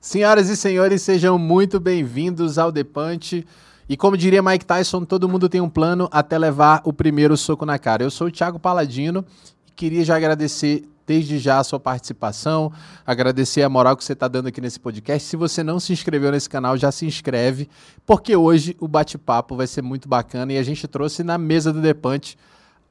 [0.00, 3.46] Senhoras e senhores, sejam muito bem-vindos ao Depante.
[3.88, 7.66] E como diria Mike Tyson, todo mundo tem um plano até levar o primeiro soco
[7.66, 8.02] na cara.
[8.02, 9.24] Eu sou o Thiago Paladino
[9.66, 12.72] e queria já agradecer desde já a sua participação,
[13.06, 15.28] agradecer a moral que você está dando aqui nesse podcast.
[15.28, 17.68] Se você não se inscreveu nesse canal, já se inscreve,
[18.06, 21.80] porque hoje o bate-papo vai ser muito bacana e a gente trouxe na mesa do
[21.80, 22.38] Depante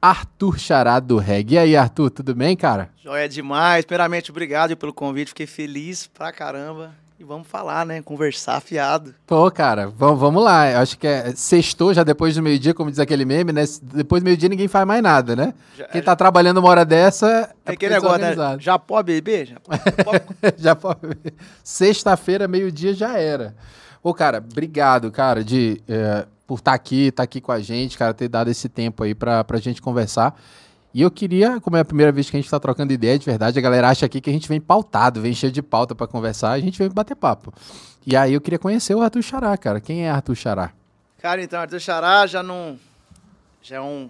[0.01, 1.53] Arthur Chará do Reg.
[1.53, 2.89] E aí, Arthur, tudo bem, cara?
[3.03, 3.85] Joia demais.
[3.85, 5.29] Primeiramente, obrigado pelo convite.
[5.29, 6.91] Fiquei feliz pra caramba.
[7.19, 8.01] E vamos falar, né?
[8.01, 9.13] Conversar afiado.
[9.27, 10.71] Pô, cara, vamos lá.
[10.71, 13.63] Eu acho que é sextou já depois do meio-dia, como diz aquele meme, né?
[13.93, 15.53] Depois do meio-dia ninguém faz mais nada, né?
[15.77, 17.53] Já, Quem tá trabalhando uma hora dessa.
[17.63, 18.57] É aquele negócio, né?
[18.57, 19.45] Já pode beber?
[19.45, 19.81] Já pode,
[20.57, 21.33] já pode beber.
[21.63, 23.55] Sexta-feira, meio-dia já era.
[24.01, 25.79] Ô, cara, obrigado, cara, de.
[25.87, 28.67] É, por estar tá aqui, estar tá aqui com a gente, cara, ter dado esse
[28.67, 30.37] tempo aí pra, pra gente conversar.
[30.93, 33.25] E eu queria, como é a primeira vez que a gente está trocando ideia de
[33.25, 36.07] verdade, a galera acha aqui que a gente vem pautado, vem cheio de pauta para
[36.07, 37.53] conversar, a gente vem bater papo.
[38.05, 39.79] E aí eu queria conhecer o Arthur Xará, cara.
[39.79, 40.73] Quem é Arthur Xará?
[41.21, 42.77] Cara, então, Arthur Xará já não.
[43.61, 44.09] Já é um,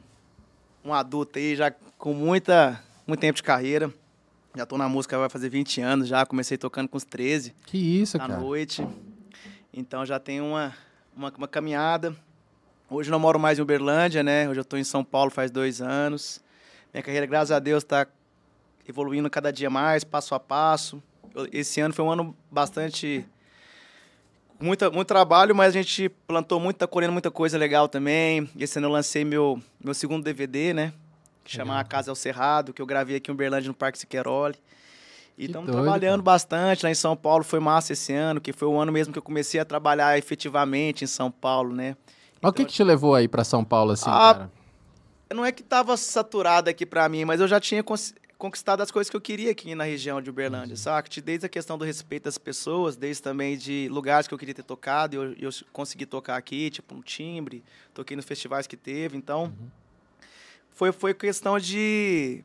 [0.84, 3.94] um adulto aí, já com muita, muito tempo de carreira.
[4.56, 6.26] Já tô na música, vai fazer 20 anos já.
[6.26, 7.54] Comecei tocando com os 13.
[7.68, 8.34] Que isso, cara.
[8.34, 8.84] À noite.
[9.72, 10.74] Então já tem uma,
[11.16, 12.16] uma, uma caminhada.
[12.94, 14.50] Hoje não moro mais em Uberlândia, né?
[14.50, 16.42] Hoje eu estou em São Paulo faz dois anos.
[16.94, 18.06] Minha carreira, graças a Deus, está
[18.86, 21.02] evoluindo cada dia mais, passo a passo.
[21.54, 23.26] Esse ano foi um ano bastante.
[24.60, 28.50] Muita, muito trabalho, mas a gente plantou muito, tá colhendo muita coisa legal também.
[28.60, 30.92] Esse ano eu lancei meu, meu segundo DVD, né?
[31.46, 34.58] Que chama A Casa ao Cerrado, que eu gravei aqui em Uberlândia, no Parque Siqueiroli.
[35.38, 36.24] E estamos trabalhando cara.
[36.24, 37.46] bastante lá em São Paulo.
[37.46, 41.06] Foi massa esse ano, que foi o ano mesmo que eu comecei a trabalhar efetivamente
[41.06, 41.96] em São Paulo, né?
[42.42, 44.52] Mas o que, que te levou aí para São Paulo, assim, ah, cara?
[45.34, 47.84] Não é que tava saturado aqui para mim, mas eu já tinha
[48.38, 50.78] conquistado as coisas que eu queria aqui na região de Uberlândia, uhum.
[50.78, 51.10] sabe?
[51.22, 54.64] Desde a questão do respeito das pessoas, desde também de lugares que eu queria ter
[54.64, 59.16] tocado, e eu, eu consegui tocar aqui, tipo um timbre, toquei nos festivais que teve,
[59.16, 59.70] então uhum.
[60.72, 62.44] foi, foi questão de,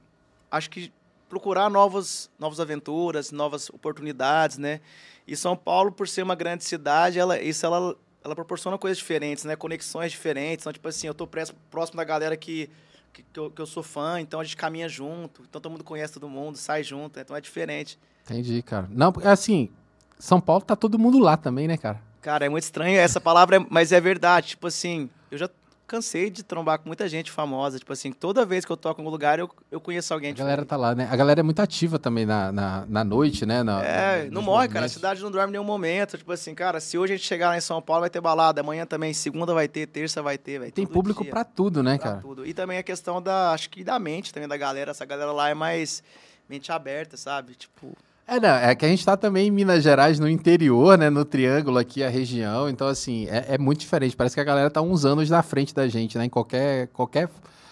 [0.51, 0.93] acho que
[1.29, 4.81] procurar novas, novas aventuras, novas oportunidades, né?
[5.27, 9.45] E São Paulo, por ser uma grande cidade, ela, isso ela ela proporciona coisas diferentes,
[9.45, 9.57] né?
[9.57, 10.65] Conexões diferentes.
[10.65, 12.69] Então, tipo assim, eu tô próximo da galera que,
[13.13, 15.43] que, que, eu, que eu sou fã, então a gente caminha junto.
[15.49, 17.99] Então todo mundo conhece todo mundo, sai junto, então é diferente.
[18.25, 18.89] Entendi, cara.
[18.91, 19.71] Não, assim,
[20.19, 22.03] São Paulo tá todo mundo lá também, né, cara?
[22.21, 24.49] Cara, é muito estranho essa palavra, mas é verdade.
[24.49, 25.49] Tipo assim, eu já
[25.87, 27.79] cansei de trombar com muita gente famosa.
[27.79, 30.33] Tipo assim, toda vez que eu toco em algum lugar, eu, eu conheço alguém.
[30.33, 31.09] A galera tá lá, né?
[31.11, 33.63] A galera é muito ativa também na, na, na noite, né?
[33.63, 34.87] Na, é, na, não morre, cara.
[34.87, 36.19] A cidade não dorme em nenhum momento.
[36.19, 38.61] Tipo assim, cara, se hoje a gente chegar lá em São Paulo, vai ter balada.
[38.61, 40.59] Amanhã também, segunda vai ter, terça vai ter.
[40.59, 41.31] Vai, Tem público dia.
[41.31, 42.21] pra tudo, né, pra cara?
[42.21, 42.47] tudo.
[42.47, 44.91] E também a questão da, acho que da mente também da galera.
[44.91, 46.03] Essa galera lá é mais
[46.49, 47.55] mente aberta, sabe?
[47.55, 47.97] Tipo...
[48.29, 51.09] É, não, é que a gente está também em Minas Gerais, no interior, né?
[51.09, 52.69] No Triângulo aqui, a região.
[52.69, 54.17] Então, assim, é, é, muito diferente.
[54.17, 56.25] Parece que a galera tá uns anos na frente da gente, né?
[56.25, 57.29] Em qualquer, qualquer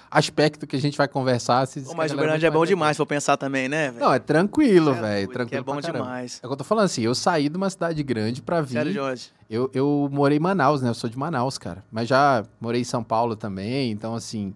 [0.08, 1.66] aspecto que a gente vai conversar.
[1.66, 3.90] Se mas o Uberlândia é bom demais, vou pensar também, né?
[3.90, 4.04] Véio?
[4.04, 5.28] Não, é tranquilo, é, velho.
[5.28, 5.60] Tranquilo.
[5.60, 6.38] É bom demais.
[6.40, 8.74] É o que eu tô falando assim, eu saí de uma cidade grande pra vir.
[8.74, 9.30] Sério, Jorge?
[9.50, 10.88] Eu, eu morei em Manaus, né?
[10.88, 11.84] Eu sou de Manaus, cara.
[11.90, 14.54] Mas já morei em São Paulo também, então, assim.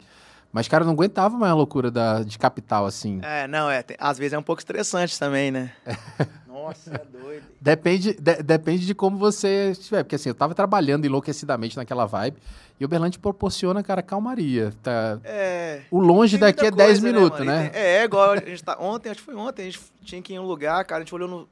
[0.59, 3.21] Mas, cara, não aguentava mais a loucura da, de capital, assim.
[3.23, 3.81] É, não, é.
[3.81, 5.73] Tem, às vezes é um pouco estressante também, né?
[6.49, 7.45] Nossa, é doido.
[7.61, 10.03] Depende, de, depende de como você estiver.
[10.03, 12.39] Porque, assim, eu tava trabalhando enlouquecidamente naquela vibe.
[12.81, 14.73] E o Berlante proporciona, cara, calmaria.
[14.83, 15.21] Tá...
[15.23, 15.83] É.
[15.93, 17.63] O longe daqui é 10 né, minutos, né?
[17.63, 17.71] né?
[17.73, 18.77] é, é, igual a gente tá.
[18.81, 21.05] Ontem, acho que foi ontem, a gente tinha que ir em um lugar, cara, a
[21.05, 21.49] gente olhou no,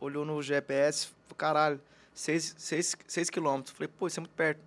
[0.00, 1.78] olhou no GPS, caralho,
[2.14, 2.96] 6
[3.30, 3.76] quilômetros.
[3.76, 4.60] Falei, pô, isso é muito perto.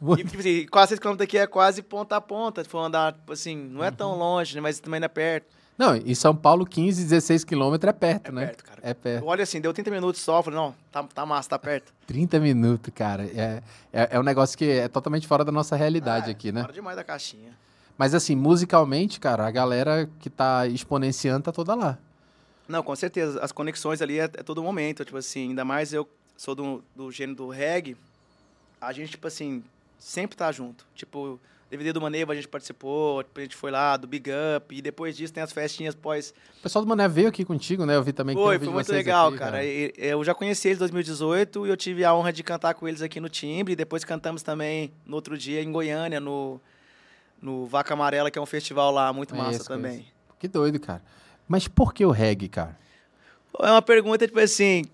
[0.00, 2.62] E, tipo assim, quase 6 km daqui é quase ponta a ponta.
[2.62, 4.18] Se for andar, tipo assim, não é tão uhum.
[4.18, 5.46] longe, né, mas também não é perto.
[5.78, 8.42] Não, em São Paulo, 15, 16 quilômetros é perto, é né?
[8.42, 8.80] É perto, cara.
[8.82, 9.26] É perto.
[9.26, 11.92] Olha assim, deu 30 minutos só, falei, não, tá, tá massa, tá perto.
[12.06, 13.24] 30 minutos, cara.
[13.24, 13.62] É,
[13.92, 16.62] é, é um negócio que é totalmente fora da nossa realidade é, aqui, né?
[16.62, 17.52] Fora demais da caixinha.
[17.98, 21.98] Mas assim, musicalmente, cara, a galera que tá exponenciando tá toda lá.
[22.68, 23.40] Não, com certeza.
[23.42, 25.04] As conexões ali é, é todo momento.
[25.04, 27.96] Tipo assim, ainda mais eu sou do, do gênero do reggae.
[28.80, 29.62] A gente, tipo assim,
[29.98, 30.86] sempre tá junto.
[30.94, 34.80] Tipo, DVD do Maneva a gente participou, a gente foi lá, do Big Up, e
[34.80, 36.32] depois disso tem as festinhas pós.
[36.58, 37.96] O pessoal do Mané veio aqui contigo, né?
[37.96, 39.64] Eu vi também foi, que Foi, muito legal, aqui, cara.
[39.64, 42.86] E, eu já conheci eles em 2018 e eu tive a honra de cantar com
[42.86, 43.72] eles aqui no Timbre.
[43.72, 46.60] E depois cantamos também no outro dia em Goiânia, no,
[47.42, 49.98] no Vaca Amarela, que é um festival lá muito massa também.
[49.98, 50.12] Conheço.
[50.38, 51.02] Que doido, cara.
[51.48, 52.78] Mas por que o reggae, cara?
[53.60, 54.84] É uma pergunta, tipo assim,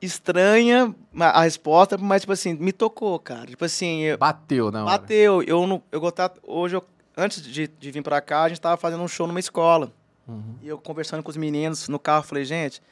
[0.00, 3.46] estranha a resposta, mas, tipo assim, me tocou, cara.
[3.46, 4.02] Tipo assim...
[4.02, 4.84] Eu, bateu, não?
[4.84, 5.42] Bateu.
[5.42, 6.34] Eu, não, eu gostava...
[6.42, 6.84] Hoje, eu,
[7.16, 9.92] antes de, de vir pra cá, a gente tava fazendo um show numa escola.
[10.28, 10.56] Uhum.
[10.62, 12.82] E eu conversando com os meninos no carro, falei, gente,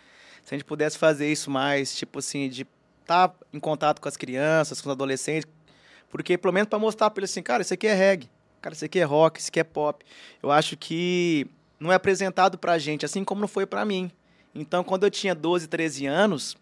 [0.44, 2.66] se a gente pudesse fazer isso mais, tipo assim, de
[3.02, 5.48] estar tá em contato com as crianças, com os adolescentes,
[6.10, 8.30] porque pelo menos para mostrar para eles assim, cara, isso aqui é reggae,
[8.60, 10.04] cara, isso aqui é rock, isso aqui é pop.
[10.42, 11.46] Eu acho que
[11.78, 14.10] não é apresentado pra gente, assim como não foi para mim.
[14.54, 16.56] Então, quando eu tinha 12, 13 anos,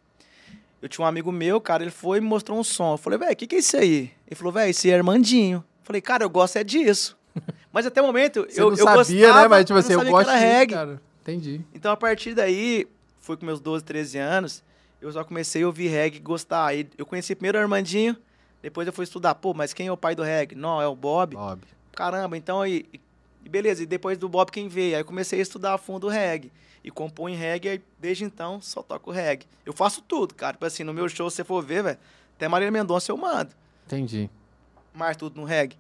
[0.83, 2.95] eu tinha um amigo meu, cara, ele foi e me mostrou um som.
[2.95, 4.11] Eu falei, velho, o que, que é isso aí?
[4.27, 5.59] Ele falou, velho, esse é Armandinho.
[5.59, 7.17] Eu falei, cara, eu gosto é disso.
[7.73, 9.49] Mas até o momento, Você eu, não eu sabia, gostava, né?
[9.49, 10.75] Mas, tipo assim, eu, eu, gosto sabia que era disso, reggae.
[10.75, 11.03] cara.
[11.23, 11.61] Entendi.
[11.73, 12.89] Então, a partir daí,
[13.21, 14.63] foi com meus 12, 13 anos,
[15.01, 16.67] eu só comecei a ouvir reggae e gostar.
[16.67, 18.17] Aí eu conheci primeiro o Armandinho,
[18.61, 20.57] depois eu fui estudar, pô, mas quem é o pai do reggae?
[20.57, 21.37] Não, é o Bob.
[21.37, 21.63] Bob.
[21.93, 22.85] Caramba, então aí.
[23.49, 24.95] Beleza, e depois do Bob quem veio?
[24.95, 26.53] Aí eu comecei a estudar a fundo o reggae.
[26.85, 29.47] E compõe reggae, aí desde então só toco reggae.
[29.65, 30.55] Eu faço tudo, cara.
[30.55, 31.99] Tipo assim, no meu show, se você for ver, velho,
[32.37, 33.51] até Marília Mendonça eu mando.
[33.87, 34.29] Entendi.
[34.93, 35.77] Mas tudo no reggae.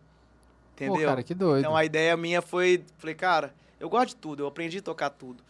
[0.74, 0.94] Entendeu?
[0.94, 1.60] Pô, cara, que doido.
[1.60, 5.10] Então a ideia minha foi, falei, cara, eu gosto de tudo, eu aprendi a tocar
[5.10, 5.42] tudo.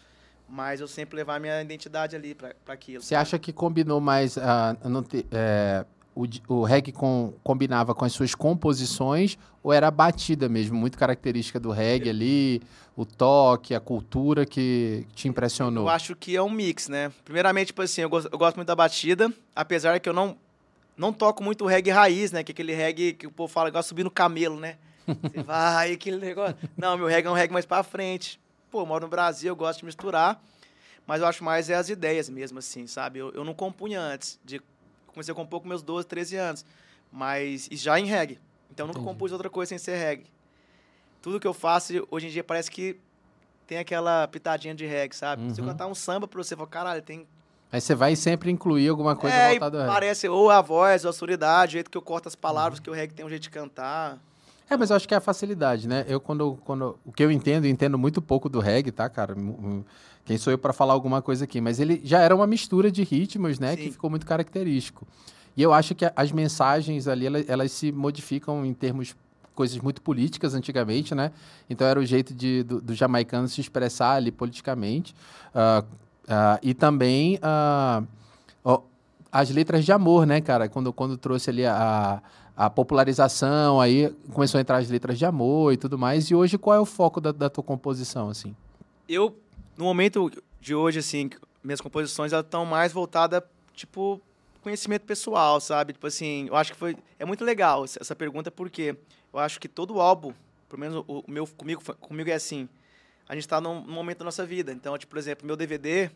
[0.48, 3.02] Mas eu sempre levar minha identidade ali pra aquilo.
[3.02, 4.36] Você acha que combinou mais.
[4.84, 5.84] não te- é,
[6.14, 10.98] o, o reggae com- combinava com as suas composições ou era a batida mesmo, muito
[10.98, 12.62] característica do reggae ali,
[12.96, 15.84] o toque, a cultura que te impressionou?
[15.84, 17.12] Eu acho que é um mix, né?
[17.24, 20.36] Primeiramente, tipo assim, eu gosto, eu gosto muito da batida, apesar que eu não
[20.94, 22.44] não toco muito reggae raiz, né?
[22.44, 24.76] Que é aquele reggae que o povo fala igual subir no camelo, né?
[25.06, 26.56] Você vai, aquele negócio.
[26.76, 28.38] Não, meu reggae é um reggae mais pra frente.
[28.70, 30.42] Pô, eu moro no Brasil, eu gosto de misturar,
[31.06, 33.18] mas eu acho mais é as ideias mesmo, assim, sabe?
[33.18, 34.38] Eu, eu não compunha antes.
[34.44, 34.60] De,
[35.12, 36.64] comecei a compor com meus 12, 13 anos,
[37.10, 38.38] mas e já em reggae.
[38.70, 39.12] Então eu nunca Entendi.
[39.14, 40.26] compus outra coisa sem ser reggae.
[41.20, 42.98] Tudo que eu faço, hoje em dia, parece que
[43.66, 45.52] tem aquela pitadinha de reggae, sabe?
[45.54, 45.70] Se eu Uhum.
[45.70, 47.26] cantar um samba pra você, fala, caralho, tem
[47.70, 49.94] Aí você vai sempre incluir alguma coisa é, voltada ao reggae.
[49.94, 52.90] parece ou a voz, ou a sonoridade, o jeito que eu corto as palavras, que
[52.90, 54.18] o reggae tem um jeito de cantar.
[54.72, 56.06] É, mas eu acho que é a facilidade, né?
[56.08, 56.98] Eu, quando, quando.
[57.04, 59.36] O que eu entendo, eu entendo muito pouco do reggae, tá, cara?
[60.24, 61.60] Quem sou eu pra falar alguma coisa aqui?
[61.60, 63.76] Mas ele já era uma mistura de ritmos, né?
[63.76, 63.92] Que Sim.
[63.92, 65.06] ficou muito característico.
[65.54, 69.14] E eu acho que as mensagens ali, elas, elas se modificam em termos.
[69.54, 71.30] Coisas muito políticas antigamente, né?
[71.68, 75.14] Então era o jeito de, do, do jamaicano se expressar ali politicamente.
[75.54, 75.84] Ah,
[76.26, 78.02] ah, e também ah,
[78.64, 78.80] ó,
[79.30, 80.70] as letras de amor, né, cara?
[80.70, 82.22] Quando, quando trouxe ali a,
[82.66, 86.30] a popularização, aí começou a entrar as letras de amor e tudo mais.
[86.30, 88.54] E hoje, qual é o foco da, da tua composição, assim?
[89.08, 89.36] Eu,
[89.76, 90.30] no momento
[90.60, 91.28] de hoje, assim,
[91.62, 93.42] minhas composições estão mais voltadas,
[93.74, 94.20] tipo,
[94.60, 95.92] conhecimento pessoal, sabe?
[95.92, 96.96] Tipo assim, eu acho que foi.
[97.18, 98.94] É muito legal essa pergunta, porque
[99.32, 100.32] eu acho que todo álbum,
[100.68, 102.68] pelo menos o, meu comigo, comigo é assim.
[103.28, 104.72] A gente tá num, num momento da nossa vida.
[104.72, 106.12] Então, tipo, por exemplo, meu DVD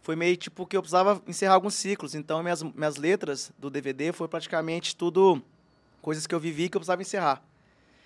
[0.00, 2.14] foi meio tipo que eu precisava encerrar alguns ciclos.
[2.14, 5.42] Então, minhas, minhas letras do DVD foi praticamente tudo
[6.02, 7.42] coisas que eu vivi que eu precisava encerrar.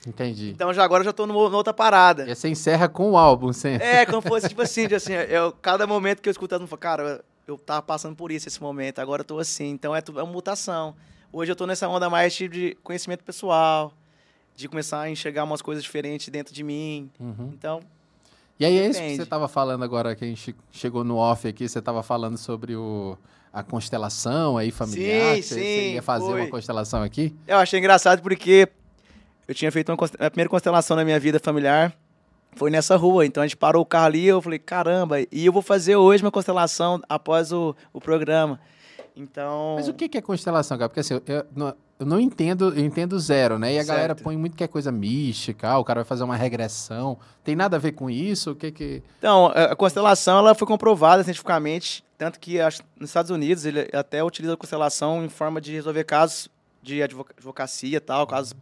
[0.07, 0.51] Entendi.
[0.51, 2.31] Então, já agora eu já tô numa numa outra parada.
[2.31, 3.71] E você encerra com o álbum, você...
[3.71, 7.25] É, como fosse tipo assim, assim, eu, cada momento que eu escuto, eu falo, cara,
[7.47, 9.71] eu tava passando por isso esse momento, agora eu tô assim.
[9.71, 10.95] Então é, é uma mutação.
[11.33, 13.93] Hoje eu tô nessa onda mais tipo, de conhecimento pessoal,
[14.55, 17.11] de começar a enxergar umas coisas diferentes dentro de mim.
[17.19, 17.51] Uhum.
[17.53, 17.81] Então,
[18.59, 19.17] E aí, é isso que Depende.
[19.17, 22.77] você estava falando agora, que a gente chegou no off aqui, você estava falando sobre
[22.77, 23.19] o,
[23.57, 25.37] a constelação aí familiar.
[25.37, 26.41] Sim, você, você sim, ia fazer foi.
[26.43, 27.35] uma constelação aqui.
[27.49, 28.69] eu achei engraçado porque
[29.49, 31.97] eu tinha feito uma, a primeira constelação na minha vida familiar.
[32.55, 35.53] Foi nessa rua, então a gente parou o carro ali, eu falei, caramba, e eu
[35.53, 38.61] vou fazer hoje uma constelação após o, o programa.
[39.17, 39.77] Então.
[39.77, 40.91] Mas o que que é constelação, cara?
[40.91, 43.75] Porque assim, eu não, eu não entendo, eu entendo zero, né?
[43.75, 44.23] E a galera Certo.
[44.23, 47.19] põe muito que é coisa mística, ah, o cara vai fazer uma regressão.
[47.43, 48.51] Tem nada a ver com isso?
[48.51, 49.03] O que que...
[49.19, 53.89] Então, a a constelação ela foi comprovada cientificamente, tanto que acho, nos Estados Unidos ele
[53.93, 56.49] até utiliza a constelação em forma de resolver casos
[56.83, 58.55] de advoca- advocacia e tal, casos.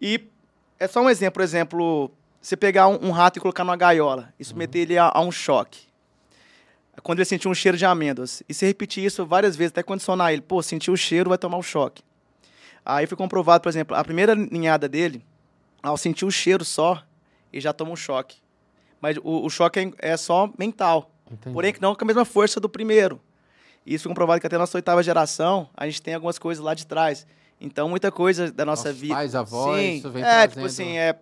[0.00, 0.28] E
[0.78, 2.10] é só um exemplo, por exemplo,
[2.40, 5.30] você pegar um, um rato e colocar numa gaiola e submeter ele a, a um
[5.30, 5.86] choque.
[7.02, 8.42] Quando ele sentir um cheiro de amêndoas.
[8.48, 11.58] E se repetir isso várias vezes, até condicionar ele, pô, sentiu o cheiro, vai tomar
[11.58, 12.02] o choque.
[12.86, 15.24] Aí foi comprovado, por exemplo, a primeira ninhada dele,
[15.82, 17.02] ao sentir o cheiro só,
[17.52, 18.38] ele já toma um choque.
[19.00, 21.10] Mas o, o choque é, é só mental.
[21.30, 21.52] Entendi.
[21.52, 23.20] Porém, que não com a mesma força do primeiro.
[23.84, 26.64] E isso foi comprovado que até a nossa oitava geração, a gente tem algumas coisas
[26.64, 27.26] lá de trás.
[27.60, 29.14] Então, muita coisa da nossa vida.
[29.14, 31.18] pais, avós, Sim, isso vem é, trazendo- tipo assim, é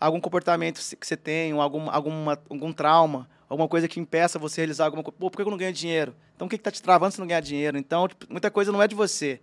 [0.00, 4.86] algum comportamento que você tem, algum, alguma, algum trauma, alguma coisa que impeça você realizar
[4.86, 5.16] alguma coisa.
[5.18, 6.14] Pô, por que eu não ganho dinheiro?
[6.34, 7.76] Então, o que, que tá te travando se não ganhar dinheiro?
[7.76, 9.40] Então, tipo, muita coisa não é de você.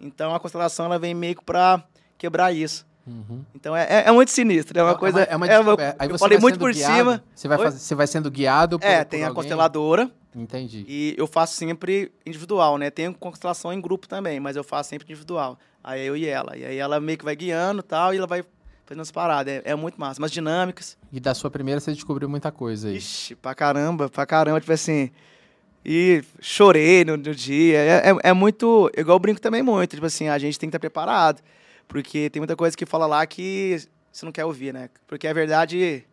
[0.00, 1.82] Então, a constelação, ela vem meio que pra
[2.18, 2.86] quebrar isso.
[3.06, 3.44] Uhum.
[3.54, 4.78] Então, é, é, é muito sinistro.
[4.78, 5.22] É uma coisa...
[5.22, 5.96] É uma, é uma- descoberta.
[6.02, 7.24] Aí eu você falei vai muito por guiado, cima.
[7.34, 9.34] Você vai, fazer, você vai sendo guiado por É, por tem a alguém?
[9.34, 10.84] consteladora, Entendi.
[10.88, 12.90] E eu faço sempre individual, né?
[12.90, 15.56] Tenho constelação em grupo também, mas eu faço sempre individual.
[15.82, 16.56] Aí é eu e ela.
[16.56, 18.42] E aí ela meio que vai guiando e tal, e ela vai
[18.84, 19.54] fazendo as paradas.
[19.54, 20.20] É, é muito massa.
[20.20, 20.98] Umas dinâmicas.
[21.12, 22.96] E da sua primeira você descobriu muita coisa aí.
[22.96, 24.58] Ixi, pra caramba, pra caramba.
[24.60, 25.12] Tipo assim,
[25.84, 27.78] E chorei no, no dia.
[27.78, 28.90] É, é, é muito.
[28.96, 29.94] Igual eu brinco também muito.
[29.94, 31.42] Tipo assim, a gente tem que estar preparado.
[31.86, 33.76] Porque tem muita coisa que fala lá que
[34.10, 34.88] você não quer ouvir, né?
[35.06, 36.04] Porque a verdade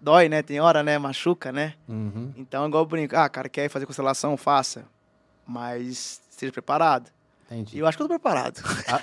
[0.00, 0.42] dói, né?
[0.42, 0.98] Tem hora, né?
[0.98, 1.74] Machuca, né?
[1.88, 2.32] Uhum.
[2.36, 3.16] Então, igual eu brinco.
[3.16, 4.36] Ah, cara, quer fazer constelação?
[4.36, 4.84] Faça.
[5.46, 7.10] Mas esteja preparado.
[7.50, 7.78] Entendi.
[7.78, 8.60] Eu acho que eu tô preparado.
[8.86, 9.00] Ah,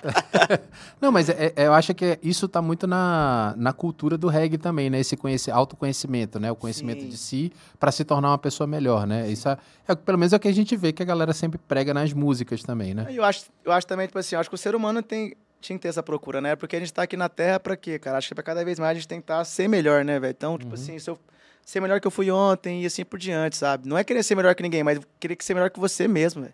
[1.02, 4.56] não, mas é- é- eu acho que isso tá muito na, na cultura do reggae
[4.60, 5.00] também, né?
[5.00, 6.52] Esse conhece, autoconhecimento, né?
[6.52, 7.10] O conhecimento Sim.
[7.10, 9.28] de si para se tornar uma pessoa melhor, né?
[9.32, 11.58] Isso é, é- pelo menos é o que a gente vê que a galera sempre
[11.58, 13.08] prega nas músicas também, né?
[13.10, 15.76] Eu acho, eu acho também, tipo assim, eu acho que o ser humano tem, tinha
[15.76, 16.56] que ter essa procura, né?
[16.56, 18.20] Porque a gente tá aqui na Terra pra quê, cara?
[18.20, 20.32] Acho que pra cada vez mais a gente que estar ser melhor, né, velho?
[20.38, 21.18] Então, tipo assim, se eu
[21.66, 23.90] ser melhor que eu fui ontem e assim por diante, sabe?
[23.90, 26.44] Não é querer ser melhor que ninguém, mas querer que ser melhor que você mesmo,
[26.44, 26.54] velho.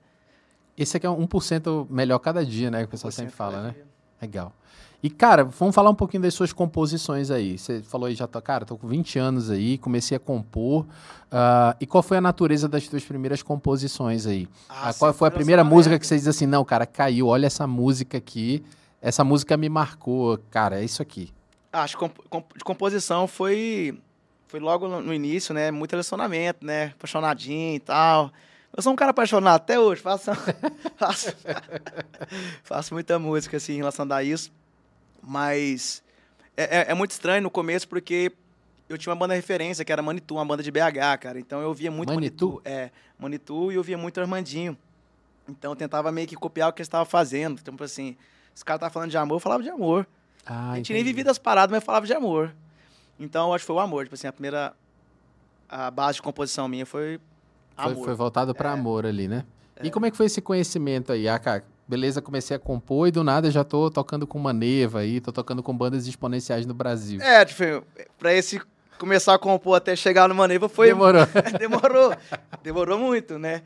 [0.81, 2.79] Esse aqui é um 1% melhor cada dia, né?
[2.79, 3.73] Que o pessoal sempre fala, né?
[3.73, 4.53] que- Legal.
[5.03, 7.57] E, cara, vamos falar um pouquinho das suas composições aí.
[7.57, 10.85] Você falou aí, já tô, cara, tô com 20 anos aí, comecei a compor.
[11.31, 14.47] ah, e qual foi a natureza das suas primeiras composições aí?
[14.69, 17.47] Ah, Ah, qual foi a primeira música que você diz assim, não, cara, caiu, olha
[17.47, 18.63] essa música aqui,
[19.01, 21.31] essa música me marcou, cara, é isso aqui.
[21.73, 23.97] Ah, Acho que comp- de composição foi,
[24.47, 25.71] foi logo no no início, né?
[25.71, 26.87] Muito relacionamento, né?
[26.97, 28.29] Apaixonadinho e tal.
[28.75, 30.31] Eu sou um cara apaixonado até hoje, faço,
[30.95, 31.35] faço,
[32.63, 34.51] faço muita música assim em relação a isso.
[35.21, 36.01] Mas
[36.55, 38.31] é, é- é muito estranho no começo porque
[38.87, 41.39] eu tinha uma banda referência, que era Manitou, uma banda de BH, cara.
[41.39, 42.53] Então eu ouvia muito Manitou?
[42.53, 42.61] Manitou.
[42.71, 44.77] É, Manitou e eu ouvia muito Armandinho.
[45.47, 47.59] Então eu tentava meio que copiar o que eles estavam fazendo.
[47.61, 48.15] Então, tipo assim,
[48.55, 50.07] os caras estavam falando de amor, eu falava de amor.
[50.45, 51.03] Ah, a gente nem entendi.
[51.03, 52.53] vivia das paradas, mas falava de amor.
[53.19, 54.05] Então, eu acho que foi o amor.
[54.05, 54.73] Tipo assim, a primeira...
[55.69, 57.17] A base de composição minha Foi,
[57.77, 58.05] amor.
[58.05, 58.73] foi voltado pra É.
[58.73, 59.43] amor ali, né?
[59.83, 61.27] E como é que foi esse conhecimento aí?
[61.27, 65.19] Ah, cara, beleza, comecei a compor e do nada já tô tocando com Maneva aí,
[65.19, 67.19] tô tocando com bandas exponenciais no Brasil.
[67.21, 67.83] É, tipo,
[68.19, 68.61] pra esse
[68.99, 70.87] começar a compor até chegar no Maneva foi...
[70.87, 71.25] Demorou.
[71.57, 72.13] Demorou.
[72.61, 73.63] Demorou muito, né?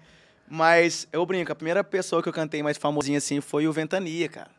[0.49, 4.29] Mas eu brinco, a primeira pessoa que eu cantei mais famosinha assim foi o Ventania,
[4.29, 4.51] cara.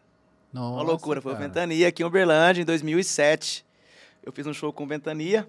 [0.53, 1.47] Nossa, Uma loucura, foi o cara.
[1.49, 3.65] Ventania aqui em Uberlândia, em 2007.
[4.23, 5.49] Eu fiz um show com o Ventania.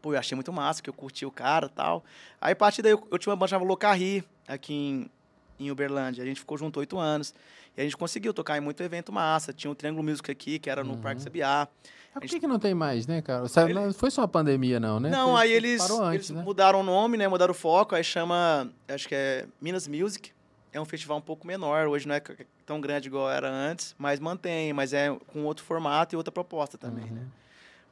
[0.00, 2.04] Pô, eu achei muito massa, que eu curti o cara e tal.
[2.40, 5.10] Aí, a partir daí, eu, eu tinha uma banda chamada Locarri, aqui em,
[5.58, 6.22] em Uberlândia.
[6.22, 7.34] A gente ficou junto oito anos.
[7.76, 9.52] E a gente conseguiu tocar em muito evento massa.
[9.52, 11.00] Tinha o Triângulo Music aqui, que era no Uhum.
[11.00, 11.68] Parque Sabiá.
[12.14, 13.46] Mas por que, que não tem mais, né, cara?
[13.48, 15.08] Sabe, Não foi só a pandemia, não, né?
[15.10, 16.42] Não, Foi- aí eles, antes, eles né?
[16.42, 17.28] mudaram o nome, né?
[17.28, 20.32] Mudaram o foco, aí chama, acho que é Minas Music.
[20.72, 22.20] É um festival um pouco menor, hoje não é
[22.66, 26.76] tão grande igual era antes, mas mantém, mas é com outro formato e outra proposta
[26.76, 27.14] também, Uhum.
[27.14, 27.26] né?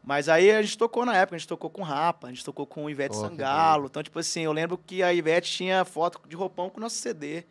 [0.06, 2.64] Mas aí a gente tocou na época, a gente tocou com Rapa, a gente tocou
[2.64, 3.86] com Ivete que Sangalo.
[3.86, 6.94] Então, tipo assim, eu lembro que a Ivete tinha foto de roupão com o nosso
[6.94, 7.44] CD.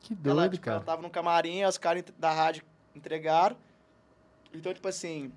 [0.00, 0.86] Que ela, doido, tipo, ela cara.
[0.86, 2.62] tava no camarim, os caras da rádio
[2.96, 3.54] entregaram.
[4.54, 5.30] Então, tipo assim,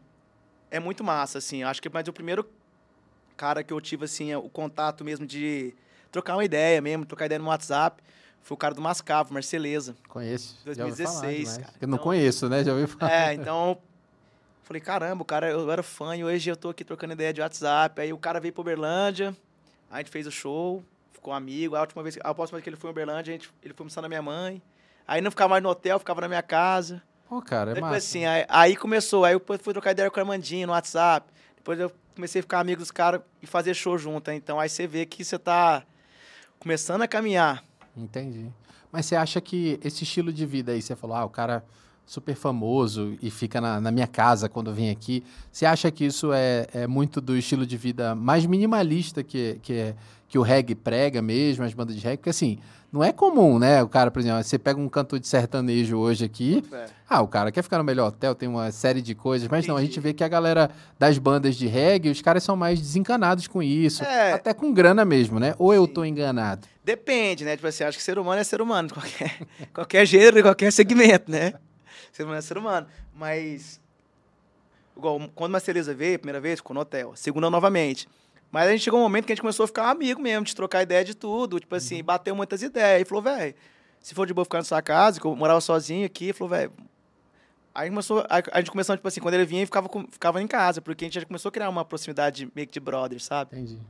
[0.71, 1.61] é muito massa, assim.
[1.61, 2.49] Acho que mas o primeiro
[3.35, 5.75] cara que eu tive, assim, o contato mesmo de
[6.09, 8.01] trocar uma ideia mesmo, trocar ideia no WhatsApp,
[8.41, 9.93] foi o cara do Mascavo, Marceleza.
[10.07, 10.55] Conheço.
[10.73, 11.57] já ouvi falar 2016, demais.
[11.57, 11.73] cara.
[11.81, 12.63] Eu não Então- conheço, né?
[12.63, 13.11] Já ouvi falar.
[13.11, 13.77] É, então.
[14.65, 17.39] Falei, caramba, o cara, eu era fã e hoje eu tô aqui trocando ideia de
[17.39, 18.01] WhatsApp.
[18.01, 19.37] Aí o cara veio pra Uberlândia,
[19.91, 21.75] a gente fez o show, ficou amigo.
[21.75, 23.83] A última vez, a próxima vez que ele foi em Uberlândia, a gente, ele foi
[23.83, 24.59] almoçar na minha mãe.
[25.07, 26.99] Aí não ficava mais no hotel, ficava na minha casa.
[27.29, 28.07] Pô, cara, é Depois massa.
[28.07, 31.31] assim, aí, aí começou, aí eu fui trocar ideia com o Armandinho no WhatsApp.
[31.55, 34.31] Depois eu comecei a ficar amigo dos caras e fazer show junto.
[34.31, 35.83] Então aí você vê que você tá
[36.57, 37.63] começando a caminhar.
[37.95, 38.51] Entendi.
[38.91, 41.63] Mas você acha que esse estilo de vida aí, você falou, ah, o cara
[42.05, 45.23] super famoso e fica na, na minha casa quando vem aqui.
[45.51, 49.73] Você acha que isso é, é muito do estilo de vida mais minimalista que, que,
[49.73, 49.95] é-
[50.27, 52.17] que o reggae prega mesmo, as bandas de reggae?
[52.17, 52.59] Porque assim,
[52.91, 53.81] não é comum, né?
[53.83, 56.85] O cara, por exemplo, você pega um cantor de sertanejo hoje aqui, É.
[57.09, 59.75] ah, o cara quer ficar no melhor hotel, tem uma série de coisas, mas não,
[59.75, 60.07] a gente Entendi.
[60.07, 64.03] vê que a galera das bandas de reggae, os caras são mais desencanados com isso,
[64.03, 64.33] É.
[64.33, 65.53] até com grana mesmo, né?
[65.57, 65.93] Ou eu Sim.
[65.93, 66.67] tô enganado?
[66.83, 67.55] Depende, né?
[67.55, 69.39] Tipo assim, acho que ser humano é ser humano, qualquer,
[69.73, 71.53] qualquer gênero, qualquer segmento, né?
[72.15, 72.87] Ser humano é ser humano.
[73.13, 73.81] Mas,
[74.95, 77.13] igual, quando Marceleza veio primeira vez, ficou no hotel.
[77.13, 78.07] Segunda, novamente.
[78.49, 80.55] Mas a gente chegou um momento que a gente começou a ficar amigo mesmo, de
[80.55, 81.59] trocar ideia de tudo.
[81.59, 83.01] Tipo assim, bateu muitas ideias.
[83.01, 83.53] E falou, velho,
[83.99, 86.71] se for de boa ficar na sua casa, que eu morava sozinho aqui, falou, velho.
[87.73, 90.47] Aí começou, a, a gente começou, tipo assim, quando ele vinha, ele ficava, ficava em
[90.47, 93.57] casa, porque a gente já começou a criar uma proximidade meio que de brother, sabe?
[93.57, 93.81] Entendi.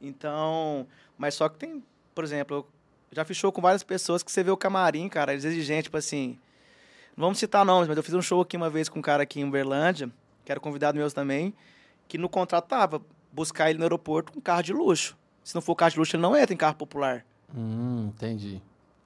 [0.00, 0.86] Então,
[1.18, 2.66] mas só que tem, por exemplo, eu
[3.14, 6.38] já show com várias pessoas que você vê o camarim, cara, eles exigentes, tipo assim.
[7.16, 9.22] Não vamos citar nomes, mas eu fiz um show aqui uma vez com um cara
[9.22, 10.10] aqui em Uberlândia,
[10.44, 11.54] que era convidado meu também,
[12.08, 15.16] que no contrato tava buscar ele no aeroporto com carro de luxo.
[15.44, 17.24] Se não for carro de luxo, ele não entra em carro popular.
[17.54, 18.62] Hum, entendi.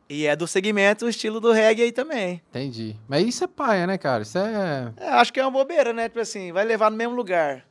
[0.09, 2.41] E é do segmento, o estilo do reggae aí também.
[2.51, 2.97] Entendi.
[3.09, 4.23] Mas isso é paia, né, cara?
[4.23, 4.93] Isso é.
[4.97, 6.09] É, acho que é uma bobeira, né?
[6.09, 7.67] Tipo assim, vai levar no mesmo lugar.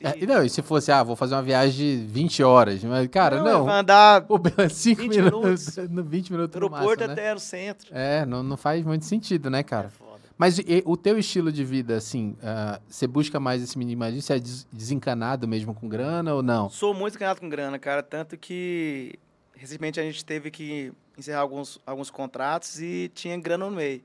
[0.00, 3.42] É, não, e se fosse, ah, vou fazer uma viagem de 20 horas, mas, cara,
[3.42, 3.64] não.
[3.64, 4.38] Vai andar Pô,
[4.70, 7.12] 5 20 minutos, no 20 minutos aeroporto máximo, né?
[7.12, 7.88] até no centro.
[7.92, 9.90] É, não, não faz muito sentido, né, É cara?
[9.90, 10.08] foda.
[10.36, 14.22] Mas e, o teu estilo de vida, assim, ah, você busca mais esse minimalismo?
[14.22, 16.68] Você é des- desencanado mesmo com grana ou não?
[16.70, 18.04] Sou muito enganado com grana, cara.
[18.04, 19.18] Tanto que
[19.56, 24.00] recentemente a gente teve que encerrar alguns, alguns contratos e tinha grana no meio.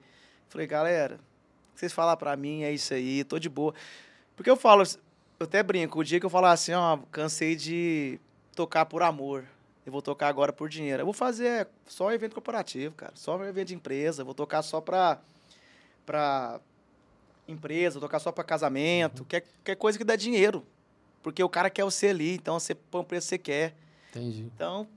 [0.50, 3.72] Falei, galera, o que vocês falam pra mim é isso aí, tô de boa.
[4.36, 4.82] Porque eu falo,
[5.40, 8.20] eu até brinco, o dia que eu falar assim, ó, cansei de
[8.56, 9.46] tocar por amor.
[9.86, 11.02] Eu vou tocar agora por dinheiro.
[11.02, 13.12] Eu vou fazer só evento corporativo, cara.
[13.16, 14.22] Só evento de empresa.
[14.22, 15.20] Eu vou tocar só pra,
[16.06, 16.62] pra
[17.48, 19.26] empresa, vou tocar só pra casamento.
[19.26, 20.66] Quer, quer coisa que dá dinheiro.
[21.22, 23.76] Porque o cara quer você ali, então você põe o preço que você quer.
[24.12, 24.50] Entendi.
[24.56, 24.88] Então,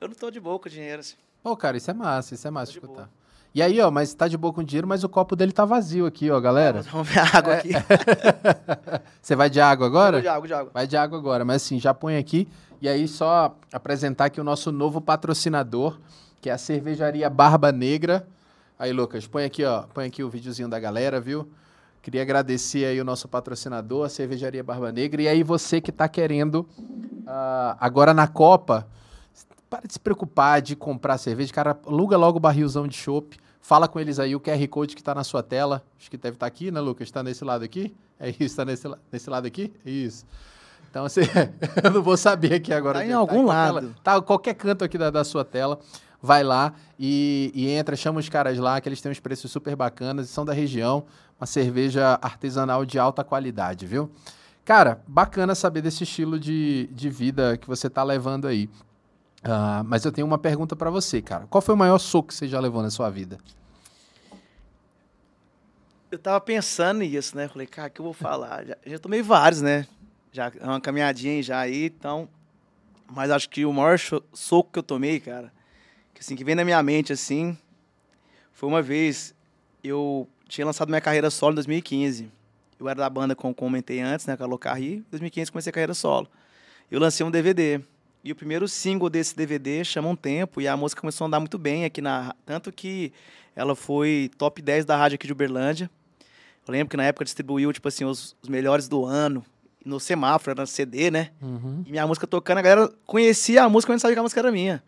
[0.00, 1.16] eu não tô de boa com o dinheiro, assim.
[1.42, 2.92] Pô, cara, isso é massa, isso é massa escutar.
[2.92, 3.10] boa.
[3.54, 6.06] E aí, ó, mas tá de boa com dinheiro, mas o copo dele tá vazio
[6.06, 6.80] aqui, ó, galera.
[6.90, 7.68] Vamos ver a água aqui.
[9.20, 10.16] Você vai de água agora?
[10.16, 10.70] Água de água, de água.
[10.72, 12.48] Vai de água agora, mas assim, já põe aqui.
[12.80, 16.00] E aí, só apresentar aqui o nosso novo patrocinador,
[16.40, 18.26] que é a cervejaria Barba Negra.
[18.78, 19.82] Aí, Lucas, põe aqui, ó.
[19.82, 21.46] Põe aqui o videozinho da galera, viu?
[22.00, 25.20] Queria agradecer aí o nosso patrocinador, a cervejaria Barba Negra.
[25.20, 26.66] E aí, você que tá querendo
[27.26, 28.88] ah, agora na Copa,
[29.68, 33.41] para de se preocupar de comprar cerveja, cara, aluga logo o barrilzão de chopp.
[33.64, 35.84] Fala com eles aí, o QR Code que tá na sua tela.
[35.98, 37.08] Acho que deve estar aqui, né, Lucas?
[37.10, 37.94] Tá nesse lado aqui?
[38.18, 39.72] É isso, tá nesse, nesse lado aqui?
[39.86, 40.26] Isso.
[40.90, 41.22] Então, você,
[41.82, 42.98] eu não vou saber aqui agora.
[42.98, 43.86] Tá onde em é que algum qualquer lado.
[43.86, 45.78] la- Tá qualquer canto aqui da, da sua tela.
[46.20, 49.74] Vai lá e, e entra, chama os caras lá, que eles têm uns preços super
[49.74, 51.04] bacanas e são da região.
[51.40, 54.10] Uma cerveja artesanal de alta qualidade, viu?
[54.64, 58.68] Cara, bacana saber desse estilo de, de vida que você tá levando aí.
[59.42, 61.46] Ah, mas eu tenho uma pergunta pra você, cara.
[61.48, 63.38] Qual foi o maior soco que você já levou na sua vida?
[66.10, 67.48] Eu tava pensando nisso, né?
[67.48, 68.64] Falei, cara, o que eu vou falar?
[68.64, 69.86] Já, já tomei vários, né?
[70.30, 72.28] Já é uma caminhadinha já aí, então.
[73.10, 73.98] Mas acho que o maior
[74.32, 75.52] soco que eu tomei, cara,
[76.14, 77.58] que assim, que vem na minha mente, assim,
[78.52, 79.34] foi uma vez,
[79.82, 82.30] eu tinha lançado minha carreira solo em 2015.
[82.78, 84.36] Eu era da banda, como comentei antes, né?
[84.36, 84.96] Com a Locarri.
[84.96, 86.28] Em 2015 comecei a carreira solo.
[86.90, 87.80] Eu lancei um DVD.
[88.24, 91.40] E o primeiro single desse DVD chama Um Tempo, e a música começou a andar
[91.40, 92.34] muito bem aqui na.
[92.46, 93.12] Tanto que
[93.56, 95.90] ela foi top 10 da rádio aqui de Uberlândia.
[96.66, 99.44] Eu lembro que na época distribuiu, tipo assim, os, os melhores do ano.
[99.84, 101.30] No semáforo, era CD, né?
[101.42, 101.82] Uhum.
[101.84, 104.40] E minha música tocando, a galera conhecia a música, mas não sabia que a música
[104.40, 104.80] era minha.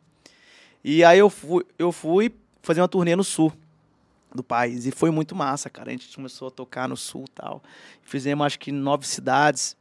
[0.85, 3.53] E aí eu fui, eu fui fazer uma turnê no sul
[4.33, 4.87] do país.
[4.87, 5.88] E foi muito massa, cara.
[5.88, 7.61] A gente começou a tocar no sul e tal.
[8.03, 9.77] Fizemos, acho que, nove cidades.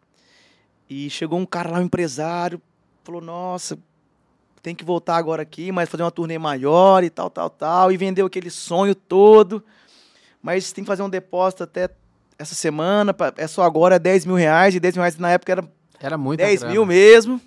[0.89, 2.60] E chegou um cara lá, um empresário,
[3.04, 3.78] falou, nossa,
[4.62, 7.92] tem que voltar agora aqui, mas fazer uma turnê maior e tal, tal, tal.
[7.92, 9.63] E vendeu aquele sonho todo.
[10.42, 11.89] Mas tem que fazer um depósito até
[12.38, 13.13] essa semana.
[13.13, 14.74] pra- É só agora, é 10 mil reais.
[14.76, 17.42] E 10 mil reais na época era Era muito 10 mil mesmo.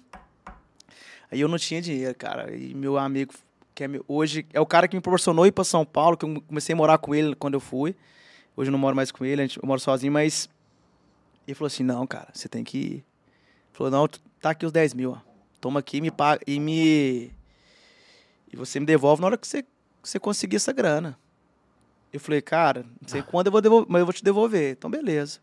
[1.31, 2.55] Aí eu não tinha dinheiro, cara.
[2.57, 3.35] E meu amigo,
[3.75, 6.25] que é meu- hoje, é o cara que me proporcionou ir pra São Paulo, que
[6.25, 7.95] eu comecei a morar com ele quando eu fui.
[8.57, 10.49] Hoje eu não moro mais com ele, eu moro sozinho, mas.
[11.47, 12.92] Ele falou assim: não, cara, você tem que ir.
[12.92, 13.05] Ele
[13.73, 14.09] falou: não,
[14.40, 15.19] tá aqui os 10 mil, ó.
[15.61, 17.33] Toma aqui me paga, e me.
[18.53, 19.69] E você me devolve na hora que você, que
[20.03, 21.19] você conseguir essa grana.
[22.12, 24.73] Eu falei, cara, não sei quando eu vou devolver, mas eu vou te devolver.
[24.73, 25.40] Então, beleza.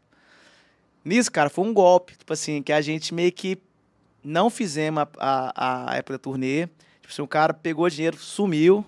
[1.04, 3.58] Nisso, cara, foi um golpe, tipo assim, que a gente meio que
[4.23, 6.67] não fizemos a, a, a época da turnê.
[7.02, 8.86] Tipo assim, o cara pegou dinheiro, sumiu.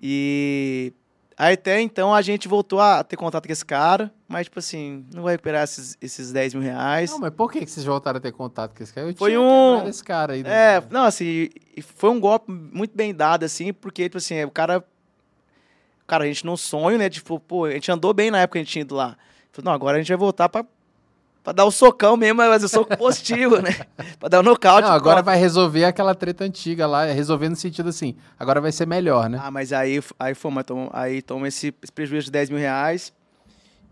[0.00, 0.92] E
[1.38, 5.06] aí até então a gente voltou a ter contato com esse cara, mas tipo assim,
[5.14, 7.10] não vai recuperar esses, esses 10 mil reais.
[7.12, 9.08] Não, mas por que que vocês voltaram a ter contato com esse cara?
[9.08, 10.42] Eu Foi um- esse cara aí.
[10.42, 10.76] né?
[10.76, 11.48] É, não, assim,
[11.94, 14.84] foi um golpe muito bem dado, assim, porque, tipo assim, o cara.
[16.06, 17.10] Cara, a gente num sonho, né?
[17.10, 19.16] Tipo, pô, a gente andou bem na época que a gente tinha ido lá.
[19.52, 20.64] Falei, não, agora a gente vai voltar pra,
[21.42, 23.70] pra dar o socão mesmo, mas o soco positivo, né?
[24.18, 24.86] Pra dar o nocaute.
[24.86, 28.72] Não, agora vai resolver aquela treta antiga lá, é resolver no sentido assim, agora vai
[28.72, 29.40] ser melhor, né?
[29.42, 32.58] Ah, mas aí, aí foi, mas toma, aí toma esse, esse prejuízo de 10 mil
[32.58, 33.12] reais.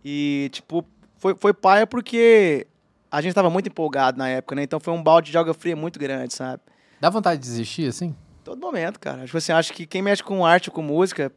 [0.05, 0.85] E, tipo,
[1.19, 2.67] foi, foi paia porque
[3.11, 4.63] a gente tava muito empolgado na época, né?
[4.63, 6.63] Então foi um balde de água fria muito grande, sabe?
[7.01, 8.15] Dá vontade de desistir, assim?
[8.45, 9.25] Todo momento, cara.
[9.25, 11.33] Tipo assim, acho que quem mexe com arte, com música,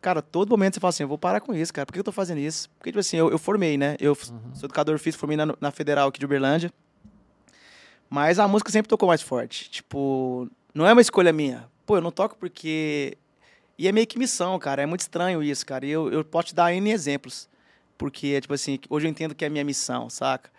[0.00, 1.86] cara, todo momento você fala assim, eu vou parar com isso, cara.
[1.86, 2.68] Por que eu tô fazendo isso?
[2.78, 3.96] Porque, tipo assim, eu, eu formei, né?
[4.00, 6.72] Eu f- sou educador físico, formei na, na Federal aqui de Uberlândia.
[8.08, 9.70] Mas a música sempre tocou mais forte.
[9.70, 11.68] Tipo, não é uma escolha minha.
[11.86, 13.16] Pô, eu não toco porque...
[13.78, 14.82] E é meio que missão, cara.
[14.82, 15.86] É muito estranho isso, cara.
[15.86, 17.48] E eu, eu posso te dar N exemplos.
[17.96, 20.50] Porque, tipo assim, hoje eu entendo que é minha missão, saca?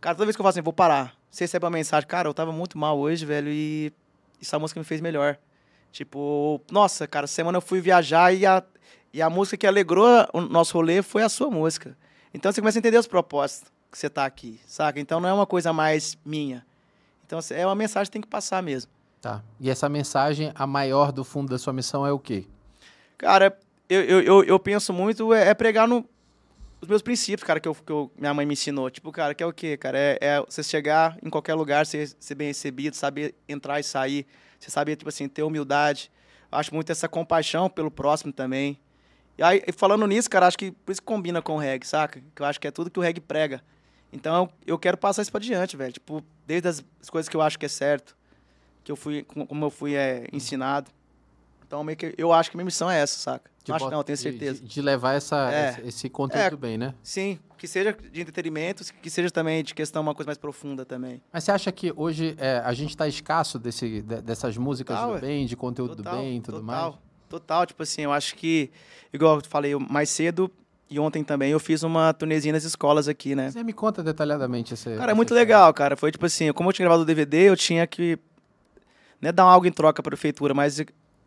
[0.00, 2.32] Cara, toda vez que eu falo assim, vou parar, você recebe uma mensagem, cara, eu
[2.34, 3.92] tava muito mal hoje, velho, e
[4.40, 5.38] essa música me fez melhor.
[5.92, 8.62] Tipo, nossa, cara, semana eu fui viajar e a,
[9.12, 11.96] e a música que alegrou o nosso rolê foi a sua música.
[12.32, 13.70] Então você começa a entender os propósitos.
[13.90, 15.00] que você tá aqui, saca?
[15.00, 16.64] Então não é uma coisa mais minha.
[17.26, 18.90] Então assim, é uma mensagem que tem que passar mesmo.
[19.20, 19.42] Tá.
[19.58, 22.46] E essa mensagem, a maior do fundo da sua missão é o quê?
[23.18, 23.56] Cara,
[23.88, 26.08] eu, eu, eu, eu penso muito é, é pregar no,
[26.80, 28.90] os meus princípios, cara, que, eu, que eu, minha mãe me ensinou.
[28.90, 29.98] Tipo, cara, que é o quê, cara?
[29.98, 34.26] É, é você chegar em qualquer lugar, ser, ser bem recebido, saber entrar e sair.
[34.60, 36.10] Você saber, tipo assim, ter humildade.
[36.52, 38.78] Eu acho muito essa compaixão pelo próximo também.
[39.38, 42.22] E aí, falando nisso, cara, acho que por isso que combina com o reggae, saca?
[42.34, 43.62] Que eu acho que é tudo que o reggae prega.
[44.12, 45.92] Então, eu quero passar isso pra diante, velho.
[45.92, 48.16] Tipo, desde as coisas que eu acho que é certo,
[48.84, 50.90] que eu fui, como eu fui é, ensinado.
[51.70, 53.48] Então, meio que eu acho que minha missão é essa, saca?
[53.62, 54.60] De acho não, tenho certeza.
[54.60, 55.80] De, de levar essa, É.
[55.84, 56.56] esse, conteúdo É.
[56.56, 56.92] bem, né?
[57.00, 61.22] Sim, que seja de entretenimento, que seja também de questão uma coisa mais profunda também.
[61.32, 65.10] Mas você acha que hoje é, a gente tá escasso desse, de- dessas músicas Total,
[65.10, 65.20] do ué.
[65.20, 66.94] bem, de conteúdo Total, do bem e tudo total, mais?
[67.28, 68.68] Total, tipo assim, eu acho que,
[69.12, 70.50] igual eu falei mais cedo
[70.90, 73.48] e ontem também, eu fiz uma turnezinha nas escolas aqui, né?
[73.52, 74.96] Você me conta detalhadamente esse.
[74.96, 75.96] Cara, é muito legal, cara.
[75.96, 78.18] Foi tipo assim, como eu tinha gravado o DVD, eu tinha que.
[79.20, 80.80] Não é dar algo em troca pra prefeitura, mas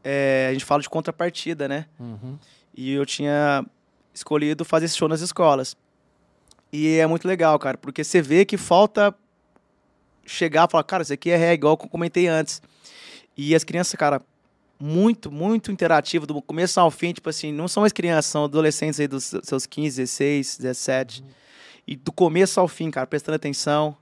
[0.04, 1.86] é, a gente fala de contrapartida, né?
[2.00, 2.38] Uhum.
[2.76, 3.66] E eu tinha
[4.14, 5.76] escolhido fazer esse show nas escolas.
[6.72, 9.16] E é muito legal, cara, porque você vê que falta
[10.26, 12.62] chegar e falar, cara, isso aqui é reggae, igual eu comentei antes.
[13.38, 14.22] E as crianças, cara,
[14.80, 19.00] muito, muito interativo, do começo ao fim, tipo assim, não são mais crianças, são adolescentes
[19.00, 21.24] aí dos seus 15, 16, 17.
[21.86, 23.96] E do começo ao fim, cara, prestando atenção,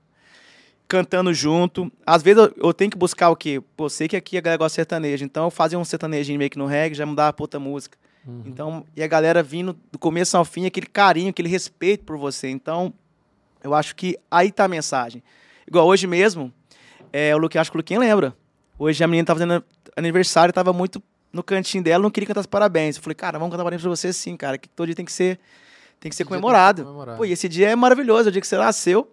[0.92, 1.90] cantando junto.
[2.04, 3.62] Às vezes eu, eu tenho que buscar o quê?
[3.74, 6.50] Pô, sei que aqui a galera gosta de sertanejo, então eu fazia um sertanejinho meio
[6.50, 7.96] que no reggae, já mudava pra outra música.
[8.26, 8.42] Uhum.
[8.44, 12.50] Então, e a galera vindo do começo ao fim, aquele carinho, aquele respeito por você.
[12.50, 12.92] Então,
[13.64, 15.22] eu acho que aí tá a mensagem.
[15.66, 16.52] Igual hoje mesmo,
[17.10, 18.36] é, o Luquinha, acho que o Luquinha lembra.
[18.78, 19.64] Hoje a menina tava fazendo
[19.96, 21.02] aniversário, tava muito
[21.32, 22.96] no cantinho dela, não queria cantar os parabéns.
[22.96, 25.12] Eu falei, cara, vamos cantar parabéns pra você sim, cara, que todo dia tem que
[25.12, 25.40] ser,
[25.98, 26.84] tem que ser dia tem que comemorado.
[26.84, 27.16] comemorado.
[27.16, 29.10] Pô, e esse dia é maravilhoso, é o dia que você nasceu.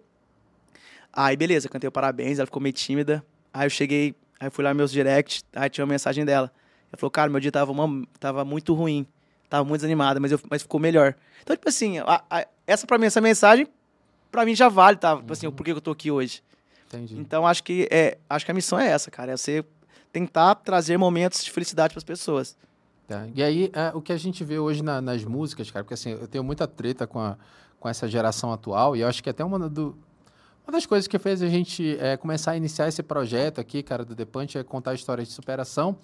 [1.12, 3.24] Aí, beleza, cantei o parabéns, ela ficou meio tímida.
[3.52, 6.52] Aí eu cheguei, aí eu fui lá meus direct, aí tinha uma mensagem dela.
[6.92, 9.06] Ela falou, cara, meu dia tava, uma- tava muito ruim,
[9.48, 11.14] tava muito desanimada, mas, eu, mas ficou melhor.
[11.42, 13.66] Então, tipo assim, a- a- essa pra mim, essa mensagem,
[14.30, 15.16] pra mim já vale, tá?
[15.16, 16.42] Tipo assim, o porquê que eu tô aqui hoje.
[16.88, 17.16] Entendi.
[17.18, 19.64] Então, acho que, é, acho que a missão é essa, cara, é você
[20.12, 22.56] tentar trazer momentos de felicidade pras pessoas.
[23.06, 23.26] Tá.
[23.34, 26.10] E aí, é, o que a gente vê hoje na- nas músicas, cara, porque assim,
[26.10, 27.36] eu tenho muita treta com, a,
[27.78, 29.96] com essa geração atual, e eu acho que até uma, do,
[30.66, 34.04] uma das coisas que fez a gente é, começar a iniciar esse projeto aqui, cara,
[34.04, 35.96] do Depante, é contar histórias de superação,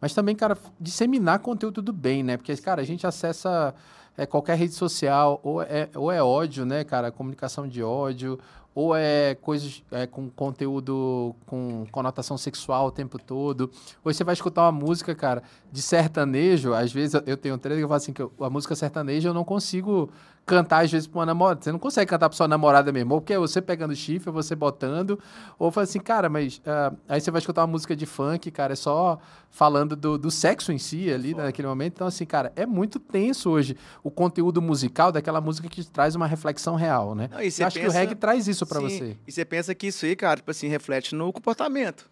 [0.00, 2.36] mas também, cara, disseminar conteúdo do bem, né?
[2.36, 3.74] Porque, cara, a gente acessa
[4.16, 8.38] é, qualquer rede social, ou é, ou é ódio, né, cara, comunicação de ódio,
[8.74, 13.70] ou é coisas é, com conteúdo com conotação sexual o tempo todo.
[14.04, 17.78] Ou você vai escutar uma música, cara, de sertanejo, às vezes eu- tenho um treino
[17.80, 20.10] que eu falo assim, que eu- a música sertaneja eu não consigo
[20.46, 21.62] cantar às vezes pra uma namorada.
[21.62, 24.34] Você não consegue cantar pra sua namorada mesmo, ou porque é você pegando chifre, ou
[24.34, 25.18] você botando,
[25.58, 28.74] ou fala assim, cara, mas ah, aí você vai escutar uma música de funk, cara,
[28.74, 29.18] é só
[29.50, 31.94] falando do, do sexo em si ali né, naquele momento.
[31.94, 36.26] Então, assim, cara, é muito tenso hoje o conteúdo musical daquela música que traz uma
[36.26, 37.28] reflexão real, né?
[37.32, 39.16] Não, e você eu acho que o pensa- reggae traz isso pra Sim, você.
[39.26, 42.10] E você pensa que isso aí, cara, tipo assim, reflete no comportamento.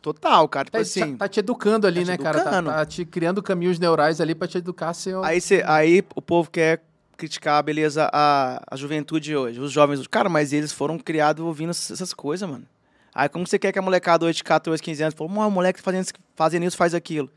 [0.00, 0.64] Total, cara.
[0.64, 1.16] Tipo Tá, assim.
[1.16, 2.38] tá te educando ali, tá né, te cara?
[2.38, 2.70] Tá, educando.
[2.70, 6.50] tá te criando caminhos neurais ali pra te educar um- Aí, cê, aí o povo
[6.50, 6.82] quer
[7.16, 10.06] criticar, beleza, a, a juventude hoje, os jovens.
[10.06, 12.64] Cara, mas eles foram criados ouvindo essas coisas, mano.
[13.14, 15.50] Aí como você quer que a molecada hoje de 14, 15 anos, falou, "Mano, o
[15.50, 17.30] moleque fazendo, isso- fazendo isso, faz aquilo.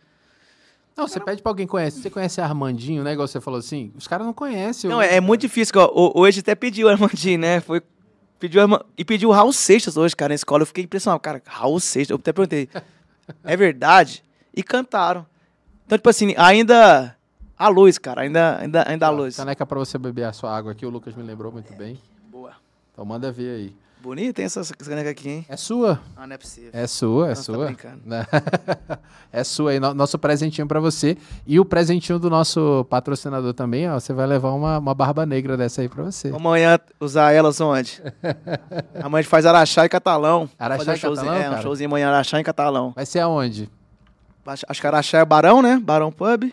[0.95, 2.01] Não, você pede pra alguém conhece.
[2.01, 3.11] Você conhece Armandinho, né?
[3.11, 3.91] Igual você falou assim.
[3.97, 4.89] Os caras não conhecem.
[4.89, 5.73] Não, é, é muito difícil.
[5.75, 7.59] ó, ho- Hoje até pediu Armandinho, né?
[7.59, 7.81] Foi,
[8.39, 10.61] pediu Arma- e pediu o Raul Seixas hoje, cara, na escola.
[10.61, 11.19] Eu fiquei impressionado.
[11.19, 12.69] Cara, Raul Seixas, eu até perguntei,
[13.43, 14.23] é verdade?
[14.55, 15.25] E cantaram.
[15.85, 17.14] Então, tipo assim, ainda...
[17.57, 19.37] A luz, cara, ainda, ainda, ainda a luz.
[19.37, 20.85] Caneca pra você beber a sua água aqui.
[20.85, 21.97] O Lucas me lembrou muito bem.
[22.29, 22.51] Boa.
[22.91, 23.75] Então manda ver aí.
[24.01, 25.45] Bonita, hein, essa essa caneca aqui, hein?
[25.49, 25.99] É sua.
[26.15, 26.69] Ah, não é possível.
[26.73, 27.65] É sua, é Não, tá sua.
[27.65, 28.01] brincando.
[29.33, 31.17] é sua aí, no- nosso presentinho pra você.
[31.47, 33.99] E o presentinho do nosso patrocinador também, ó.
[33.99, 36.27] Você vai levar uma, uma barba negra dessa aí pra você.
[36.29, 37.99] Amanhã usar elas onde?
[39.01, 40.47] Amanhã a gente faz Araxá e Catalão.
[40.59, 41.63] Araxá um e showzinho, Catalão, É, um cara?
[41.63, 42.91] showzinho amanhã, Araxá e Catalão.
[42.95, 43.69] Vai ser aonde?
[44.45, 45.79] Acho acho que Araxá é Barão, né?
[45.83, 46.51] Barão Pub.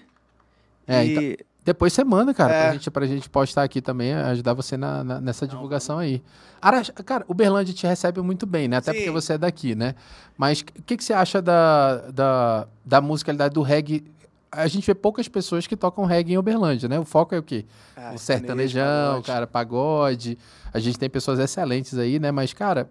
[0.95, 1.39] É, e...
[1.65, 2.63] Depois você manda, cara, É.
[2.65, 6.21] pra, gente, pra gente postar aqui também, ajudar você na, na- nessa divulgação aí.
[6.61, 8.79] Arax- cara, Uberlândia te recebe muito bem, né?
[8.79, 8.99] Até Sim.
[8.99, 9.95] porque você é daqui, né?
[10.37, 14.05] Mas o que, que você acha da, da, da musicalidade do reggae?
[14.51, 16.99] A gente vê poucas pessoas que tocam reggae em Uberlândia, né?
[16.99, 17.65] O foco é o quê?
[17.97, 19.27] Ah, o sertanejão, pagode.
[19.27, 20.39] cara, pagode.
[20.75, 22.33] A gente tem pessoas excelentes aí, né?
[22.33, 22.91] Mas, cara,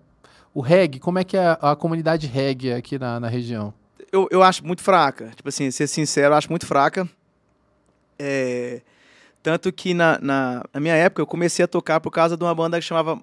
[0.53, 3.73] o reggae, como é que é a, a comunidade reggae aqui na, na região?
[4.13, 5.29] Eu, eu acho muito fraca.
[5.35, 7.07] Tipo assim, ser sincero, eu acho muito fraca.
[8.23, 8.81] É,
[9.43, 12.53] Tanto que na, na, na minha época eu comecei a tocar por causa de uma
[12.53, 13.19] banda que chamava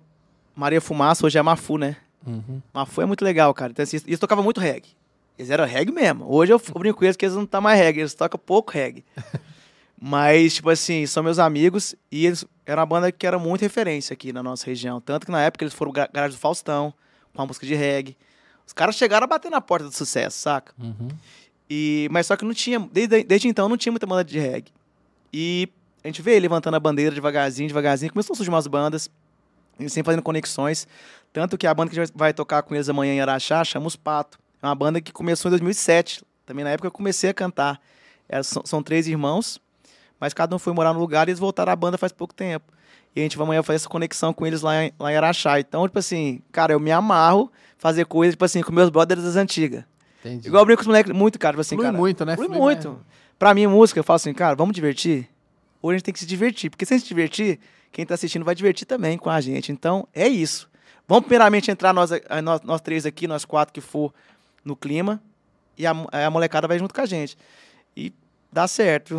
[0.57, 1.97] Maria Fumaça, hoje é Mafu, né?
[2.27, 2.61] Uhum.
[2.75, 3.71] Mafu é muito legal, cara.
[3.71, 4.89] Então, assim, eles tocavam muito reggae.
[5.39, 6.25] Eles eram reggae mesmo.
[6.29, 9.05] Hoje eu, brinco com eles que eles não tá mais reggae, eles tocam pouco reggae.
[10.01, 14.13] Mas, tipo assim, são meus amigos e eles era uma banda que era muito referência
[14.15, 15.01] aqui na nossa região.
[15.01, 16.93] Tanto que na época eles foram gra- garagem do Faustão,
[17.35, 18.17] com a música de reggae.
[18.67, 20.73] Os caras chegaram a bater na porta do sucesso, saca?
[20.79, 21.09] Uhum.
[21.71, 24.73] E, mas só que não tinha, desde, desde então não tinha muita banda de reggae.
[25.33, 25.69] E
[26.03, 28.13] a gente veio levantando a bandeira devagarzinho, devagarzinho.
[28.13, 29.11] Começou a surgir umas bandas,
[29.81, 30.87] sempre fazendo conexões.
[31.33, 33.87] Tanto que a banda que a gente vai tocar com eles amanhã em Araxá chama
[33.87, 34.39] Os Pato.
[34.63, 36.25] É uma banda que começou em 2007.
[36.47, 37.81] Também na época eu comecei a cantar.
[38.29, 39.61] É, são, são três irmãos,
[40.21, 42.73] mas cada um foi morar no lugar e eles voltaram à banda faz pouco tempo.
[43.15, 45.59] E a gente vai amanhã fazer essa conexão com eles lá em, lá em Araxá.
[45.59, 49.37] Então, tipo assim, cara, eu me amarro fazer coisas, tipo assim, com meus brothers das
[49.37, 49.85] antigas.
[50.21, 50.49] Entendi.
[50.49, 51.55] Igual eu brinco com os moleques muito, cara.
[51.55, 52.37] Tipo assim, Flui cara, muito, né?
[52.37, 52.89] Flui Flui muito.
[52.89, 53.05] mesmo.
[53.39, 55.29] Pra mim, música, eu falo assim, cara, vamos divertir?
[55.81, 56.71] Hoje a gente tem que se divertir.
[56.71, 57.61] Porque se a gente se divertir,
[57.93, 59.71] quem tá assistindo vai divertir também com a gente.
[59.71, 60.69] Então, é isso.
[61.07, 64.13] Vamos primeiramente entrar nós, a- nós, nós três aqui, nós quatro que for
[64.65, 65.23] no clima.
[65.77, 67.39] E a, mo- a molecada vai junto com a gente.
[67.97, 68.13] E
[68.53, 69.17] dá certo.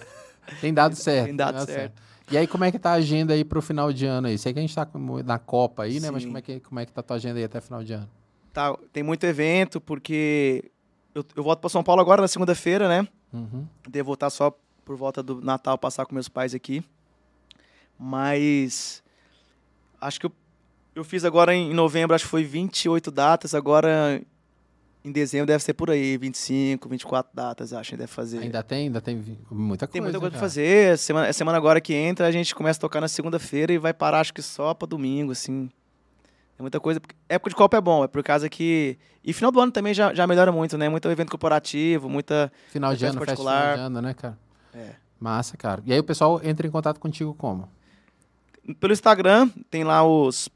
[0.60, 1.26] Tem dado certo.
[1.26, 2.00] Tem dado certo.
[2.30, 4.38] E aí, como é que tá a agenda aí pro final de ano aí?
[4.38, 4.88] Sei que a gente tá
[5.24, 6.10] na Copa aí, né?
[6.10, 6.28] Mas Sim.
[6.28, 8.08] como é, que, como é que tá a tua agenda aí até final de ano?
[8.52, 10.70] Tá, tem muito evento, porque
[11.14, 13.06] eu, eu volto pra São Paulo agora na segunda-feira, né?
[13.32, 13.66] Uhum.
[13.88, 16.82] Devo voltar só por volta do Natal, passar com meus pais aqui.
[17.98, 19.02] Mas
[20.00, 20.32] acho que eu,
[20.94, 24.20] eu fiz agora em novembro, acho que foi 28 datas, agora
[25.04, 28.38] em dezembro deve ser por aí, 25, 24 datas, acho que deve fazer.
[28.38, 28.86] Ainda tem?
[28.86, 29.16] Ainda tem
[29.50, 29.92] muita coisa.
[29.92, 30.98] Tem muita coisa pra fazer.
[30.98, 33.94] Semana, a semana agora que entra, a gente começa a tocar na segunda-feira e vai
[33.94, 35.70] parar, acho que só pra domingo, assim.
[36.60, 37.00] É muita coisa.
[37.26, 38.98] Época de Copa é bom, é por causa que.
[39.24, 40.90] E final do ano também já, já melhora muito, né?
[40.90, 42.52] Muito evento corporativo, muita.
[42.68, 43.62] Final de ano, festa particular.
[43.62, 44.38] final de ano, né, cara?
[44.74, 44.90] É.
[45.18, 45.82] Massa, cara.
[45.86, 47.66] E aí o pessoal entra em contato contigo como?
[48.78, 50.50] Pelo Instagram, tem lá os,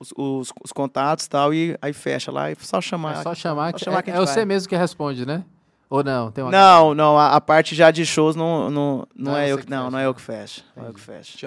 [0.00, 3.18] os, os, os contatos e tal, e aí fecha lá, e só chamar.
[3.18, 4.44] é só chamar, só que, chamar é, que é gente você vai.
[4.46, 5.44] mesmo que responde, né?
[5.90, 6.30] Ou não?
[6.30, 9.48] Tem uma Não, não, a, a parte já de shows não, não, não, Não, é
[9.48, 9.70] você eu que que.
[9.70, 9.90] Não, fecha.
[9.90, 10.64] não é eu que fecho.
[10.74, 11.38] Não é eu que fecho.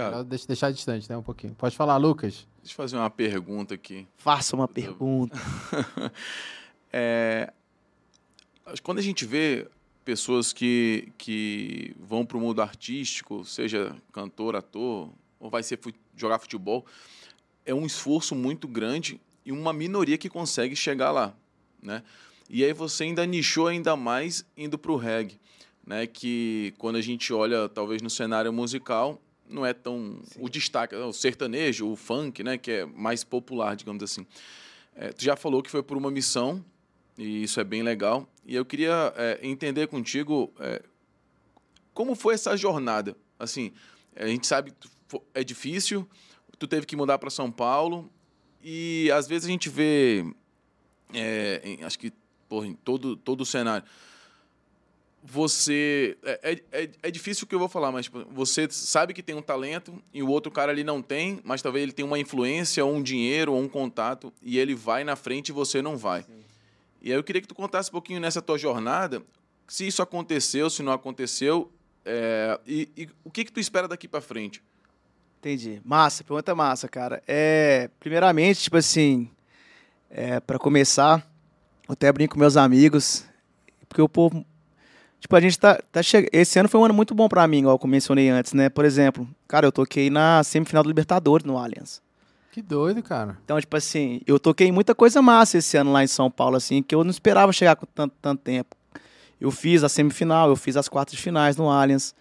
[0.47, 1.17] Deixar distante, né?
[1.17, 1.55] Um pouquinho.
[1.55, 2.45] Pode falar, Lucas.
[2.65, 4.08] Deixa eu fazer uma pergunta aqui.
[4.17, 5.38] Faça uma pergunta.
[6.97, 7.51] É,
[8.84, 9.67] quando a gente vê
[10.06, 15.78] pessoas que, que vão para o mundo artístico, seja cantor, ator, ou vai ser
[16.15, 16.86] jogar futebol,
[17.65, 21.36] é um esforço muito grande e uma minoria que consegue chegar lá,
[21.84, 22.01] né?
[22.49, 25.38] E aí você ainda nichou ainda mais indo para o reggae,
[25.86, 26.08] né?
[26.08, 31.13] Que quando a gente olha, talvez no cenário musical, não é tão o destaque, o
[31.13, 32.58] sertanejo, o funk, né?
[32.58, 34.25] Que é mais popular, digamos assim.
[34.95, 36.63] É, tu já falou que foi por uma missão,
[37.17, 38.27] e isso é bem legal.
[38.45, 40.81] E eu queria é, entender contigo é,
[41.93, 43.15] como foi essa jornada.
[43.39, 43.71] Assim,
[44.15, 44.89] a gente sabe que
[45.34, 46.08] é difícil,
[46.58, 48.10] tu teve que mudar para São Paulo,
[48.63, 50.25] e às vezes a gente vê,
[51.13, 52.12] é, em- acho que
[52.49, 53.86] porra, em todo, todo o cenário,
[55.25, 56.17] você.
[56.23, 56.39] É,
[56.71, 59.35] é, é- é difícil o que eu vou falar, mas tipo, você sabe que tem
[59.35, 62.83] um talento e o outro cara ali não tem, mas talvez ele tenha uma influência,
[62.85, 66.25] ou um dinheiro, ou um contato, e ele vai na frente e você não vai.
[67.01, 69.21] E aí eu queria que tu contasse um pouquinho nessa tua jornada,
[69.67, 71.71] se isso aconteceu, se não aconteceu,
[72.03, 74.61] é, e, e o que, que tu espera daqui para frente?
[75.39, 75.81] Entendi.
[75.83, 77.21] Massa, pergunta massa, cara.
[77.27, 79.29] É, primeiramente, tipo assim,
[80.09, 81.19] é, para começar,
[81.88, 83.25] eu até brinco com meus amigos,
[83.88, 84.43] porque o povo,
[85.25, 86.29] tipo, a gente tá, tá che...
[86.31, 88.69] esse ano foi um ano muito bom pra mim, igual eu mencionei antes, né?
[88.69, 92.01] Por exemplo, cara, eu toquei na semifinal do Libertadores no Allianz.
[92.51, 93.38] Que doido, cara.
[93.43, 96.81] Então, tipo assim, eu toquei muita coisa massa esse ano lá em São Paulo, assim,
[96.81, 98.75] que eu não esperava chegar com tanto, tanto tempo.
[99.41, 102.13] Eu fiz a semifinal, eu fiz as quartas de finais no Allianz.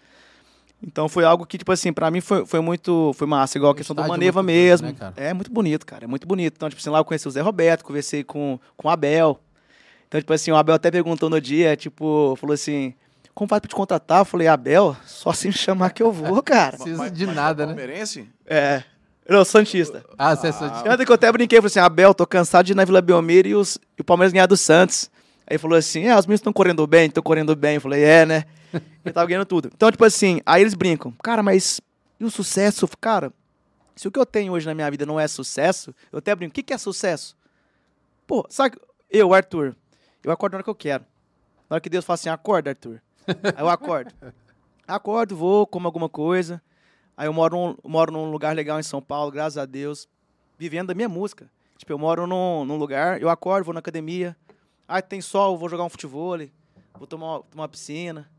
[0.81, 3.75] Então foi algo que, tipo assim, pra mim foi, foi muito foi massa, igual a
[3.75, 4.87] questão do Maneva muito bonito, mesmo.
[4.87, 6.55] né, é muito bonito, cara, é muito bonito.
[6.57, 9.39] Então, tipo assim, lá eu conheci o Zé Roberto, conversei com, com o Abel.
[10.15, 12.93] Então, tipo assim, o Abel até perguntou no dia, tipo, falou assim,
[13.33, 14.19] como faz pra te contratar?
[14.21, 16.77] Eu falei, Abel, só se me chamar que eu vou, cara.
[16.79, 17.73] Precisa de nada, né?
[17.73, 18.29] Palmeirense?
[18.45, 18.81] é,
[19.25, 20.05] eu sou Santista.
[20.17, 22.65] Ah, você é só de- Tanto que eu até brinquei, falei assim, Abel, tô cansado
[22.65, 25.11] de ir na Vila Belmiro e, os, e o Palmeiras ganhar do Santos.
[25.45, 27.75] Aí falou assim, é, os meninos estão correndo bem, estão correndo bem.
[27.75, 28.45] Eu falei, é, né?
[29.03, 29.69] Ele tava ganhando tudo.
[29.75, 31.81] Então, tipo assim, aí eles brincam, cara, mas
[32.19, 32.87] e o sucesso?
[33.01, 33.33] Cara,
[33.95, 36.51] se o que eu tenho hoje na minha vida não é sucesso, eu até brinco,
[36.51, 37.35] o que, que é sucesso?
[38.25, 38.77] Pô, sabe,
[39.09, 39.75] eu, Arthur,
[40.25, 41.03] eu acordo na hora que eu quero.
[41.69, 43.01] Na hora que Deus fala assim, acorda, Arthur.
[43.27, 44.13] Aí eu acordo.
[44.87, 46.61] Acordo, vou, como alguma coisa.
[47.17, 50.07] Aí eu moro, num- moro num lugar legal em São Paulo, graças a Deus,
[50.57, 51.49] vivendo da minha música.
[51.77, 54.35] Tipo, eu moro num, num lugar, eu acordo, vou na academia.
[54.87, 56.37] Aí tem sol, vou jogar um futebol,
[56.97, 58.29] vou tomar, tomar uma piscina.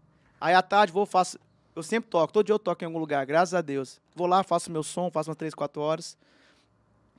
[0.41, 1.39] Aí à tarde vou, faço,
[1.75, 4.01] eu sempre toco, todo dia eu toco em algum lugar, graças a Deus.
[4.15, 6.17] Vou lá, faço meu som, faço umas 3, 4 horas.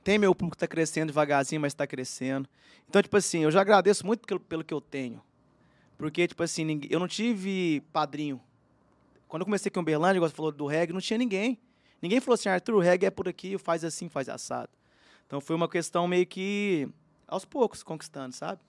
[0.02, 2.48] Tem meu público que tá crescendo devagarzinho, mas tá crescendo.
[2.88, 5.22] Então, tipo assim, eu já agradeço muito pelo, pelo que eu tenho.
[5.96, 8.40] Porque, tipo assim, eu não tive padrinho.
[9.26, 11.58] Quando eu comecei aqui em Uberlândia, você falou do reggae, não tinha ninguém.
[12.00, 14.70] Ninguém falou assim, Arthur, o reggae é por aqui, faz assim, faz assado.
[15.26, 16.88] Então foi uma questão meio que
[17.26, 18.60] aos poucos conquistando, sabe?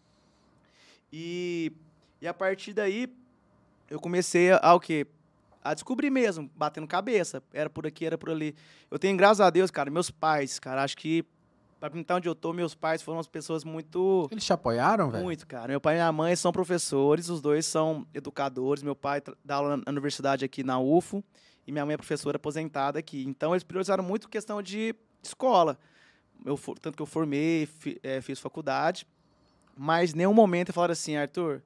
[1.13, 1.71] E,
[2.21, 3.07] e a partir daí
[3.89, 5.07] eu comecei a, a o quê?
[5.63, 7.43] A descobrir mesmo, batendo cabeça.
[7.53, 8.55] Era por aqui, era por ali.
[8.89, 11.25] Eu tenho, graças a Deus, cara, meus pais, cara, acho que
[11.79, 14.27] pra pintar onde eu tô, meus pais foram umas pessoas muito.
[14.31, 15.23] Eles te apoiaram, velho?
[15.23, 15.69] Muito, cara.
[15.69, 18.83] Meu pai e minha mãe são professores, os dois são educadores.
[18.83, 21.23] Meu pai dá aula na universidade aqui na UFO
[21.65, 23.23] e minha mãe é professora aposentada aqui.
[23.27, 24.93] Então eles priorizaram muito questão de
[25.23, 25.77] escola.
[26.45, 27.67] Eu, tanto que eu formei,
[28.01, 29.05] eh, fiz faculdade,
[29.75, 31.61] mas em nenhum momento falaram assim, Arthur,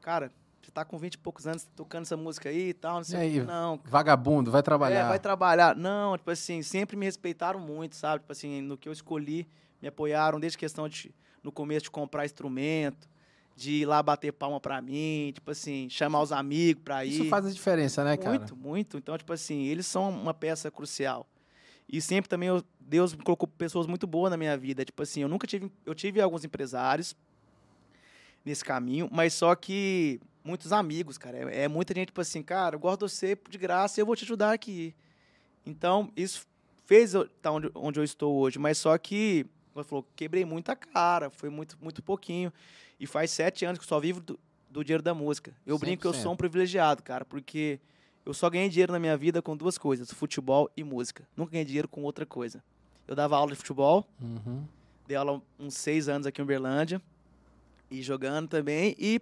[0.00, 0.32] cara,
[0.68, 3.18] você tá com 20 e poucos anos tocando essa música aí e tal, não sei
[3.18, 3.40] E aí?
[3.42, 5.06] Não, Vagabundo, vai trabalhar.
[5.06, 5.74] é, vai trabalhar.
[5.74, 8.20] Não, tipo assim, sempre me respeitaram muito, sabe?
[8.20, 9.48] Tipo assim, no que eu escolhi,
[9.80, 13.08] me apoiaram, desde questão de, no começo, de comprar instrumento,
[13.56, 17.12] de ir lá bater palma pra mim, tipo assim, chamar os amigos pra ir.
[17.12, 18.38] Isso faz a diferença, né, cara?
[18.38, 18.98] Muito, muito.
[18.98, 21.26] Então, tipo assim, eles são uma peça crucial.
[21.88, 24.84] E sempre também eu- Deus me colocou pessoas muito boas na minha vida.
[24.84, 25.72] Tipo assim, eu nunca tive.
[25.86, 27.16] Eu tive alguns empresários
[28.48, 31.52] nesse caminho, mas só que muitos amigos, cara.
[31.54, 34.06] É, é muita gente, tipo assim, cara, eu gosto de você de graça e eu
[34.06, 34.94] vou te ajudar aqui.
[35.64, 36.46] Então, isso
[36.86, 38.58] fez eu estar onde, onde eu estou hoje.
[38.58, 41.28] Mas só que, como falou, quebrei muita cara.
[41.30, 42.52] Foi muito, muito pouquinho.
[42.98, 44.38] E faz sete anos que eu só vivo do,
[44.70, 45.54] do dinheiro da música.
[45.66, 46.22] Eu brinco que eu 100%.
[46.22, 47.78] sou um privilegiado, cara, porque
[48.24, 51.28] eu só ganhei dinheiro na minha vida com duas coisas: futebol e música.
[51.36, 52.64] Nunca ganhei dinheiro com outra coisa.
[53.06, 54.64] Eu dava aula de futebol, Uhum.
[55.06, 57.00] dei aula uns seis anos aqui em Uberlândia,
[57.90, 59.20] e jogando também, e,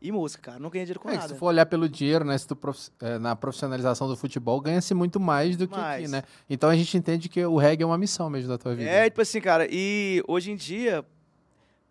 [0.00, 0.58] e música, cara.
[0.58, 1.34] Nunca ganhei dinheiro com É, que se nada.
[1.34, 4.94] tu for olhar pelo dinheiro, né, se tu prof- é, na profissionalização do futebol, ganha-se
[4.94, 6.10] muito mais do que aqui, Mais.
[6.10, 6.22] né?
[6.48, 8.88] Então a gente entende que o reggae é uma missão mesmo da tua vida.
[8.90, 11.04] É, tipo assim, cara, e hoje em dia,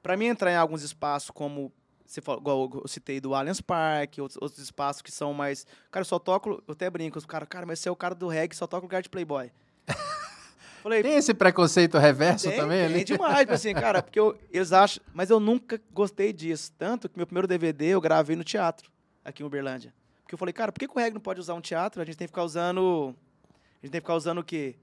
[0.04, 1.72] pra mim entrar em alguns espaços como.
[2.06, 5.66] Você falou, igual eu citei do Allianz Park, outros, outros espaços que são mais.
[5.90, 6.62] Cara, eu só toco.
[6.68, 8.84] Eu até brinco, os caras, cara, mas você é o cara do reggae, só toca
[8.84, 9.50] lugar de Playboy.
[10.82, 13.04] Falei, Tem esse preconceito reverso Tem, também tem ali?
[13.04, 15.04] demais, tipo assim, cara, porque eu, eles acham.
[15.14, 16.72] Mas eu nunca gostei disso.
[16.78, 18.90] Tanto que meu primeiro DVD eu gravei no teatro,
[19.24, 19.94] aqui em Uberlândia.
[20.24, 22.02] Porque eu falei, cara, por que, que o reggae não pode usar um teatro?
[22.02, 23.16] A gente tem que ficar usando.
[23.82, 24.76] A gente tem que ficar usando o quê?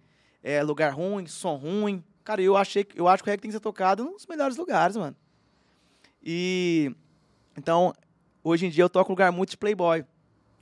[0.42, 2.04] É, lugar ruim, som ruim.
[2.22, 2.86] Cara, eu achei.
[2.94, 5.16] Eu acho que o reggae tem que ser tocado nos melhores lugares, mano.
[6.22, 6.94] E.
[7.56, 7.92] Então,
[8.44, 10.04] hoje em dia eu toco em lugar muito de Playboy.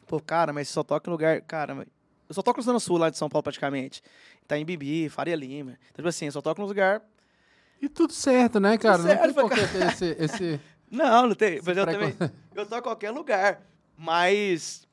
[0.06, 1.40] Pô, cara, mas só toca em lugar.
[1.42, 1.86] Cara, mas-
[2.28, 4.02] eu só toco no Zona Sul lá de São Paulo praticamente.
[4.46, 5.72] Tá em Bibi, Faria Lima.
[5.72, 7.02] Então, tipo assim, eu só toco no lugar
[7.80, 9.02] E tudo certo, né, cara?
[9.02, 10.60] certo, não tem ter esse, esse...
[10.88, 11.60] Não, não tem.
[11.64, 12.14] Mas eu também.
[12.54, 13.60] Eu toco em qualquer lugar.
[13.98, 14.86] Mas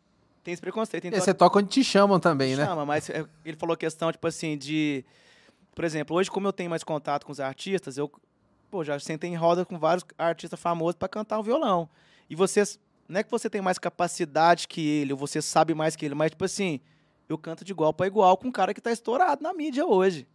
[0.43, 1.06] tem esse preconceito.
[1.06, 2.65] E Então, você toca onde te chamam também, né?
[2.65, 5.06] chama, mas é, ele falou questão, tipo assim, de.
[5.76, 8.12] Por exemplo, hoje, como eu tenho mais contato com os artistas, eu
[8.69, 11.88] pô, já sentei em roda com vários artistas famosos para cantar um violão.
[12.30, 12.80] E vocês.
[13.08, 16.15] Não é que você tem mais capacidade que ele, ou você sabe mais que ele,
[16.15, 16.80] mas, tipo assim,
[17.29, 20.27] eu canto de igual para igual com um cara que tá estourado na mídia hoje.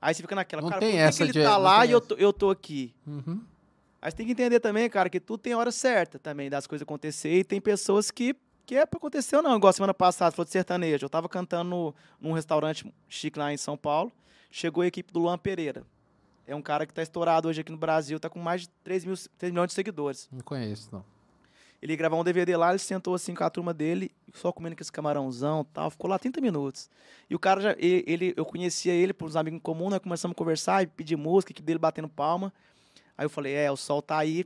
[0.00, 1.84] Aí você fica naquela, Não cara, tem por que essa que ele de- tá lá
[1.84, 2.94] e eu tô, eu tô aqui?
[3.06, 3.40] Uhum.
[4.00, 7.32] Mas tem que entender também, cara, que tudo tem hora certa também das coisas acontecer
[7.36, 9.56] e tem pessoas que, que é pra acontecer ou não.
[9.56, 11.04] Igual semana passada, falou de sertanejo.
[11.04, 14.12] Eu tava cantando no, num restaurante chique lá em São Paulo.
[14.52, 15.82] Chegou a equipe do Luan Pereira.
[16.46, 19.04] É um cara que tá estourado hoje aqui no Brasil, tá com mais de 3,
[19.04, 20.28] mil, 3 milhões de seguidores.
[20.32, 21.04] Não conheço, não.
[21.80, 24.74] Ele ia gravar um DVD lá, ele sentou assim com a turma dele, só comendo
[24.74, 25.90] com esse camarãozão tal.
[25.90, 26.90] Ficou lá 30 minutos.
[27.30, 27.76] E o cara já.
[27.78, 31.16] Ele, eu conhecia ele por uns amigos em comum, nós começamos a conversar e pedir
[31.16, 32.52] música, que dele batendo palma.
[33.16, 34.44] Aí eu falei, é, o sol tá aí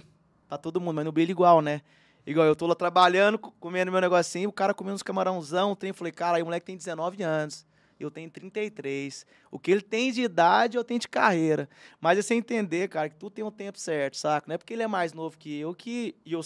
[0.49, 1.81] pra todo mundo, mas no brilho igual, né?
[2.27, 5.89] Igual eu tô lá trabalhando, co- comendo meu negocinho, o cara comendo uns camarãozão, tem,
[5.89, 7.67] eu falei, cara, aí o moleque tem 19 anos.
[7.99, 9.25] Eu tenho 33.
[9.51, 11.69] O que ele tem de idade, eu tenho de carreira.
[12.01, 14.45] Mas é você entender, cara, que tudo tem um tempo certo, saca?
[14.49, 16.41] Não é porque ele é mais novo que eu que eu,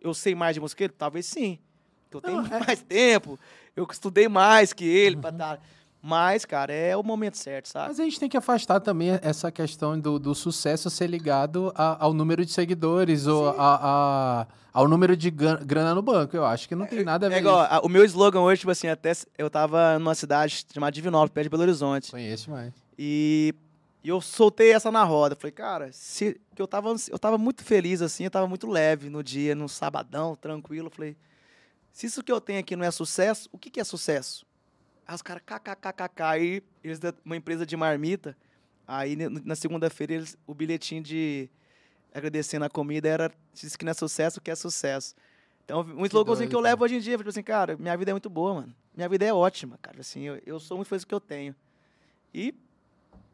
[0.00, 0.94] eu sei mais de música que ele?
[0.96, 1.58] Talvez sim.
[2.12, 3.38] Eu tenho Não, é- mais tempo,
[3.76, 5.60] eu estudei mais que ele pra dar.
[6.02, 7.88] Mas, cara, é o momento certo, sabe?
[7.88, 12.02] Mas a gente tem que afastar também essa questão do, do sucesso ser ligado a-
[12.02, 16.34] ao número de seguidores ou a, a- ao número de grana no banco.
[16.34, 18.60] Eu acho que não tem nada a ver É igual, a- o meu slogan hoje,
[18.60, 22.10] tipo assim, até eu tava numa cidade chamada Divinópolis, perto de Belo Horizonte.
[22.10, 22.72] Conheço mais.
[22.98, 23.54] E,
[24.02, 25.36] e eu soltei essa na roda.
[25.36, 29.10] Falei, cara, se, que eu, tava, eu tava muito feliz, assim, eu tava muito leve
[29.10, 30.90] no dia, num sabadão, tranquilo.
[30.90, 31.16] Falei,
[31.92, 34.46] se isso que eu tenho aqui não é sucesso, o que, que é sucesso?
[35.06, 38.36] Aí os caras, kkkk, aí eles, uma empresa de marmita,
[38.86, 41.50] aí na segunda-feira o bilhetinho de
[42.12, 45.14] agradecendo a comida era, disse que não é sucesso, o que é sucesso.
[45.64, 48.10] Então, um sloganzinho doido, que eu levo hoje em dia, tipo assim, cara, minha vida
[48.10, 48.74] é muito boa, mano.
[48.96, 50.00] Minha vida é ótima, cara.
[50.00, 51.54] Assim, eu, eu sou muito feliz com o que eu tenho.
[52.34, 52.54] E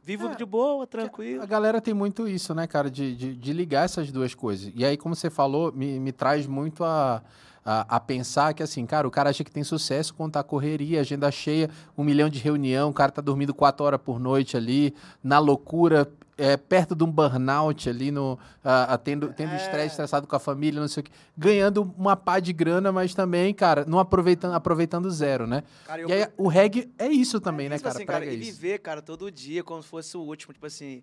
[0.06, 1.42] vivo É, de boa, tranquilo.
[1.42, 4.72] A galera tem muito isso, né, cara, de, de, de ligar essas duas coisas.
[4.72, 7.20] E aí, como você falou, me, me traz muito a,
[7.64, 11.00] a, a pensar que, assim, cara, o cara acha que tem sucesso quando tá correria,
[11.00, 14.94] agenda cheia, um milhão de reunião, o cara tá dormindo quatro horas por noite ali,
[15.24, 19.56] na loucura, é, perto de um burnout ali, no, ah, ah, tendo, tendo É.
[19.56, 23.14] estresse, estressado com a família, não sei o quê, ganhando uma pá de grana, mas
[23.14, 25.62] também, cara, não aproveitando, aproveitando zero, né?
[25.86, 27.96] Cara, eu- E aí, o reggae é isso também, né, Tipo cara?
[27.96, 30.52] assim, cara, e viver, cara, todo dia como se fosse o último.
[30.52, 31.02] Tipo assim,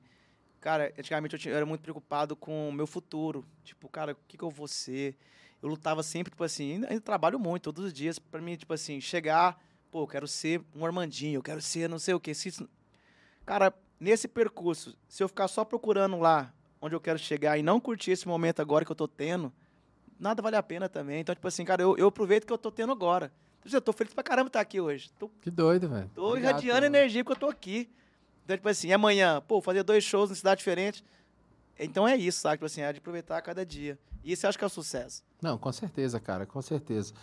[0.62, 3.44] cara, antigamente eu, tinha- eu era muito preocupado com o meu futuro.
[3.64, 5.18] Tipo, cara, o que, que eu vou ser?
[5.64, 8.72] Eu lutava sempre, tipo assim, ainda, ainda trabalho muito, todos os dias, pra mim, tipo
[8.74, 9.58] assim, chegar,
[9.90, 12.34] pô, eu quero ser um Armandinho, eu quero ser não sei o quê.
[12.36, 12.70] Se isso-
[13.46, 13.74] Cara,
[14.04, 18.12] nesse percurso, se eu ficar só procurando lá onde eu quero chegar e não curtir
[18.12, 19.52] esse momento agora que eu tô tendo,
[20.20, 21.22] nada vale a pena também.
[21.22, 23.32] Então, tipo assim, cara, eu, eu aproveito que eu tô tendo agora.
[23.72, 25.10] Eu tô feliz pra caramba estar aqui hoje.
[25.18, 26.12] Tô Que doido, velho.
[26.14, 26.96] Tô Obrigado, irradiando mano.
[26.98, 27.90] energia porque eu tô aqui.
[28.44, 31.04] Então, tipo assim, amanhã, pô, fazer dois shows em cidade diferente.
[31.80, 32.58] Então é isso, sabe?
[32.58, 33.98] Tipo assim, é de aproveitar cada dia.
[34.22, 35.24] E isso eu acho que é o sucesso.
[35.42, 37.14] Não, com certeza, cara, com certeza.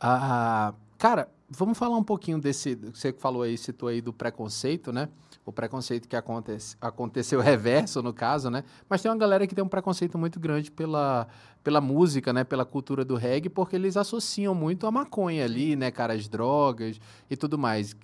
[0.00, 2.74] Ah, cara, vamos falar um pouquinho desse.
[2.74, 5.08] Você que falou aí, citou aí do preconceito, né?
[5.46, 8.62] O preconceito que acontece, aconteceu reverso, no caso, né?
[8.86, 11.26] Mas tem uma galera que tem um preconceito muito grande pela,
[11.64, 12.44] pela música, né?
[12.44, 16.12] Pela cultura do reggae, porque eles associam muito a maconha ali, né, cara?
[16.12, 17.96] As drogas e tudo mais.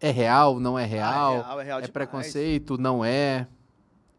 [0.00, 1.32] É real, não é real?
[1.32, 3.48] Ah, é real, é real é preconceito, não é?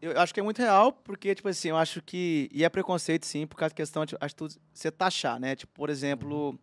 [0.02, 2.50] Eu acho que é muito real, porque, tipo assim, eu acho que.
[2.52, 4.34] E é preconceito, sim, por causa da questão de acho
[4.70, 5.56] você taxar, né?
[5.56, 6.60] Tipo, por exemplo.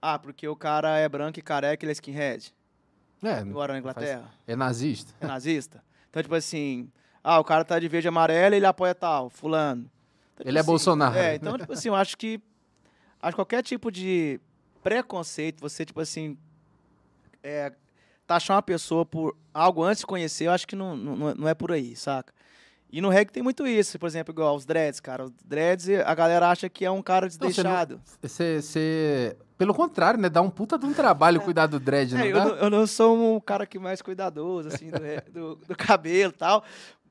[0.00, 2.54] Ah, porque o cara é branco e careca, ele é skinhead.
[3.22, 4.30] É, Agora na não faz- Inglaterra.
[4.46, 5.14] é nazista.
[5.20, 5.82] É nazista.
[6.10, 6.90] Então, tipo assim.
[7.24, 9.82] Ah, o cara tá de verde e amarelo ele apoia tal, fulano.
[10.34, 11.16] Então, tipo Ele é Bolsonaro.
[11.16, 12.40] É, então, tipo assim, eu acho que.
[13.20, 14.38] Acho que qualquer tipo de
[14.82, 16.36] preconceito, você, tipo assim.
[17.42, 17.72] É,
[18.26, 21.54] taxar uma pessoa por algo antes de conhecer, eu acho que não, não, não é
[21.54, 22.32] por aí, saca?
[22.90, 25.24] E no reggae tem muito isso, por exemplo, igual os dreads, cara.
[25.24, 28.00] Os dreads, a galera acha que é um cara desleixado.
[28.22, 28.60] Você,
[29.58, 30.28] Pelo contrário, né?
[30.28, 32.86] Dá um puta de um trabalho cuidar do dread, não É, eu, não, eu não
[32.86, 35.00] sou um cara que mais cuidadoso, assim, do,
[35.32, 36.62] do, do cabelo e tal.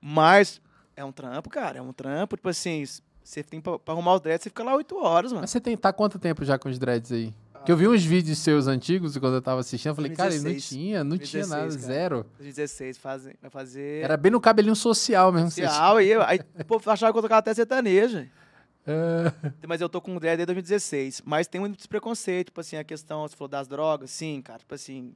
[0.02, 0.62] Mas
[0.96, 1.80] é um trampo, cara.
[1.80, 2.38] É um trampo.
[2.38, 2.84] Tipo assim,
[3.24, 5.42] você tem pra, pra arrumar os dreads, você fica lá oito horas, mano.
[5.42, 7.34] Mas você tem, tá quanto tempo já com os dreads aí?
[7.66, 10.44] Que eu vi uns vídeos seus antigos quando eu tava assistindo, eu falei, cara, ele
[10.44, 10.70] não 2016.
[10.70, 11.94] tinha, não tinha nada, 2016, cara.
[11.94, 12.26] zero.
[12.38, 14.04] 2016, fazem, vai fazer.
[14.04, 15.50] Era bem no cabelinho social mesmo.
[15.50, 18.28] social, aí, aí povo achava que eu tocava até sertanejo.
[18.88, 19.66] É.
[19.68, 21.24] Mas eu tô com o dread desde 2016.
[21.26, 24.60] Mas tem muito preconceito, tipo assim, a questão, você falou das drogas, sim, cara.
[24.60, 25.16] Tipo assim,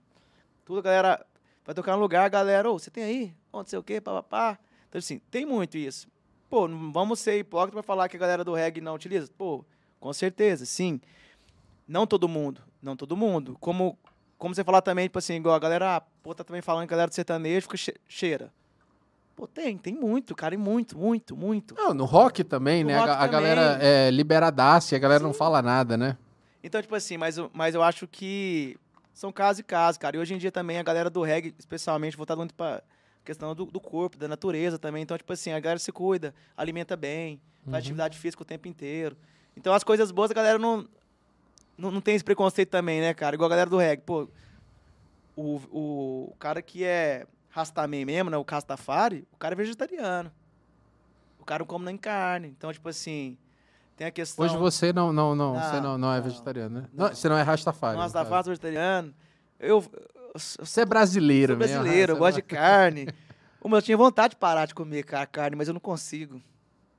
[0.65, 1.25] tudo a galera
[1.63, 3.33] vai tocar no lugar, a galera, ô, você tem aí?
[3.53, 4.57] Não sei o quê, papapá.
[4.87, 6.07] Então, assim, tem muito isso.
[6.49, 9.29] Pô, não vamos ser hipócritas pra falar que a galera do reggae não utiliza?
[9.37, 9.63] Pô,
[9.99, 10.99] com certeza, sim.
[11.89, 13.57] Não todo mundo, não todo mundo.
[13.59, 13.97] Como,
[14.37, 16.93] como você falar também, tipo assim, igual a galera, ah, pô, tá também falando que
[16.93, 18.53] a galera do sertanejo fica che- cheira.
[19.35, 21.73] Pô, tem, tem muito, cara, e muito, muito, muito.
[21.73, 22.95] Não, no rock também, No né?
[22.95, 23.31] A rock a, também.
[23.31, 26.15] galera é liberadaça e a galera não fala nada, né?
[26.63, 28.77] Então, tipo assim, mas, eu- mas eu acho que
[29.13, 30.15] são casos e casos, cara.
[30.15, 32.83] E hoje em dia também a galera do reggae, especialmente, voltado muito pra
[33.25, 35.01] questão do, do corpo, da natureza também.
[35.01, 37.71] Então, tipo assim, a galera se cuida, alimenta bem, Uhum.
[37.71, 39.17] faz atividade física o tempo inteiro.
[39.57, 40.87] Então, as coisas boas a galera não,
[41.79, 43.35] não, não tem esse preconceito também, né, cara?
[43.35, 44.03] Igual a galera do reggae.
[44.05, 44.27] Pô,
[45.35, 50.31] o, o cara que é rastamém mesmo, né, o Rastafari, o cara é vegetariano.
[51.39, 52.47] O cara não come nem carne.
[52.49, 53.37] Então, tipo assim,
[53.95, 54.45] tem a questão...
[54.45, 56.87] Hoje você não, não, não, Não, você não, não é não, vegetariano, né?
[56.93, 57.07] não.
[57.07, 57.95] Você não é Rastafari.
[57.95, 58.03] Não.
[58.03, 59.13] Rastafari, vegetariano.
[59.59, 59.83] Eu, eu
[60.35, 63.07] Você é brasileiro, sou mesmo, brasileiro, eu você gosto de não- carne.
[63.61, 66.41] Uma, eu tinha vontade de parar de comer ca- carne, mas eu não consigo.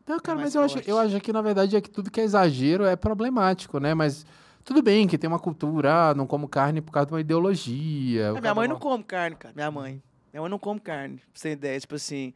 [0.07, 2.21] Não, cara, mais mas eu acho, eu acho que, na verdade, é que tudo que
[2.21, 3.95] é exagero é problemático, né?
[3.95, 4.27] Mas
[4.71, 8.33] tudo bem que tem uma cultura, ah, não como carne por causa de uma ideologia.
[8.41, 9.53] minha mãe não come carne, cara.
[9.53, 10.01] Minha mãe.
[10.33, 11.81] Minha mãe não come carne, pra você ter ideia.
[11.81, 12.33] Tipo assim,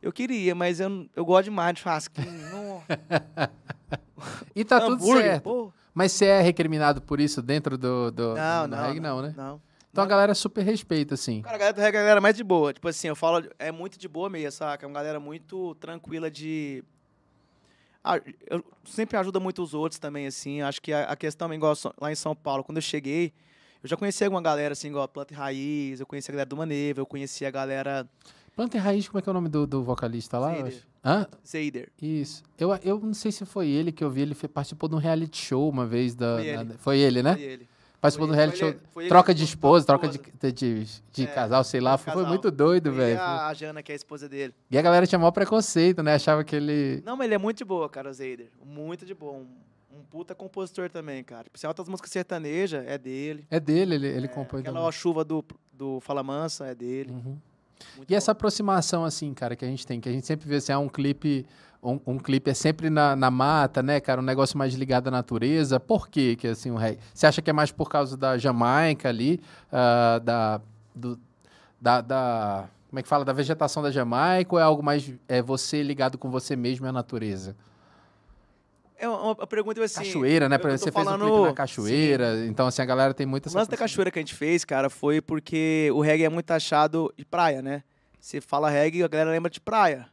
[0.00, 2.26] eu queria, mas eu, não- eu gosto demais de churrasquinho.
[2.50, 2.82] não-
[4.56, 5.42] E tá tudo certo.
[5.44, 5.72] pô.
[5.92, 9.34] Mas você é recriminado por isso dentro do, do, Não, do não, reggae, não, né?
[9.36, 9.60] Não.
[9.90, 10.08] Então a Não.
[10.10, 11.42] galera super respeita, assim.
[11.42, 12.72] Cara, a galera do reggae é galera mais de boa.
[12.72, 14.84] Tipo assim, eu falo, é muito de boa mesmo, saca?
[14.84, 16.82] É uma galera muito tranquila de.
[18.16, 20.62] Ah, eu sempre ajuda muito os outros também, assim.
[20.62, 23.32] Acho que a, a questão, igual lá em São Paulo, quando eu cheguei,
[23.82, 26.48] eu já conheci alguma galera, assim, igual a Planta e Raiz, eu conheci a galera
[26.48, 28.08] do Maneva, eu conheci a galera
[28.56, 30.54] Planta e Raiz, como é que é o nome do, do vocalista lá?
[30.56, 30.82] Zader.
[31.04, 31.26] Hã?
[31.46, 31.88] Zader.
[32.02, 32.42] Isso.
[32.58, 35.36] Eu, eu não sei se foi ele que eu vi, ele participou de um reality
[35.36, 36.36] show uma vez da.
[36.38, 36.74] Foi na- ele.
[36.78, 37.34] foi ele, né?
[37.34, 37.68] Foi ele.
[38.00, 38.80] Participou Foi do reality foi show.
[38.92, 41.98] foi troca de esposa, troca de, de, de, É, casal, sei lá.
[41.98, 42.28] Foi, casal.
[42.28, 43.20] muito doido, velho.
[43.20, 44.54] a, a Jana, que é a esposa dele.
[44.70, 46.14] E a galera tinha maior preconceito, né?
[46.14, 47.02] Achava que ele.
[47.04, 48.50] Não, mas ele é muito de boa, cara, o Zader.
[48.64, 49.32] Muito de boa.
[49.32, 49.46] Um,
[49.90, 51.46] Um puta compositor também, cara.
[51.54, 53.44] Se altas músicas sertanejas, é dele.
[53.50, 54.92] É dele, ele, ele compõe Aquela também.
[54.92, 57.10] chuva do, do Fala Mansa é dele.
[57.10, 57.36] Uhum.
[58.08, 60.70] E essa aproximação, assim, cara, que a gente tem, que a gente sempre vê assim,
[60.72, 61.44] ah, um clipe,
[61.82, 64.20] um, um clipe é sempre na, na mata, né, cara?
[64.20, 65.78] Um negócio mais ligado à natureza.
[65.78, 66.98] Por quê que, assim, o reggae?
[67.14, 69.40] Você acha que é mais por causa da Jamaica ali,
[69.72, 70.60] ah, da,
[70.94, 71.18] do,
[71.80, 73.24] da, da- Como é que fala?
[73.24, 76.88] Da vegetação da Jamaica ou é algo mais é você ligado com você mesmo e
[76.88, 77.54] a natureza?
[79.00, 80.02] É uma, uma pergunta assim.
[80.02, 80.58] cachoeira, né?
[80.58, 83.54] Pra, você fez um clipe falando- na cachoeira, então assim, a galera tem muita O
[83.54, 87.12] lance da cachoeira que a gente fez, cara, foi porque o reggae é muito achado
[87.16, 87.84] de praia, né?
[88.18, 90.08] Você fala reggae, a galera lembra de praia.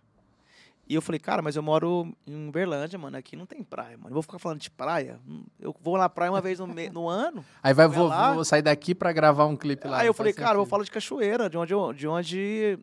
[0.88, 3.18] E eu falei, cara, mas eu moro em Uberlândia, mano.
[3.18, 4.10] Aqui não tem praia, mano.
[4.10, 5.20] Eu vou ficar falando de praia?
[5.28, 7.44] Hum, Eu vou na praia uma vez no, me- no ano.
[7.64, 10.00] Aí vai, vou, vou sair daqui pra gravar um clipe lá.
[10.02, 10.70] Aí eu falei, cara, eu vou sentido.
[10.70, 12.78] falar de cachoeira, de onde eu, de onde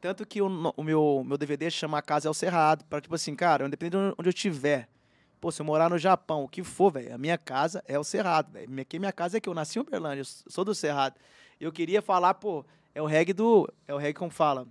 [0.00, 0.46] tanto que o,
[0.76, 3.96] o meu meu DVD chama A Casa é o Cerrado, para tipo assim, cara, independente
[4.00, 4.88] de onde eu estiver.
[5.40, 8.04] Pô, se eu morar no Japão, o que for, velho, a minha casa é o
[8.04, 8.68] Cerrado, velho.
[8.80, 11.16] Aqui minha casa é que eu nasci em Uberlândia, eu sou do Cerrado.
[11.60, 14.66] Eu queria falar, pô, é o reggae do, é o reggae como fala?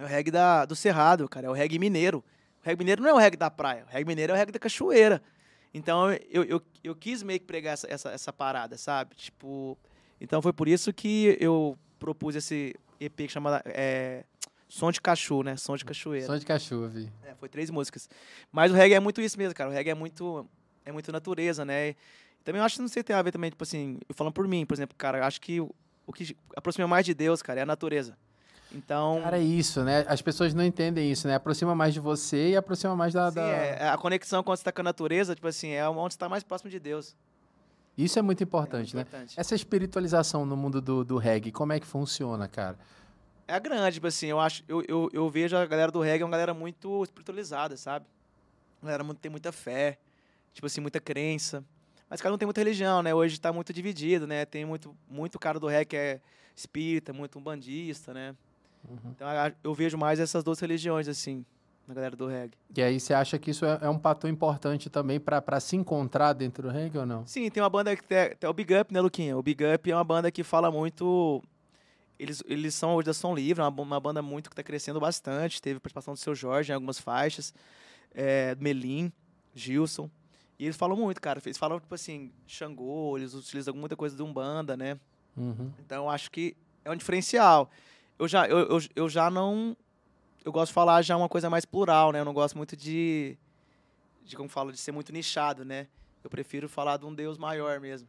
[0.00, 2.24] É o reggae da, do Cerrado, cara, é o reggae mineiro.
[2.62, 4.50] O reggae mineiro não é o reggae da praia, o reggae mineiro é o reggae
[4.50, 5.22] da cachoeira.
[5.74, 9.14] Então eu, eu, eu quis meio que pregar essa, essa, essa parada, sabe?
[9.14, 9.76] Tipo,
[10.18, 14.24] então foi por isso que eu propus esse EP que chama é,
[14.70, 15.56] Som de Cachu, né?
[15.58, 16.26] Som de Cachoeira.
[16.26, 17.12] Som de cachorro, vi.
[17.22, 18.08] É, foi três músicas.
[18.50, 19.68] Mas o reggae é muito isso mesmo, cara.
[19.68, 20.48] O reggae é muito,
[20.82, 21.94] é muito natureza, né?
[22.42, 24.48] Também eu acho que não sei tem a ver também, tipo assim, eu falando por
[24.48, 25.74] mim, por exemplo, cara, eu acho que o,
[26.06, 28.16] o que aproxima mais de Deus, cara, é a natureza.
[28.72, 30.04] Então, Cara, é isso, né?
[30.06, 31.34] As pessoas não entendem isso, né?
[31.34, 33.28] Aproxima mais de você e aproxima mais da.
[33.30, 36.14] sim, da- é, a conexão quando você tá com a natureza, tipo assim, é onde
[36.14, 37.16] você tá mais próximo de Deus.
[37.98, 39.02] Isso é muito É importante, muito né?
[39.02, 39.34] importante.
[39.38, 42.78] Essa espiritualização no mundo do, do reggae, como é que funciona, cara?
[43.48, 46.24] É grande, tipo assim, eu acho, eu, eu, eu vejo a galera do reggae é
[46.24, 48.06] uma galera muito espiritualizada, sabe?
[48.80, 49.98] A galera muito, tem muita fé,
[50.54, 51.64] tipo assim, muita crença.
[52.08, 53.12] Mas cada um tem muita religião, né?
[53.12, 54.44] Hoje tá muito dividido, né?
[54.46, 56.20] Tem muito, muito cara do reggae que é
[56.54, 58.34] espírita, muito umbandista, né?
[58.88, 59.10] Uhum.
[59.10, 59.28] Então
[59.62, 61.44] eu vejo mais essas duas religiões, assim,
[61.86, 62.56] na galera do reggae.
[62.74, 65.76] E aí você acha que isso é, é um fator importante também pra pra se
[65.76, 67.26] encontrar dentro do reggae ou não?
[67.26, 69.36] Sim, tem uma banda que tem, tem o Big Up, né, Luquinha?
[69.36, 71.42] O Big Up é uma banda que fala muito.
[72.18, 75.00] Eles, eles são hoje da Som Livre, é uma, uma banda muito que está crescendo
[75.00, 75.60] bastante.
[75.60, 77.54] Teve participação do seu Jorge em algumas faixas,
[78.14, 79.10] é, Melim,
[79.54, 80.10] Gilson.
[80.58, 81.40] E eles falam muito, cara.
[81.42, 85.00] Eles falam, tipo assim, Xangô, eles utilizam muita coisa de Umbanda, né?
[85.34, 85.72] Uhum.
[85.78, 86.54] Então eu acho que
[86.84, 87.70] é um diferencial.
[88.20, 89.74] Eu já, eu, eu, eu já não.
[90.44, 92.20] Eu gosto de falar já uma coisa mais plural, né?
[92.20, 93.34] Eu não gosto muito de.
[94.22, 95.86] de como falo, de ser muito nichado, né?
[96.22, 98.06] Eu prefiro falar de um Deus maior mesmo.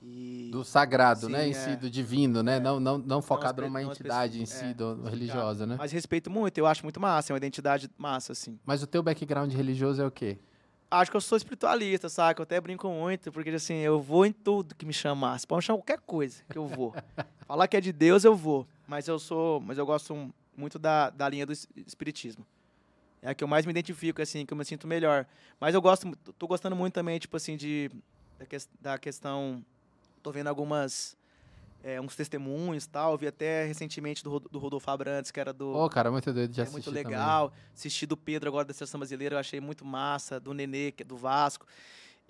[0.00, 0.48] E.
[0.50, 1.46] Do sagrado, Sim, né?
[1.46, 1.52] Em é.
[1.52, 2.58] si, do divino, né?
[2.58, 5.76] Não, não, não focado numa não entidade em si, é, do, não religiosa, né?
[5.78, 8.58] Mas respeito muito, eu acho muito massa, é uma identidade massa, assim.
[8.64, 10.38] Mas o teu background religioso é o quê?
[10.90, 12.40] Acho que eu sou espiritualista, sabe?
[12.40, 15.38] Eu até brinco muito, porque assim, eu vou em tudo que me chamar.
[15.38, 16.94] Se pode me chamar qualquer coisa que eu vou.
[17.46, 18.66] Falar que é de Deus, eu vou.
[18.86, 19.60] Mas eu sou.
[19.60, 22.46] Mas eu gosto muito da, da linha do es- espiritismo.
[23.22, 25.26] É a que eu mais me identifico, assim, que eu me sinto melhor.
[25.60, 27.90] Mas eu gosto, tô gostando muito também, tipo assim, de.
[28.38, 29.64] Da, ques- da questão.
[30.22, 31.16] Tô vendo algumas.
[31.84, 33.12] é, uns testemunhos e tal.
[33.12, 36.50] Eu vi até recentemente do, do Rodolfo Abrantes, que era do Pô, cara, muito doido
[36.52, 37.04] de é assistir muito também.
[37.04, 37.52] legal.
[37.74, 41.06] Assisti do Pedro agora da seleção brasileira, eu achei muito massa, do Nenê, que é
[41.06, 41.64] do Vasco.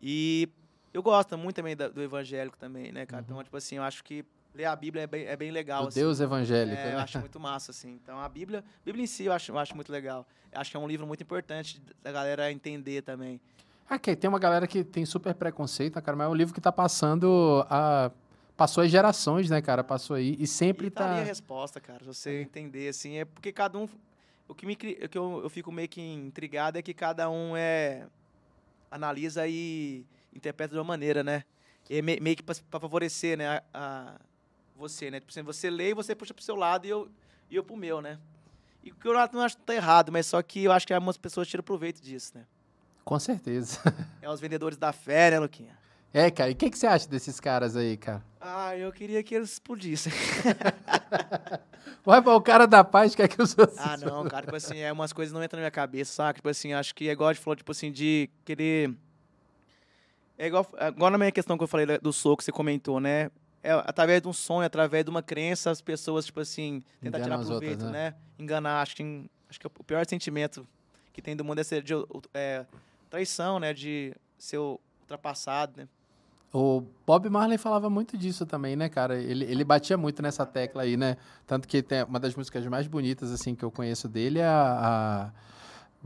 [0.00, 0.48] E
[0.92, 3.22] eu gosto muito também da- do evangélico também, né, cara?
[3.26, 4.24] Então, tipo assim, eu acho que
[4.56, 5.82] ler a Bíblia é bem, é bem legal.
[5.82, 6.00] Do assim.
[6.00, 7.02] Deus evangélico, É, eu né?
[7.02, 7.92] acho muito massa, assim.
[8.02, 10.26] Então, a Bíblia, a Bíblia em si eu acho, eu acho muito legal.
[10.52, 13.40] Eu acho que é um livro muito importante da galera entender também.
[13.88, 16.16] Ah, que tem uma galera que tem super preconceito, né, cara?
[16.16, 18.10] Mas é um livro que tá passando a...
[18.56, 19.84] Passou as gerações, né, cara?
[19.84, 21.20] Passou aí e sempre e tá, ali tá...
[21.20, 21.98] a resposta, cara.
[22.00, 23.86] Se você entender, assim, é porque cada um.
[24.48, 27.54] O que, me, o que eu, eu fico meio que intrigado é que cada um
[27.54, 28.06] é.
[28.90, 31.44] analisa e interpreta de uma maneira, né?
[31.90, 33.46] E é me- meio que para favorecer, né?
[33.46, 34.14] A, a-
[34.76, 35.20] você, né?
[35.20, 37.08] Tipo assim, você lê e você puxa pro seu lado e eu,
[37.50, 38.18] e eu pro meu, né?
[38.82, 40.94] E o que eu não acho que tá errado, mas só que eu acho que
[40.94, 42.44] algumas pessoas tiram proveito disso, né?
[43.04, 43.80] Com certeza.
[44.22, 45.76] É os vendedores da fé, né, Luquinha?
[46.12, 46.50] É, cara.
[46.50, 48.24] E o que, que você acha desses caras aí, cara?
[48.40, 50.12] Ah, eu queria que eles explodissem.
[52.04, 53.78] Vai para o cara da paz quer que os outros...
[53.78, 56.34] Ah, não, cara, tipo assim, é umas coisas não entram na minha cabeça, saca?
[56.38, 58.94] Tipo assim, acho que é igual a gente falou, tipo assim, de querer.
[60.38, 63.00] É igual, é igual na minha questão que eu falei do soco, que você comentou,
[63.00, 63.30] né?
[63.66, 67.24] É, através de um sonho, através de uma crença, as pessoas, tipo assim, tentar Enganam
[67.24, 68.10] tirar as outras, proveito, né?
[68.10, 68.14] né?
[68.38, 68.80] Enganar.
[68.80, 70.64] Acho que, acho que o pior sentimento
[71.12, 71.92] que tem do mundo é ser de,
[72.32, 72.64] é,
[73.10, 73.74] traição, né?
[73.74, 75.88] De ser ultrapassado, né?
[76.52, 79.18] O Bob Marley falava muito disso também, né, cara?
[79.18, 81.16] Ele, ele batia muito nessa tecla aí, né?
[81.44, 85.32] Tanto que tem uma das músicas mais bonitas, assim, que eu conheço dele é a...
[85.32, 85.55] a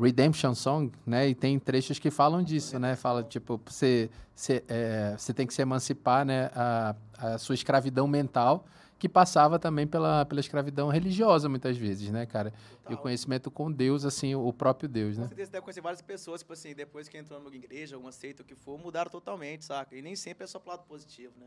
[0.01, 1.29] Redemption Song, né?
[1.29, 2.97] E tem trechos que falam disso, né?
[2.97, 6.51] Fala, tipo, você, você, é, você tem que se emancipar, né?
[6.55, 8.65] A, a sua escravidão mental,
[8.99, 12.53] que passava também pela, pela escravidão religiosa, muitas vezes, né, cara?
[12.89, 15.27] E o conhecimento com Deus, assim, o próprio Deus, né?
[15.29, 18.45] Certeza deve conhecer várias pessoas, tipo assim, depois que entrou numa igreja, alguma seita, o
[18.45, 19.95] que for, mudaram totalmente, saca?
[19.95, 21.47] E nem sempre é só pro lado positivo, né?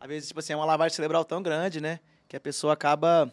[0.00, 2.00] Às vezes, tipo assim, é uma lavagem cerebral tão grande, né?
[2.28, 3.32] Que a pessoa acaba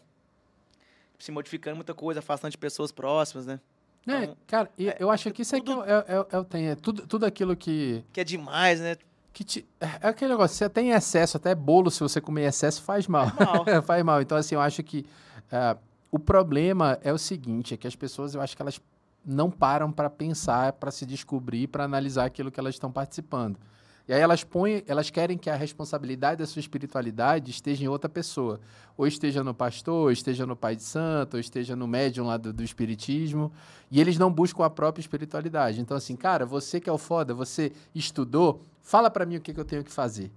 [1.20, 3.60] se modificando muita coisa, afastando de pessoas próximas, né?
[4.08, 6.43] É, Então, cara, e é, eu acho que isso tudo- aqui é, é, é, o
[6.43, 8.95] tem, é tudo, tudo aquilo que, Que é demais, né?
[9.34, 13.08] que te, é aquele negócio, você tem excesso, até bolo, se você comer excesso, faz
[13.08, 13.26] mal.
[13.38, 13.66] mal.
[13.84, 14.22] faz mal.
[14.22, 15.06] Então, assim, eu acho que
[15.51, 15.76] ah,
[16.12, 18.80] o problema é o seguinte, é que as pessoas, eu acho que elas
[19.26, 23.58] não param para pensar, para se descobrir, para analisar aquilo que elas estão participando.
[24.08, 28.08] E aí elas põem, elas querem que a responsabilidade da sua espiritualidade esteja em outra
[28.08, 28.60] pessoa.
[28.97, 32.38] Ou esteja no pastor, ou esteja no pai de santo, ou esteja no médium lá
[32.38, 33.51] do, do espiritismo.
[33.89, 35.82] E eles não buscam a própria espiritualidade.
[35.82, 39.53] Então, assim, cara, você que é o foda, você estudou, fala para mim o que,
[39.53, 40.32] que eu tenho que fazer.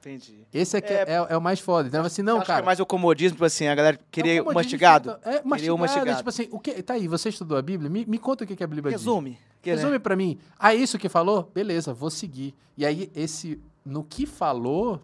[0.00, 0.46] Entendi.
[0.52, 1.12] Esse é, É.
[1.12, 1.88] é, é o mais foda.
[1.88, 2.58] Então, assim, não, cara.
[2.58, 5.10] que é mais o comodismo, tipo assim, a galera queria é um o comodismo, mastigado.
[5.24, 6.16] É, mastigado, o mastigado.
[6.18, 7.88] Tipo assim, o que, tá aí, você estudou a Bíblia?
[7.88, 9.00] Me, me conta o que, que a Bíblia diz.
[9.00, 9.38] Resume.
[9.70, 9.76] Né?
[9.76, 10.38] Resume pra mim.
[10.58, 11.50] Ah, isso que falou?
[11.54, 12.54] Beleza, vou seguir.
[12.76, 15.00] E aí, esse no que falou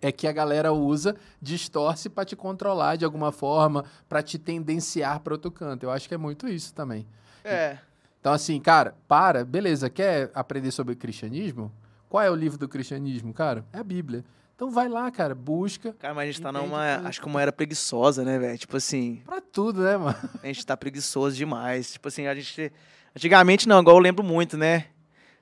[0.00, 5.20] é que a galera usa, distorce pra te controlar de alguma forma, pra te tendenciar
[5.20, 5.84] para outro canto.
[5.84, 7.06] Eu acho que é muito isso também.
[7.44, 7.78] É.
[8.20, 11.72] Então, assim, cara, para, beleza, quer aprender sobre cristianismo?
[12.08, 13.64] Qual é o livro do cristianismo, cara?
[13.72, 14.24] É a Bíblia.
[14.54, 15.92] Então vai lá, cara, busca.
[15.94, 16.96] Cara, mas a gente tá numa.
[16.96, 17.08] tudo.
[17.08, 18.58] Acho que uma era preguiçosa, né, velho?
[18.58, 20.16] Tipo assim, Pra tudo, né, mano?
[20.42, 21.92] a gente tá preguiçoso demais.
[21.92, 22.72] Tipo assim, a gente.
[23.16, 24.86] Antigamente não, igual eu lembro muito, né?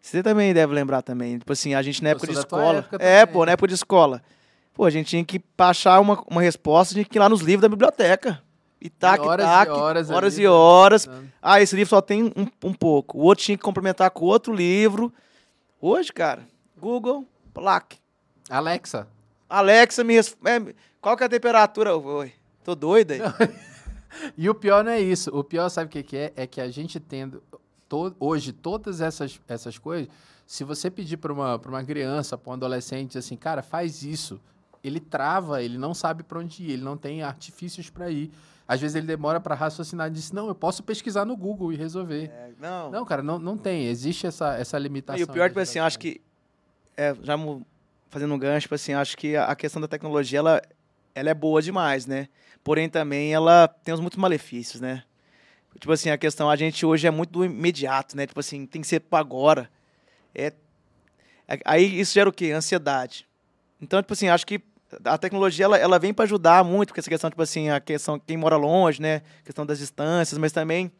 [0.01, 1.39] Você também deve lembrar também.
[1.39, 2.79] Tipo assim, a gente na época de escola.
[2.79, 4.23] época É, pô, na época de escola.
[4.73, 7.63] Pô, a gente tinha que achar uma, uma resposta, tinha que ir lá nos livros
[7.63, 8.43] da biblioteca.
[8.81, 11.07] E tac, horas e tac, horas horas ali, e horas.
[11.07, 11.25] né?
[11.43, 13.19] Ah, esse livro só tem um, um pouco.
[13.19, 15.13] O outro tinha que complementar com outro livro.
[15.79, 16.47] Hoje, cara,
[16.79, 17.99] Google, plaque.
[18.49, 19.07] Alexa,
[19.49, 20.35] Alexa, me res...
[20.47, 21.95] é, qual que é a temperatura?
[21.95, 22.33] Oi,
[22.65, 23.21] tô doida aí.
[24.37, 25.31] E o pior não é isso.
[25.31, 26.33] O pior, sabe o que, que é?
[26.35, 27.43] É que a gente tendo.
[27.91, 30.09] To- hoje, todas essas, essas coisas,
[30.47, 34.41] se você pedir para uma, pra uma criança, para um adolescente, assim, cara, faz isso,
[34.83, 38.31] ele trava, ele não sabe para onde ir, ele não tem artifícios para ir.
[38.67, 41.77] Às vezes ele demora para raciocinar e diz: Não, eu posso pesquisar no Google e
[41.77, 42.31] resolver.
[42.33, 42.91] É, não.
[42.91, 43.87] Não, cara, não, não tem.
[43.89, 45.21] Existe essa, essa limitação.
[45.21, 46.21] E o pior, aí tipo assim, eu acho que.
[46.97, 47.37] É, já
[48.09, 50.63] fazendo um gancho, tipo assim, acho que a a questão da tecnologia, ela,
[51.15, 52.29] ela é boa demais, né?
[52.63, 55.03] Porém, também ela tem uns muitos malefícios, né?
[55.79, 58.27] Tipo assim, a questão, a gente hoje é muito do imediato, né?
[58.27, 59.71] Tipo assim, tem que ser para agora.
[60.35, 60.53] É,
[61.49, 62.51] é- aí isso gera o quê?
[62.53, 63.27] Ansiedade.
[63.81, 64.61] Então, tipo assim, acho que
[65.05, 68.19] a tecnologia, ela, ela vem para ajudar muito, com essa questão, tipo assim, a questão
[68.19, 69.23] quem mora longe, né?
[69.45, 70.91] questão das distâncias, mas também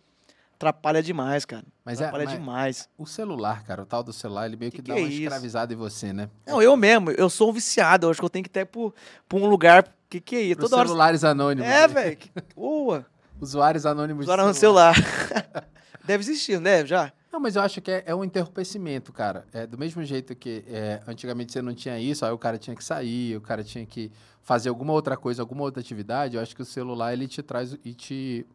[0.55, 1.65] atrapalha demais, cara.
[1.85, 2.89] Mas é- atrapalha mas- demais.
[2.97, 5.09] O celular, cara, o tal do celular, ele meio que, Que dá que é uma
[5.11, 5.23] isso?
[5.23, 6.31] escravizada em você, né?
[6.47, 8.07] Não, eu mesmo, eu sou um viciado.
[8.07, 8.95] Eu acho que eu tenho que ir até pro,
[9.29, 9.87] pra um lugar.
[10.09, 10.61] Que que é isso?
[10.61, 10.87] Toda hora.
[10.87, 11.69] celulares anônimos.
[11.69, 11.89] É, né?
[11.89, 12.17] velho.
[12.17, 13.07] que- Boa.
[13.41, 14.95] Usuários anônimos de Agora no celular.
[16.05, 17.13] Deve existir, deve já?
[17.33, 19.47] Não, mas eu acho que é, é um entorpecimento, cara.
[19.53, 22.75] É do mesmo jeito que é, antigamente você não tinha isso, aí o cara tinha
[22.75, 24.11] que sair, o cara tinha que
[24.43, 26.37] fazer alguma outra coisa, alguma outra atividade.
[26.37, 28.47] Eu acho que o celular ele te traz e te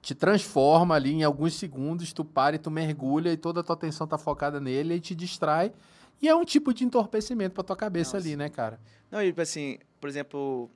[0.00, 3.74] te transforma ali em alguns segundos, tu para e tu mergulha e toda a tua
[3.74, 5.72] atenção tá focada nele e te distrai.
[6.20, 8.28] E é um tipo de entorpecimento pra tua cabeça Nossa.
[8.28, 8.80] ali, né, cara?
[9.10, 10.68] Não, e assim, por exemplo,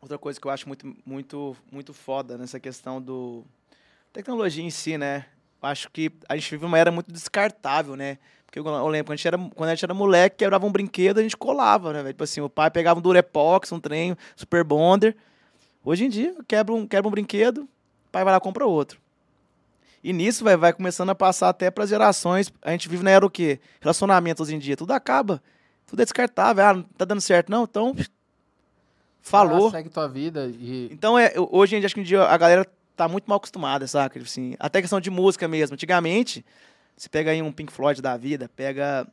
[0.00, 3.44] outra coisa que eu acho muito, muito, muito foda nessa questão do.
[4.12, 5.26] Tecnologia em si, né?
[5.60, 8.18] Acho que a gente vive uma era muito descartável, né?
[8.46, 11.18] Porque eu, lembro, quando a, gente era, quando a gente era moleque, quebrava um brinquedo,
[11.18, 12.02] a gente colava, né?
[12.02, 12.14] velho?
[12.14, 15.14] Tipo assim, o pai pegava um Durepox, um trem, Super Bonder.
[15.84, 18.98] Hoje em dia, quebra um, quebra um brinquedo, o pai vai lá e compra outro.
[20.02, 22.50] E nisso, vai, vai começando a passar até para gerações.
[22.62, 23.60] A gente vive na era o quê?
[23.80, 24.76] Relacionamento hoje em dia.
[24.76, 25.42] Tudo acaba.
[25.86, 26.64] Tudo é descartável.
[26.64, 27.64] Ah, não tá dando certo, não?
[27.64, 27.94] Então.
[29.30, 29.68] Falou.
[29.68, 32.36] Ah, segue tua vida e Então, é, hoje em dia, acho que em dia a
[32.36, 32.66] galera
[32.96, 34.18] tá muito mal acostumada, saca?
[34.18, 35.74] Tipo Assim, até questão de música mesmo.
[35.74, 36.44] Antigamente,
[36.96, 39.06] você pega aí um Pink Floyd da vida, pega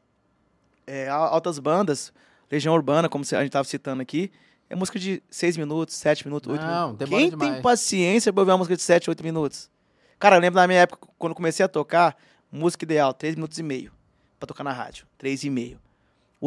[0.87, 2.11] é, al- altas bandas,
[2.51, 4.31] Legião Urbana, como a gente tava citando aqui,
[4.69, 6.97] é música de 6 minutos, 7 minutos, 8 Não, minutos.
[6.97, 7.53] demora Quem demais.
[7.53, 9.69] tem paciência pra ouvir uma música de 7, 8 minutos?
[10.17, 12.15] Cara, eu lembro na minha época, quando eu comecei a tocar,
[12.51, 13.91] música ideal, 3 minutos e meio
[14.39, 15.05] pra tocar na rádio.
[15.17, 15.79] 3 e meio.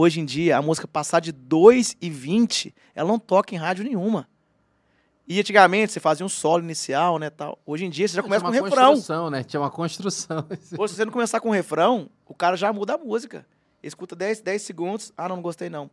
[0.01, 3.83] Hoje em dia, a música passar de 2 e 20, ela não toca em rádio
[3.83, 4.29] nenhuma.
[5.27, 7.59] E antigamente, você fazia um solo inicial, né, tal.
[7.67, 8.91] Hoje em dia, você já começa com tinha um uma refrão.
[8.91, 9.43] construção, né?
[9.43, 10.47] Tinha uma construção.
[10.63, 13.45] Se você não começar com um refrão, o cara já muda a música.
[13.83, 15.13] Escuta 10, 10 segundos.
[15.17, 15.91] Ah, não, não gostei não.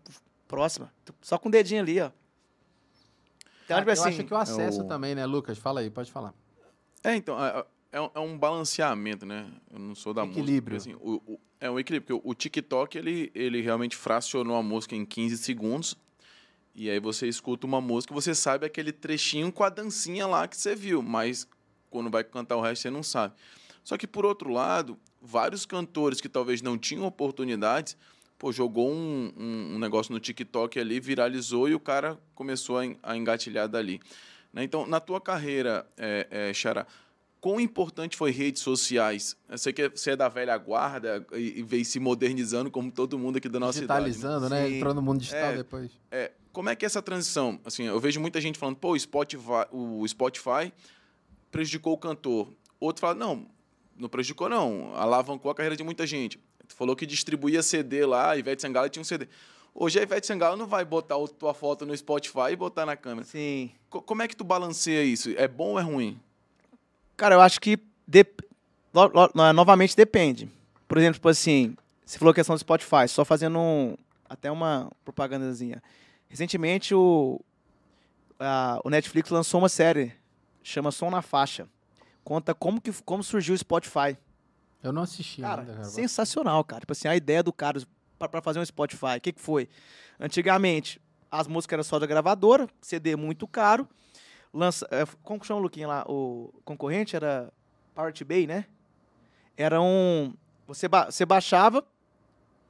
[0.47, 0.93] Próxima.
[1.19, 2.05] Só com o dedinho ali, ó.
[2.05, 2.13] Então,
[3.69, 5.57] Cara, tipo eu assim, acho que o acesso é o- também, né, Lucas?
[5.57, 6.31] Fala aí, pode falar.
[7.03, 7.35] É, então,
[7.97, 9.47] é, é, um- balanceamento, né?
[9.71, 10.75] Eu não sou da Equilíbrio.
[10.75, 10.97] música.
[10.97, 14.95] porque, assim, é um equilíbrio, porque o, o TikTok, ele, ele realmente fracionou a música
[14.95, 15.95] em 15 segundos.
[16.73, 20.57] E aí você escuta uma música, você sabe aquele trechinho com a dancinha lá que
[20.57, 21.47] você viu, mas
[21.89, 23.33] quando vai cantar o resto você não sabe.
[23.83, 27.95] Só que, por outro lado, vários cantores que talvez não tinham oportunidades,
[28.37, 32.81] pô, jogou um, um- um negócio no TikTok ali, viralizou e o cara começou a,
[33.03, 34.01] a engatilhar dali.
[34.51, 34.63] Né?
[34.65, 36.85] Então, na tua carreira, é, é, Xará,
[37.45, 39.37] quão importante foi redes sociais?
[39.47, 43.19] Eu sei que você é da velha guarda e, e veio se modernizando como todo
[43.19, 44.05] mundo aqui da nossa idade.
[44.05, 44.09] né?
[44.09, 44.65] Digitalizando, né?
[44.67, 44.75] Sim.
[44.77, 45.57] Entrou no mundo digital É.
[45.57, 45.91] depois.
[46.09, 47.59] É, como é que é essa transição?
[47.63, 50.73] Assim, eu vejo muita gente falando, pô, o Spotify, o Spotify
[51.51, 52.51] prejudicou o cantor.
[52.79, 53.45] Outro fala, não,
[53.95, 56.39] não prejudicou não, alavancou a carreira de muita gente.
[56.67, 59.27] Tu falou que distribuía CD lá, a Ivete Sangalo tinha um CD.
[59.75, 62.95] Hoje a Ivete Sangalo não vai botar a tua foto no Spotify e botar na
[62.97, 63.27] câmera.
[63.27, 63.69] Sim.
[63.87, 65.29] Co- como é que tu balanceia isso?
[65.37, 66.19] É bom ou é ruim?
[67.17, 67.77] Cara, eu acho que
[68.93, 70.49] lo- lo- no- novamente depende.
[70.87, 73.95] Por exemplo, tipo assim, você falou a questão do Spotify, só fazendo um-
[74.29, 75.81] até uma propagandazinha.
[76.27, 77.39] Recentemente o,
[78.39, 80.13] a- o Netflix lançou uma série,
[80.63, 81.67] chama Som na Faixa.
[82.23, 84.17] Conta como, que, como surgiu o Spotify.
[84.83, 85.85] Eu não assisti Cara, ainda, cara.
[85.85, 86.81] sensacional, cara.
[86.81, 87.81] Tipo assim, a ideia do cara
[88.17, 89.67] pra fazer um Spotify, o que, que foi?
[90.19, 91.01] Antigamente,
[91.31, 93.87] as músicas eram só da gravadora, CD muito caro.
[94.55, 96.05] Lança, é, como que chama o Luquinha lá?
[96.07, 97.51] O concorrente era
[97.93, 98.65] Pirate Bay, né?
[99.57, 100.33] Era um...
[100.65, 101.85] Você, ba- você baixava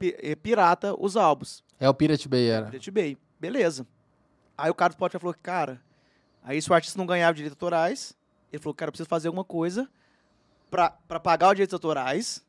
[0.00, 1.62] eh, pirata os álbuns.
[1.78, 2.66] É o Pirate Bay, era.
[2.66, 3.16] Pirate Bay.
[3.38, 3.86] Beleza.
[4.58, 5.80] Aí o cara do Spotify falou, cara...
[6.42, 8.16] Aí se o artista não ganhava direitos autorais,
[8.52, 9.88] ele falou, cara, eu preciso fazer alguma coisa
[10.70, 12.44] pra, pra pagar os direitos autorais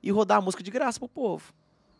[0.00, 1.52] e rodar a música de graça pro povo.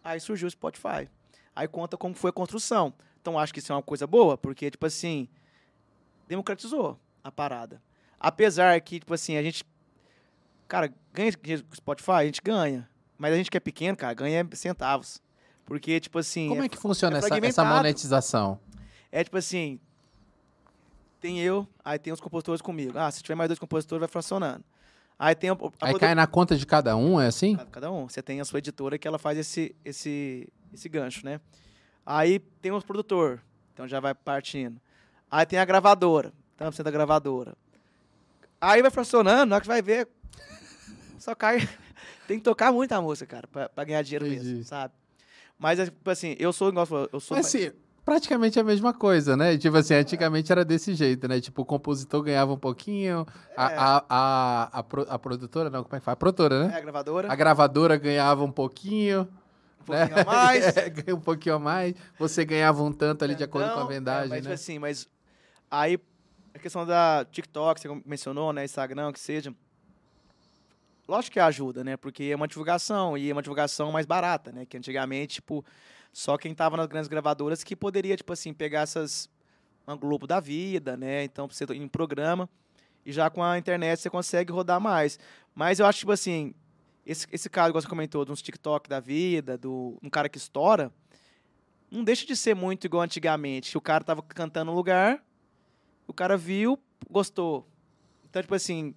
[0.03, 1.09] Aí surgiu o Spotify.
[1.55, 2.95] Aí conta como foi a construção.
[3.21, 5.29] Então acho que isso é uma coisa boa, porque, tipo assim,
[6.29, 7.81] democratizou a parada.
[8.19, 9.65] Apesar que, tipo assim, a gente.
[10.67, 12.89] Cara, ganha com Spotify, a gente ganha.
[13.19, 15.23] Mas a gente que é pequeno, cara, ganha centavos.
[15.65, 16.49] Porque, tipo assim.
[16.49, 18.59] Como é que funciona é essa, essa monetização?
[19.11, 19.79] É tipo assim,
[21.21, 22.99] tem eu, aí tem os compositores comigo.
[22.99, 24.65] Ah, se tiver mais dois compositores, vai fracionando.
[25.19, 27.57] Aí tem a, a Aí produ- cai na conta de cada um, é assim?
[27.57, 28.09] Cada- Cada um.
[28.09, 31.41] Você tem a sua editora que ela faz esse, esse, esse gancho, né?
[32.05, 33.41] Aí tem os produtor,
[33.73, 34.81] então já vai partindo.
[35.35, 37.55] Aí tem a gravadora, você da gravadora.
[38.61, 40.07] Aí vai fracionando, na hora que vai ver,
[41.19, 41.59] só cai.
[42.29, 44.45] tem que tocar muita música, cara, pra, pra ganhar dinheiro Entendi.
[44.53, 44.95] mesmo, sabe?
[45.59, 47.37] Mas, é, tipo assim, eu sou igual, eu sou...
[47.37, 47.73] Mas assim,
[48.05, 49.59] praticamente a mesma coisa, né?
[49.59, 51.41] Tipo assim, antigamente era desse jeito, né?
[51.41, 53.27] Tipo, o compositor ganhava um pouquinho,
[53.57, 53.77] a, É.
[53.77, 56.13] a, a, a, pro- a produtora, não, como é que fala?
[56.13, 56.77] A produtora, é né?
[56.77, 59.29] a gravadora, A gravadora ganhava um pouquinho,
[59.81, 60.65] um pouquinho a mais.
[60.79, 61.95] É, ganha um pouquinho a mais.
[62.21, 64.55] Você ganhava um tanto ali de acordo com a Então, vendagem, é, mas, tipo né?
[64.55, 65.09] assim, mas
[65.71, 65.99] aí
[66.55, 69.55] a questão da TikTok, você mencionou, né, Instagram, que seja,
[71.09, 74.65] lógico que ajuda, né, porque é uma divulgação e é uma divulgação mais barata, né,
[74.65, 75.65] que antigamente, tipo,
[76.13, 79.29] só quem tava nas grandes gravadoras que poderia, tipo assim, pegar essas
[79.87, 82.49] uma Globo da vida, né, então você em programa
[83.05, 85.19] e já com a internet você consegue rodar mais.
[85.55, 86.55] Mas eu acho, tipo assim,
[87.05, 90.39] esse, esse caso que você comentou, de uns TikTok da vida, do um cara que
[90.39, 90.91] estoura,
[91.91, 93.77] não deixa de ser muito igual antigamente.
[93.77, 95.23] O cara tava cantando no lugar,
[96.07, 96.79] o cara viu,
[97.11, 97.67] gostou.
[98.29, 98.95] Então, tipo assim,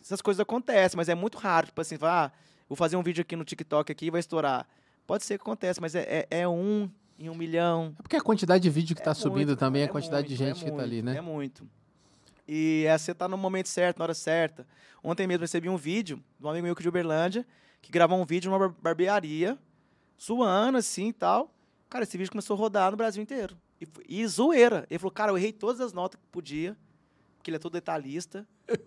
[0.00, 3.22] essas coisas acontecem, mas é muito raro, tipo assim, falar, ah, vou fazer um vídeo
[3.22, 4.66] aqui no TikTok aqui e vai estourar.
[5.06, 7.94] Pode ser que aconteça, mas é, é, é um em um milhão.
[7.98, 10.26] É porque a quantidade de vídeo que tá É subindo muito, também, é a quantidade
[10.26, 11.16] de muito, gente é que tá ali, muito, né?
[11.16, 11.68] É muito.
[12.48, 14.66] E é, você tá no momento certo, na hora certa.
[15.02, 17.46] Ontem mesmo recebi um vídeo de um amigo meu aqui de Uberlândia,
[17.80, 19.56] que gravou um vídeo numa bar- barbearia,
[20.16, 21.54] suando assim e tal.
[21.88, 23.56] Cara, esse vídeo começou a rodar no Brasil inteiro.
[23.82, 24.86] E, e zoeira.
[24.88, 26.76] Ele falou, cara, eu errei todas as notas que podia,
[27.36, 28.46] porque ele é todo detalhista.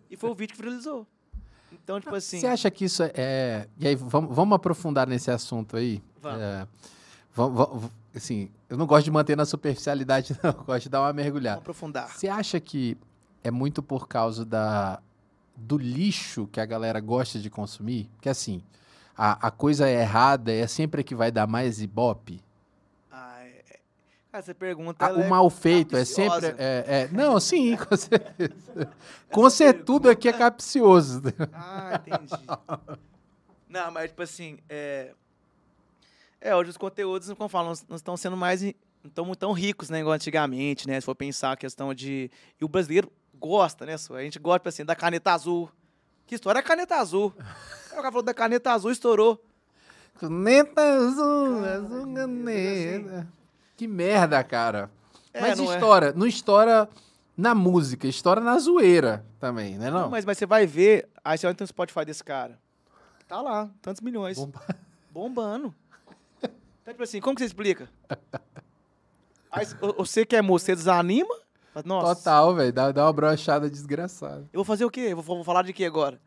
[0.10, 1.06] e foi o vídeo que viralizou.
[1.72, 2.39] Então, tipo assim.
[2.39, 3.68] Você acha que isso é- é.
[3.78, 6.02] E aí, vamos, vamos aprofundar nesse assunto aí?
[6.22, 6.39] Vamos.
[6.41, 6.68] É,
[7.34, 10.52] vamos- vamos- assim, eu não gosto de manter na superficialidade, não.
[10.52, 11.56] Eu gosto de dar uma mergulhada.
[11.58, 12.10] Vamos aprofundar.
[12.10, 12.98] Você acha que
[13.43, 15.02] é muito por causa da,
[15.56, 18.10] do lixo que a galera gosta de consumir?
[18.16, 18.64] Porque assim,
[19.18, 22.41] a, a coisa errada é sempre a que vai dar mais ibope.
[24.36, 25.06] Ah, é- é- Cara, você pergunta.
[25.06, 26.42] A- ela o é mal feito é capciosa.
[26.48, 26.64] sempre.
[26.64, 28.90] É, é- não, sim, com certeza.
[29.32, 31.22] Com certeza, tudo aqui é capcioso.
[31.54, 32.46] Ah, entendi.
[33.70, 35.14] não, mas tipo assim, é...
[36.42, 38.62] É, hoje os conteúdos, como falo, não, estão sendo mais...
[38.62, 38.74] Não
[39.10, 41.00] estão tão ricos, né, igual antigamente, né?
[41.00, 42.30] Se for pensar a questão de...
[42.60, 43.94] E o brasileiro gosta, né?
[43.96, 45.70] A gente gosta, tipo assim, da caneta azul.
[46.28, 47.34] Que história é a caneta azul?
[47.88, 49.44] O cara falou da caneta azul, estourou.
[50.20, 53.28] Caneta azul, Cara, azul caneta.
[53.78, 54.89] Que merda, cara.
[55.34, 55.76] É, Mas não é?
[55.76, 56.89] estoura, não estoura
[57.36, 59.91] na música, estoura na zoeira também, né?
[59.91, 62.57] Não, Não, mas, mas você vai ver, aí você olha no Spotify desse cara.
[63.28, 64.38] Tá lá, tantos milhões.
[64.38, 64.61] Bomba-
[65.11, 65.76] Bombando.
[66.41, 67.89] Então, tipo assim, como que você explica?
[69.51, 71.36] Aí, o- você que é moço, você desanima?
[71.84, 72.71] Nossa, Total, velho.
[72.71, 74.41] Dá, dá uma brochada desgraçada.
[74.53, 75.07] eu vou fazer o quê?
[75.09, 76.19] Eu vou, vou falar de quê agora?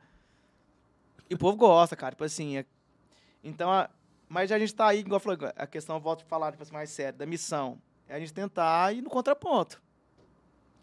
[1.31, 2.13] E o povo gosta, cara.
[2.13, 2.67] Tipo assim, é-
[3.43, 3.89] então, a-
[4.29, 6.73] mas a gente tá aí, igual eu falei, a questão, volto a falar tipo assim,
[6.73, 7.81] mais sério, da missão.
[8.07, 9.83] É a gente tentar ir no contraponto.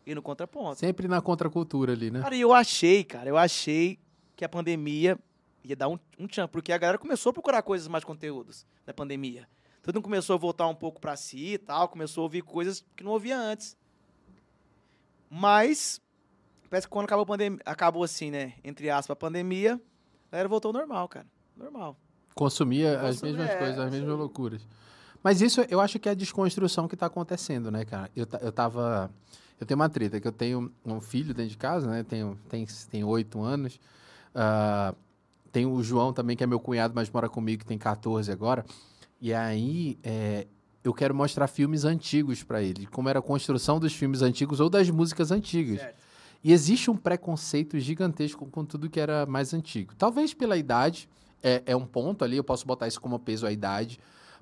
[0.06, 0.80] Ir no contraponto.
[0.80, 2.22] Sempre na contracultura ali, né?
[2.22, 4.00] Cara, e eu achei, cara, eu achei
[4.36, 5.18] que a pandemia
[5.64, 8.94] ia dar um, um tchan, porque a galera começou a procurar coisas mais conteúdos da
[8.94, 9.48] pandemia.
[9.82, 12.84] Todo mundo começou a voltar um pouco pra si e tal, começou a ouvir coisas
[12.96, 13.78] que não ouvia antes.
[15.30, 16.02] Mas,
[16.70, 19.80] parece que quando acabou a pandemia, acabou assim, né, entre aspas, a pandemia,
[20.30, 21.28] a galera voltou ao normal, cara.
[21.56, 21.98] Normal.
[22.36, 24.68] Consumia as Consumia, mesmas é, coisas, as mesmas loucuras.
[25.24, 28.12] Mas isso eu acho que é a desconstrução que tá acontecendo, né, cara?
[28.16, 29.10] Eu, eu tava.
[29.60, 32.04] Eu tenho uma treta, que eu tenho um filho dentro de casa, né?
[32.04, 33.80] Tenho, tem, tem oito anos.
[34.36, 34.94] Ah,
[35.52, 38.66] tem o João também, que é meu cunhado, mas mora comigo, que tem 14 agora.
[39.22, 40.46] E aí, é,
[40.84, 44.70] eu quero mostrar filmes antigos para ele, como era a construção dos filmes antigos ou
[44.70, 45.80] das músicas antigas.
[45.80, 45.96] Certo.
[46.44, 49.96] E existe um preconceito gigantesco com tudo que era mais antigo.
[49.96, 51.10] Talvez pela idade,
[51.46, 54.00] é, é um ponto ali, eu posso botar isso como peso à idade,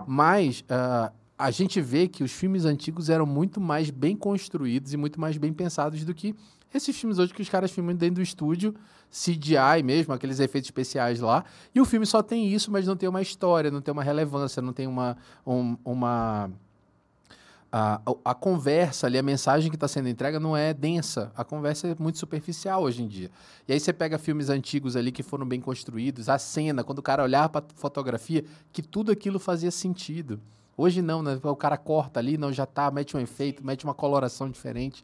[0.08, 4.97] mas ah, a gente vê que os filmes antigos eram muito mais bem construídos e
[4.97, 6.34] muito mais bem pensados do que
[6.74, 8.74] esses filmes hoje que os caras filmam dentro do estúdio,
[9.12, 11.43] CGI mesmo, aqueles efeitos especiais lá,
[11.76, 14.60] e o filme só tem isso, mas não tem uma história, não tem uma relevância,
[14.62, 16.49] não tem uma, um- uma
[17.76, 21.32] a, a- conversa ali, a mensagem que está sendo entregue não é densa.
[21.36, 23.32] A conversa é muito superficial hoje em dia.
[23.67, 27.01] E aí você pega filmes antigos ali que foram bem construídos, a cena, quando o
[27.01, 30.39] cara olhar para fotografia, que tudo aquilo fazia sentido.
[30.78, 31.39] Hoje não, né?
[31.41, 35.03] O cara corta ali, não já tá, mete um efeito, mete uma coloração diferente.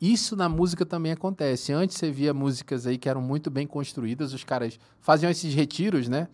[0.00, 1.72] Isso na música também acontece.
[1.72, 6.08] Antes você via músicas aí que eram muito bem construídas, os caras faziam esses retiros,
[6.08, 6.26] né?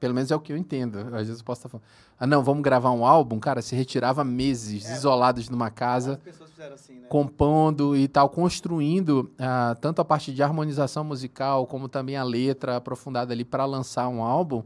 [0.00, 0.98] Pelo menos é o que eu entendo.
[1.14, 1.84] Às vezes eu posso estar falando.
[2.20, 4.92] Ah, não, vamos gravar um álbum, cara, se retirava meses É.
[4.94, 7.06] isolados numa casa As pessoas fizeram assim, né?
[7.08, 12.76] compondo e tal, construindo ah, tanto a parte de harmonização musical como também a letra
[12.76, 14.62] aprofundada ali para lançar um álbum.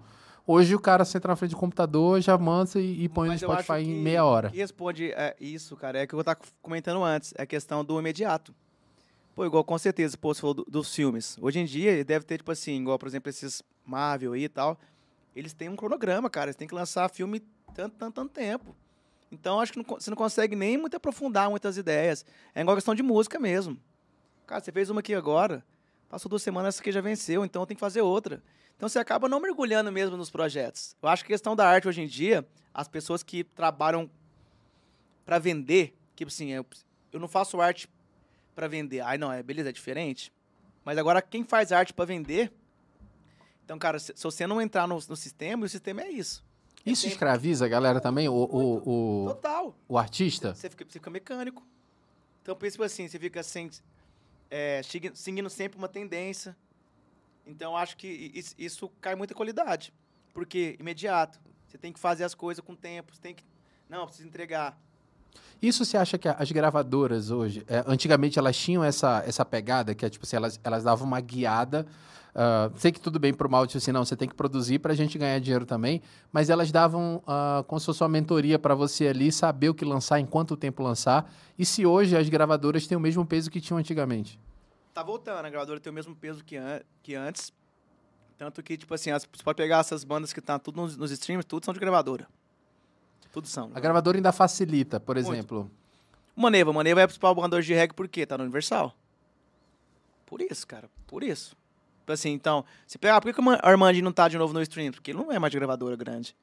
[0.46, 3.48] Hoje o cara senta na frente do computador, já manda e, e põe Mas no
[3.48, 4.50] Spotify em meia hora.
[4.50, 7.84] que responde é, isso, cara, é o que eu estava comentando antes, é a questão
[7.84, 8.52] do imediato.
[9.34, 11.38] Pô, igual com certeza, pô, você falou do- dos filmes.
[11.40, 14.76] Hoje em dia, deve ter, tipo assim, igual, por exemplo, esses Marvel aí e tal,
[15.34, 17.40] eles têm um cronograma, cara, eles têm que lançar filme
[17.74, 18.76] tanto, tanto, tanto tempo.
[19.30, 22.24] Então, acho que não você não consegue nem muito aprofundar muitas ideias.
[22.54, 23.78] É igual questão de música mesmo.
[24.46, 25.64] Cara, você fez uma aqui agora,
[26.08, 28.42] passou duas semanas, essa aqui já venceu, então tem que fazer outra.
[28.76, 30.94] Então você acaba não mergulhando mesmo nos projetos.
[31.02, 34.10] Eu acho que a questão da arte hoje em dia, as pessoas que trabalham
[35.24, 36.66] para vender, que assim, eu,
[37.12, 37.88] eu não faço arte
[38.54, 39.00] para vender.
[39.00, 40.32] Ai, não, é beleza, é diferente.
[40.84, 42.52] Mas agora quem faz arte para vender?
[43.72, 46.44] Então, cara, se, se você não entrar no, no sistema, o sistema é isso.
[46.84, 49.74] Isso escraviza a galera também, o, o, o, Total.
[49.88, 50.54] o artista?
[50.54, 51.66] Você fica, você fica mecânico.
[52.42, 53.70] Então, por isso, assim, você fica sem,
[54.50, 56.54] é, segui- seguindo sempre uma tendência.
[57.46, 59.90] Então, acho que isso, isso cai muita qualidade.
[60.34, 61.40] Porque, imediato.
[61.66, 63.14] Você tem que fazer as coisas com tempo.
[63.14, 63.42] Você tem que...
[63.88, 64.78] Não, precisa entregar.
[65.60, 70.04] Isso você acha que as gravadoras hoje, é, antigamente elas tinham essa, essa pegada, que
[70.04, 71.86] é tipo assim, elas, elas davam uma guiada.
[72.34, 74.92] ah, sei que tudo bem pro mal, tipo assim, não, você tem que produzir pra
[74.94, 76.02] gente ganhar dinheiro também,
[76.32, 79.84] mas elas davam ah, como se fosse uma mentoria pra você ali saber o que
[79.84, 81.32] lançar, em quanto tempo lançar.
[81.56, 84.40] E se hoje as gravadoras têm o mesmo peso que tinham antigamente?
[84.92, 87.52] Tá voltando, a gravadora tem o mesmo peso que, an- que antes.
[88.36, 91.10] Tanto que, tipo assim, as- você pode pegar essas bandas que tá tudo nos, nos
[91.12, 92.26] streams, tudo são de gravadora.
[93.32, 93.70] Tudo são.
[93.74, 95.32] A gravadora ainda facilita, por Muito.
[95.32, 95.70] exemplo.
[96.36, 98.24] Maneva, o Maneva é o principal bandador de reggae por quê?
[98.26, 98.94] Tá no Universal.
[100.26, 100.88] Por isso, cara.
[101.06, 101.56] Por isso.
[102.00, 104.52] Tipo Assim, então, se pegar, por que, que o Man- Armandinho não tá de novo
[104.52, 104.92] no stream?
[104.92, 106.34] Porque ele não é mais de gravadora grande.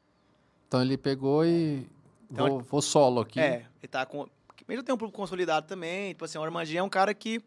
[0.68, 1.88] Então ele pegou e.
[2.32, 3.40] Então, vou, vou solo aqui.
[3.40, 4.28] É, ele tá com.
[4.68, 6.10] Ele já tem um público consolidado também.
[6.10, 7.42] Tipo assim, o Armandinho é um cara que.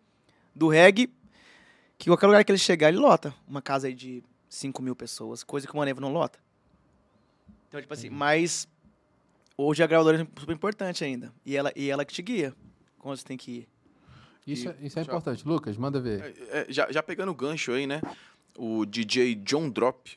[0.54, 1.08] Do reggae,
[1.96, 3.32] que qualquer lugar que ele chegar, ele lota.
[3.48, 6.38] Uma casa aí de 5 mil pessoas, coisa que o Maneva não lota.
[7.68, 8.68] Então, tipo assim, mas.
[9.56, 11.32] Hoje a gravadora é super importante ainda.
[11.44, 12.54] E ela, e ela que te guia.
[12.98, 13.68] Quando você tem que ir.
[14.46, 15.46] Isso, é- isso é Já- importante.
[15.46, 16.34] Lucas, manda ver.
[16.50, 18.00] É, é, já, já pegando o gancho aí, né?
[18.56, 20.10] O DJ John Drop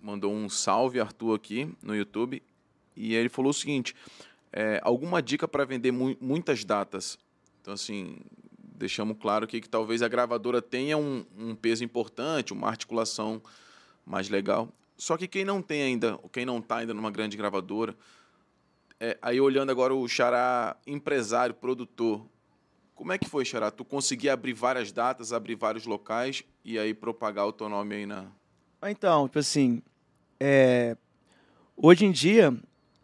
[0.00, 2.42] mandou um salve, Arthur, aqui no YouTube.
[2.96, 3.94] E ele falou o seguinte:
[4.52, 7.18] é, alguma dica para vender mu- muitas datas?
[7.60, 8.18] Então, assim,
[8.58, 13.40] deixamos claro aqui que talvez a gravadora tenha um, um peso importante, uma articulação
[14.04, 14.68] mais legal.
[14.96, 17.96] Só que quem não tem ainda, quem não está ainda numa grande gravadora,
[19.00, 22.26] é, aí olhando agora o xará empresário, produtor,
[22.94, 23.70] Como é que foi, Xará?
[23.70, 28.06] Tu conseguia abrir várias datas, abrir vários locais e aí propagar o teu nome aí
[28.06, 28.26] na.
[28.86, 29.82] Então, tipo assim,
[30.38, 30.96] é,
[31.76, 32.56] hoje em dia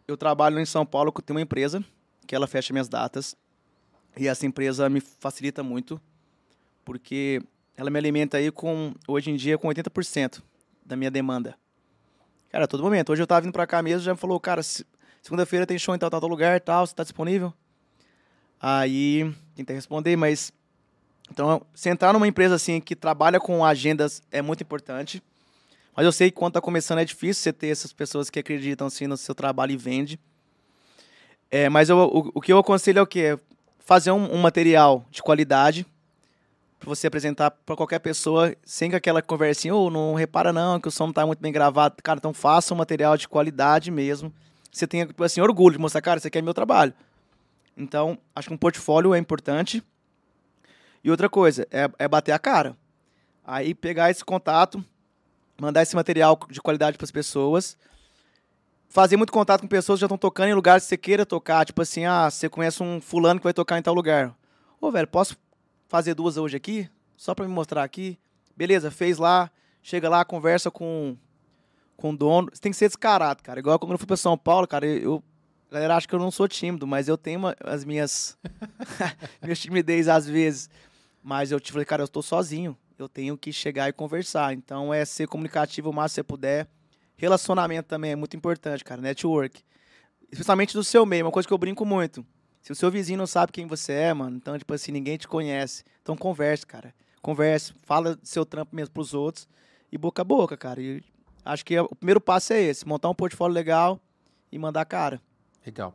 [0.07, 1.83] eu trabalho em São Paulo, tenho uma empresa
[2.25, 3.35] que ela fecha minhas datas
[4.17, 5.99] e essa empresa me facilita muito
[6.85, 7.41] porque
[7.75, 10.41] ela me alimenta aí com hoje em dia com 80%
[10.85, 11.55] da minha demanda.
[12.49, 13.11] Cara, a todo momento.
[13.11, 14.61] Hoje eu tava vindo pra cá mesmo, já me falou, cara,
[15.21, 17.53] segunda-feira tem show em tal, tal, tal lugar, tal, você tá disponível?
[18.59, 20.51] Aí, tentei responder, mas.
[21.31, 25.23] Então, se entrar numa empresa assim que trabalha com agendas é muito importante.
[25.95, 28.87] Mas eu sei que quando tá começando é difícil você ter essas pessoas que acreditam
[28.87, 30.19] assim no seu trabalho e vende.
[31.49, 33.37] É, mas eu, o, o que eu aconselho é o quê?
[33.79, 35.85] Fazer um, um material de qualidade
[36.79, 40.79] para você apresentar para qualquer pessoa sem que aquela conversinha, ou oh, não repara não,
[40.79, 41.95] que o som não tá muito bem gravado.
[42.01, 44.33] Cara, então faça um material de qualidade mesmo.
[44.71, 46.93] Você tenha, tipo assim, orgulho de mostrar, cara, isso aqui é meu trabalho.
[47.75, 49.83] Então, acho que um portfólio é importante.
[51.03, 52.77] E outra coisa, é, é bater a cara.
[53.43, 54.83] Aí pegar esse contato,
[55.59, 57.77] mandar esse material de qualidade para as pessoas.
[58.87, 61.65] Fazer muito contato com pessoas que já estão tocando em lugares que você queira tocar.
[61.65, 64.35] Tipo assim, ah, você conhece um fulano que vai tocar em tal lugar.
[64.79, 65.35] Ô, velho, posso
[65.87, 66.89] fazer duas hoje aqui?
[67.17, 68.17] Só para me mostrar aqui.
[68.55, 69.49] Beleza, fez lá.
[69.81, 71.17] Chega lá, conversa com,
[72.01, 72.49] com dono.
[72.51, 73.59] Você tem que ser descarado, cara.
[73.59, 75.23] Igual quando eu fui para São Paulo, cara, eu
[75.69, 78.37] a galera acha que eu não sou tímido, mas eu tenho uma, as minhas,
[79.41, 80.69] minhas timidez às vezes.
[81.23, 82.75] Mas eu te falei, cara, eu estou sozinho.
[82.99, 84.53] Eu tenho que chegar e conversar.
[84.53, 86.67] Então é ser comunicativo o máximo que você puder.
[87.15, 89.01] Relacionamento também é muito importante, cara.
[89.01, 89.63] Network.
[90.29, 92.25] Especialmente do seu meio, uma coisa que eu brinco muito.
[92.61, 95.27] Se o seu vizinho não sabe quem você é, mano, então, tipo assim, ninguém te
[95.27, 95.85] conhece.
[96.01, 96.93] Então converse, cara.
[97.21, 99.47] Converse, fala seu trampo mesmo pros outros.
[99.89, 100.81] E boca a boca, cara.
[100.81, 101.01] E
[101.43, 103.99] acho que o primeiro passo é esse: montar um portfólio legal
[104.51, 105.21] e mandar cara.
[105.65, 105.93] Legal.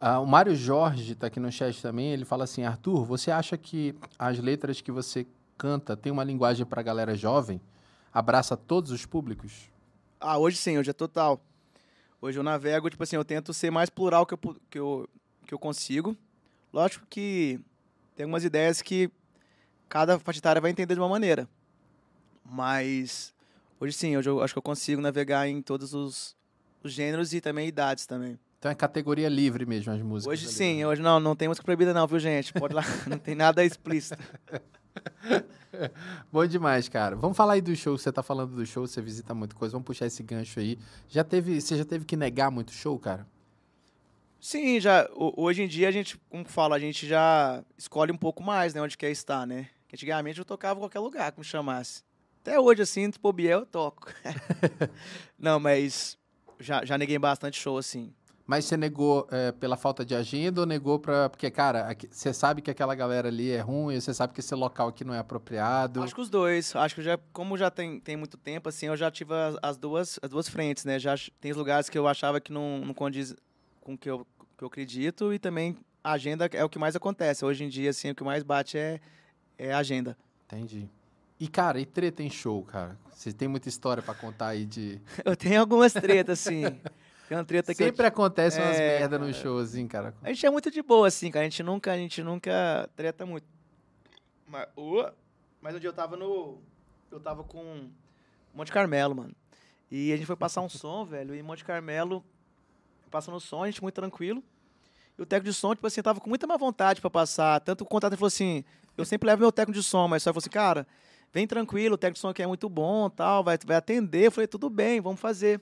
[0.00, 2.12] Uh, o Mário Jorge está aqui no chat também.
[2.12, 5.26] Ele fala assim: Arthur, você acha que as letras que você
[5.56, 7.60] canta têm uma linguagem para a galera jovem?
[8.12, 9.70] Abraça todos os públicos?
[10.20, 11.40] Ah, hoje sim, hoje é total.
[12.20, 14.38] Hoje eu navego, tipo assim, eu tento ser mais plural que eu,
[14.70, 15.08] que eu,
[15.46, 16.16] que eu consigo.
[16.72, 17.60] Lógico que
[18.16, 19.10] tem algumas ideias que
[19.88, 21.48] cada faixa etária vai entender de uma maneira.
[22.44, 23.32] Mas
[23.80, 26.36] hoje sim, hoje eu acho que eu consigo navegar em todos os,
[26.82, 28.38] os gêneros e também idades também.
[28.58, 30.32] Então é categoria livre mesmo as músicas.
[30.32, 30.86] Hoje ali, sim, né?
[30.86, 32.52] hoje não, não tem música proibida não, viu gente?
[32.52, 34.18] Pode lá, não tem nada explícito.
[36.32, 37.14] Bom demais, cara.
[37.14, 37.96] Vamos falar aí do show.
[37.96, 39.72] Você tá falando do show, você visita muita coisa.
[39.72, 40.78] Vamos puxar esse gancho aí.
[41.08, 43.26] Já teve, você já teve que negar muito show, cara?
[44.40, 45.08] Sim, já.
[45.14, 48.80] Hoje em dia a gente, como fala, a gente já escolhe um pouco mais, né,
[48.80, 49.68] onde quer estar, né?
[49.92, 52.02] Antigamente eu tocava em qualquer lugar que me chamasse.
[52.48, 54.08] Até hoje, assim, se bobear, eu toco.
[55.38, 56.16] Não, mas
[56.58, 58.10] já, já neguei bastante show, assim.
[58.46, 62.62] Mas você negou é, pela falta de agenda ou negou para porque, cara, você sabe
[62.62, 66.02] que aquela galera ali é ruim, você sabe que esse local aqui não é apropriado?
[66.02, 66.74] Acho que os dois.
[66.74, 69.76] Acho que já, como já tem, tem muito tempo, assim, eu já tive as, as
[69.76, 70.98] duas, as duas frentes, né?
[70.98, 73.36] Já tem lugares que eu achava que não, não condiz
[73.82, 74.26] com o que eu,
[74.56, 77.44] que eu acredito e também a agenda é o que mais acontece.
[77.44, 78.98] Hoje em dia, assim, o que mais bate é,
[79.58, 80.16] é a agenda.
[80.46, 80.88] Entendi.
[81.40, 82.98] E, cara, e treta em show, cara?
[83.12, 85.00] Você tem muita história para contar aí de...
[85.24, 86.64] eu tenho algumas tretas, assim...
[87.28, 88.08] Tem uma treta que Sempre eu...
[88.08, 90.14] acontece umas é, merda no show, assim, cara.
[90.22, 91.44] A gente é muito de boa, assim, cara.
[91.44, 93.46] A gente nunca, a gente nunca treta muito.
[94.46, 95.12] Mas, uh,
[95.60, 96.58] mas um dia eu tava no.
[97.10, 97.90] Eu tava com
[98.54, 99.36] Monte Carmelo, mano.
[99.90, 101.34] E a gente foi passar um som, velho.
[101.34, 102.24] E Monte Carmelo,
[103.10, 104.42] passando o som, a gente muito tranquilo.
[105.18, 107.60] E o técnico de som, tipo assim, tava com muita má vontade pra passar.
[107.60, 108.64] Tanto o contato ele falou assim:
[108.96, 110.86] eu sempre levo meu técnico de som, mas só falou assim, cara,
[111.32, 114.26] vem tranquilo, o técnico de som aqui é muito bom tal, vai, vai atender.
[114.26, 115.60] Eu falei, tudo bem, vamos fazer.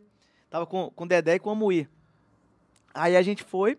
[0.48, 1.88] Tava com, com o Dedé e com a Muí.
[2.94, 3.78] Aí a gente foi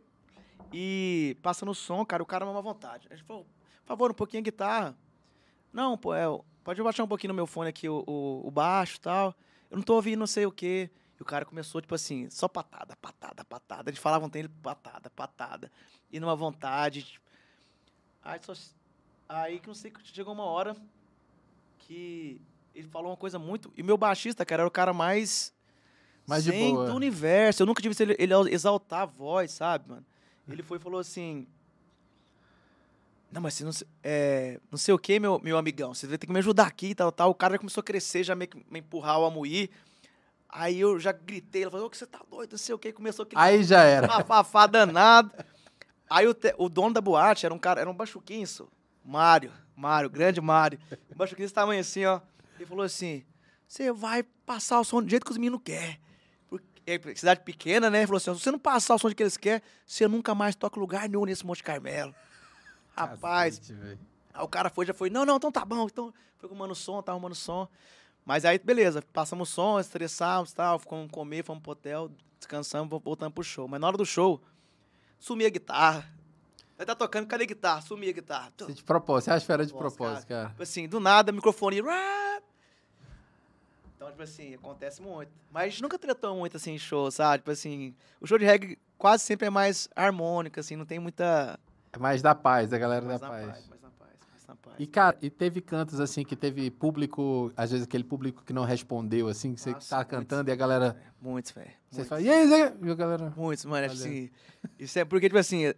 [0.71, 3.07] e passando o som, cara, o cara uma vontade.
[3.09, 4.97] A gente falou, por favor, um pouquinho a guitarra.
[5.71, 6.25] Não, pô, é,
[6.63, 9.33] pode baixar um pouquinho no meu fone aqui o, o, o baixo tal.
[9.69, 10.89] Eu não tô ouvindo não sei o quê.
[11.19, 13.89] E o cara começou, tipo assim, só patada, patada, patada.
[13.89, 15.71] Eles falavam tem ele patada, patada.
[16.11, 17.03] E numa vontade.
[17.03, 17.25] Tipo...
[18.23, 18.53] Aí, só...
[19.27, 20.75] aí que não sei, chegou uma hora
[21.87, 22.41] que
[22.75, 23.71] ele falou uma coisa muito.
[23.75, 25.53] E meu baixista, cara, era o cara mais
[26.27, 26.87] mais de boa.
[26.87, 27.63] do universo.
[27.63, 30.05] Eu nunca tive ele, ele exaltar a voz, sabe, mano?
[30.47, 31.47] Ele foi e falou assim.
[33.31, 33.71] Não, mas você não,
[34.03, 35.93] é, não sei o que, meu, meu amigão.
[35.93, 37.29] Você vai ter que me ajudar aqui e tal, tal.
[37.29, 39.69] O cara já começou a crescer, já me, me empurrar o amuí.
[40.49, 42.93] Aí eu já gritei, ele falou, que você tá doido, não sei o que.
[42.93, 43.41] Começou aquele.
[43.41, 44.23] Aí já era.
[44.23, 45.31] Fafá danado.
[46.09, 48.47] Aí o, te, o dono da boate era um cara, era um bachuquinho,
[49.03, 49.51] Mário.
[49.77, 50.79] Mário, grande Mário.
[51.13, 52.19] Um bachuquinho desse tamanho assim, ó.
[52.57, 53.23] Ele falou assim:
[53.67, 55.99] você vai passar o som do jeito que os meninos querem
[57.15, 58.05] cidade pequena, né?
[58.07, 60.79] Falou assim: se você não passar o som que eles querem, você nunca mais toca
[60.79, 62.13] lugar nenhum nesse Monte Carmelo.
[62.95, 63.99] Rapaz, Cacete.
[64.33, 65.85] Aí o cara foi, já foi, não, não, então tá bom.
[65.85, 67.67] Então foi arrumando som, tá arrumando som.
[68.25, 72.99] Mas aí, beleza, passamos som, estressamos e tal, fomos comer, fomos pro hotel, descansamos, vo-
[72.99, 73.67] voltamos pro show.
[73.67, 74.41] Mas na hora do show,
[75.19, 76.09] sumia a guitarra.
[76.79, 77.81] Aí tá tocando, cadê a guitarra?
[77.81, 78.53] Sumia a guitarra.
[78.57, 80.49] Você de propósito, você acha que era de Propósito, propósito, cara.
[80.49, 81.81] Tipo assim, do nada, microfone.
[83.95, 85.31] Então, tipo assim, acontece muito.
[85.51, 87.39] Mas nunca tretou muito assim em show, sabe?
[87.39, 91.59] Tipo assim, o show de reggae quase sempre é mais harmônico, assim, não tem muita.
[91.91, 93.45] É mais da paz, da galera mais da paz.
[93.47, 94.75] paz, mais na paz, mais na paz.
[94.77, 98.63] E, cara, e teve cantos assim que teve público, às vezes aquele público que não
[98.65, 100.11] respondeu, assim, que você Nossa, tá muitos.
[100.11, 100.95] cantando e a galera.
[101.19, 101.71] Muitos, velho.
[101.89, 102.75] Você fala, e aí, Zé?
[102.79, 103.33] E a galera.
[103.35, 103.87] Muitos, mano.
[103.87, 104.29] Assim,
[104.77, 105.73] isso é porque, tipo assim,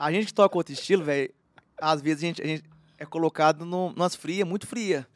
[0.00, 1.32] a gente que toca outro estilo, velho,
[1.80, 2.64] às vezes a gente, a gente
[2.98, 5.06] é colocado no, nas frias, muito fria.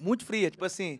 [0.00, 0.50] Muito fria.
[0.50, 0.98] Tipo assim,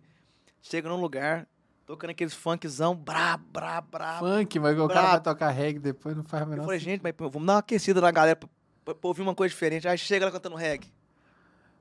[0.63, 1.47] chega num lugar,
[1.87, 4.27] tocando aqueles funkzão, brabo, brabo, brabo.
[4.27, 6.91] Funk, mas o cara vai tocar reggae depois, não faz Eu menor falei, sentido.
[6.93, 8.49] gente, mas vamos dar uma aquecida na galera pra,
[8.85, 9.89] pra- pra ouvir uma coisa diferente.
[9.89, 10.93] Aí chega lá cantando reggae.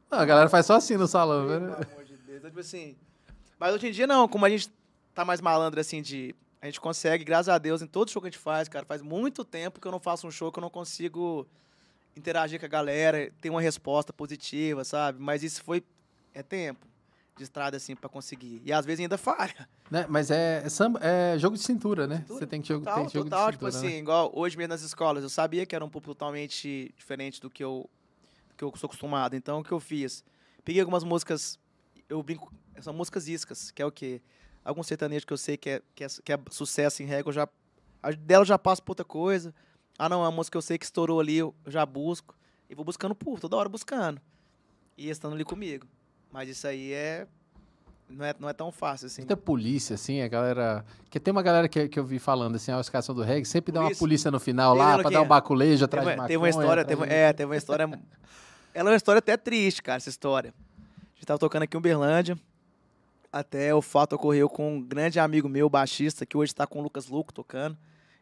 [0.10, 1.74] Não, a galera faz só assim no salão, Pelo velho.
[1.92, 2.38] amor de Deus.
[2.40, 2.96] Então, tipo assim.
[3.60, 4.70] Mas hoje em dia não, como a gente
[5.14, 6.36] tá mais malandro assim de.
[6.64, 9.02] A gente consegue, graças a Deus, em todo show que a gente faz, cara, faz
[9.02, 11.46] muito tempo que eu não faço um show que eu não consigo
[12.16, 15.22] interagir com a galera, ter uma resposta positiva, sabe?
[15.22, 15.84] Mas isso foi.
[16.34, 16.88] É tempo
[17.36, 18.62] de estrada, assim, pra conseguir.
[18.64, 19.68] E às vezes ainda falha.
[19.92, 20.06] Né?
[20.08, 22.20] Mas é, é samba- é jogo de cintura, né?
[22.20, 22.40] Cintura.
[22.40, 23.86] Você tem que jogo, Total, tem jogo total, de tipo cintura.
[23.86, 24.00] assim, né?
[24.00, 27.62] igual hoje mesmo nas escolas, eu sabia que era um público totalmente diferente do que
[27.62, 27.90] eu,
[28.52, 29.36] do que eu sou acostumado.
[29.36, 30.24] Então, o que eu fiz?
[30.64, 31.60] Peguei algumas músicas,
[32.08, 34.22] eu brinco, são músicas iscas, que é o quê?
[34.66, 37.34] Algum sertanejo que eu sei que é, que é, que é sucesso em regra, eu
[37.34, 37.50] já,
[38.02, 39.54] a dela eu já passo pra outra coisa.
[39.98, 42.36] Ah, não, é uma música que eu sei que estourou ali, eu já busco.
[42.70, 44.20] E vou buscando por, toda hora buscando.
[44.98, 45.86] E estando ali comigo.
[46.32, 47.28] Mas isso aí é...
[48.10, 49.22] Não é, não é tão fácil, assim.
[49.22, 50.86] Muita polícia, assim, a galera.
[51.10, 53.72] Que tem uma galera que, que eu vi falando, assim, a escalação do reggae, sempre
[53.72, 54.00] dá uma Polícia.
[54.00, 56.28] polícia no final lá, uma pra dar um baculejo atrás de uma- maconha.
[56.28, 57.84] teve uma história, teve, de- é, teve uma história.
[58.74, 60.54] Ela é uma história até triste, cara, essa história.
[60.80, 62.38] A gente tava tocando aqui em Uberlândia.
[63.34, 66.84] Até o fato ocorreu com um grande amigo meu, baixista, que hoje tá com o
[66.84, 67.76] Lucas Luco tocando.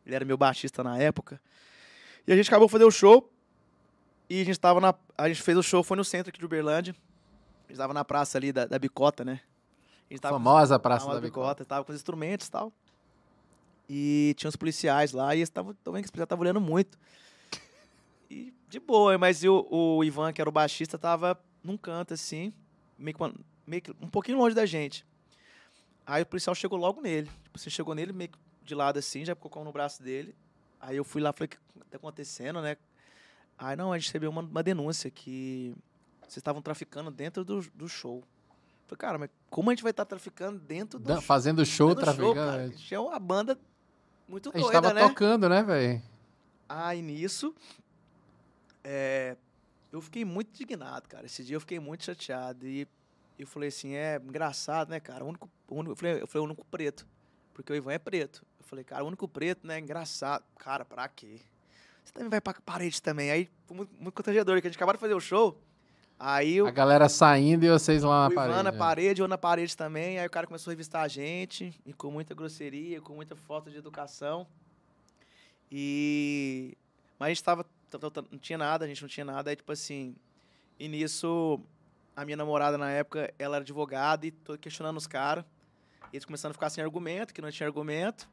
[0.06, 1.40] Ele era meu baixista na época.
[2.26, 3.30] E a gente acabou de fazer o show.
[4.30, 4.96] E a gente tava na.
[5.18, 6.96] A gente fez o show, foi no centro aqui de Uberlândia.
[7.68, 9.42] A gente tava na praça ali da, da Bicota, né?
[10.10, 11.66] A gente tava com- Famosa Praça Praça da Bicota.
[11.66, 12.72] Tava com os instrumentos e tal.
[13.90, 16.98] E tinha os policiais lá, e eles estavam também que os policiais estavam olhando muito.
[18.30, 22.54] E de boa, mas o, o Ivan, que era o baixista, tava num canto assim,
[22.98, 23.34] meio que,
[23.72, 25.06] meio que um pouquinho longe da gente.
[26.06, 27.30] Aí o policial chegou logo nele.
[27.44, 30.36] Tipo, você chegou nele meio que de lado assim, já colocou no braço dele.
[30.80, 32.76] Aí eu fui lá, falei, o que tá acontecendo, né?
[33.58, 35.74] Aí não, a gente recebeu uma, uma denúncia que
[36.22, 38.24] vocês estavam traficando dentro do, do show.
[38.88, 41.22] Falei, cara, mas como a gente vai estar traficando dentro do show?
[41.22, 42.32] Fazendo show, Dentro do show?
[42.32, 42.78] A traficando.
[42.78, 43.58] gente é uma banda
[44.28, 45.08] muito A gente doida, tava né?
[45.08, 46.02] tocando, né, velho?
[46.68, 47.56] Aí nisso,
[48.84, 49.38] é,
[49.92, 51.26] eu fiquei muito indignado, cara.
[51.26, 52.68] Esse dia eu fiquei muito chateado.
[52.68, 52.88] E
[53.44, 55.24] eu falei assim, é engraçado, né, cara?
[55.24, 57.08] O único, o único, eu, falei, eu falei, o único preto.
[57.54, 58.46] Porque o Ivan é preto.
[58.60, 59.80] Eu falei, cara, o único preto, né?
[59.80, 60.44] Engraçado.
[60.58, 61.40] Cara, pra quê?
[62.04, 63.30] Você também vai pra parede também.
[63.32, 65.60] Aí foi muito, muito constrangedor, que a gente acabou de fazer o show.
[66.18, 68.64] Aí eu, A galera saindo e vocês lá na Ivan parede.
[68.64, 68.78] na né?
[68.78, 70.20] parede, eu na parede também.
[70.20, 73.72] Aí o cara começou a revistar a gente, e com muita grosseria, com muita falta
[73.72, 74.46] de educação.
[75.72, 76.78] E.
[77.20, 77.66] Mas a gente tava-
[78.32, 79.50] Não tinha nada, a gente não tinha nada.
[79.50, 80.16] Aí, tipo assim.
[80.80, 81.60] E nisso,
[82.22, 85.44] a minha namorada na época, ela era advogada e tô questionando os caras.
[86.14, 88.30] Eles começando a ficar sem argumento, que não tinha argumento.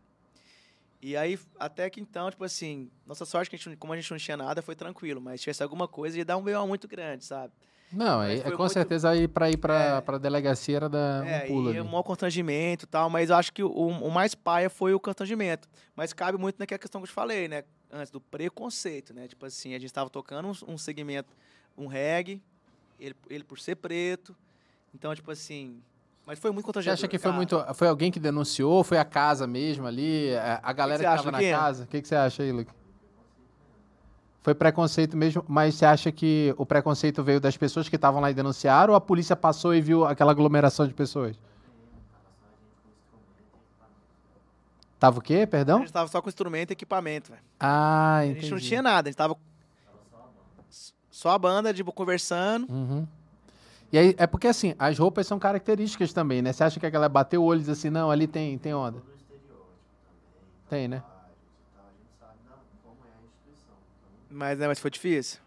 [1.01, 4.11] E aí, até que então, tipo assim, nossa sorte, que a gente, como a gente
[4.11, 5.21] não tinha nada, foi tranquilo.
[5.21, 6.67] Mas se tivesse alguma coisa, ia dar um B.O.
[6.67, 7.53] muito grande, sabe?
[7.91, 10.01] Não, é, é com muito- certeza aí pra ir pra, É.
[10.03, 11.81] pra delegacia era dar É, um pulo e ali.
[11.81, 15.01] um maior constrangimento e tal, mas eu acho que o, o mais paia foi o
[15.01, 15.67] constrangimento.
[15.97, 17.65] Mas cabe muito naquela questão que eu te falei, né?
[17.91, 19.27] Antes, do preconceito, né?
[19.29, 21.35] Tipo assim, a gente estava tocando um, um segmento,
[21.79, 22.43] um reggae,
[22.99, 24.35] ele, ele por ser preto.
[24.95, 25.81] Então, tipo assim.
[26.27, 26.95] Mas foi muito Você constrangedor.
[26.95, 27.37] acha que foi cara.
[27.37, 27.75] muito.
[27.75, 28.85] Foi alguém que denunciou?
[28.85, 30.35] Foi a casa mesmo ali?
[30.37, 31.57] A, a galera você que, acha, tava na Luquinha?
[31.59, 31.85] casa?
[31.85, 32.71] O que, que você acha aí, Luke?
[34.43, 38.31] Foi preconceito mesmo, mas você acha que o preconceito veio das pessoas que estavam lá
[38.31, 41.37] e denunciaram ou a polícia passou e viu aquela aglomeração de pessoas?
[44.99, 45.79] Tava o quê, A perdão?
[45.81, 47.43] gente tava só com instrumento e equipamento, velho.
[47.61, 48.41] Ah, A entendi.
[48.43, 49.37] gente não tinha nada, a gente tava.
[51.19, 52.71] Só a banda, tipo, conversando.
[52.73, 53.05] Uhum.
[53.91, 56.53] E aí, é porque assim, as roupas são características também, né?
[56.53, 58.73] Você acha que a galera bateu o olho e diz assim, não, ali tem, tem
[58.73, 59.03] onda?
[60.71, 61.03] Tem, né?
[64.31, 65.41] Mas, né, mas foi difícil.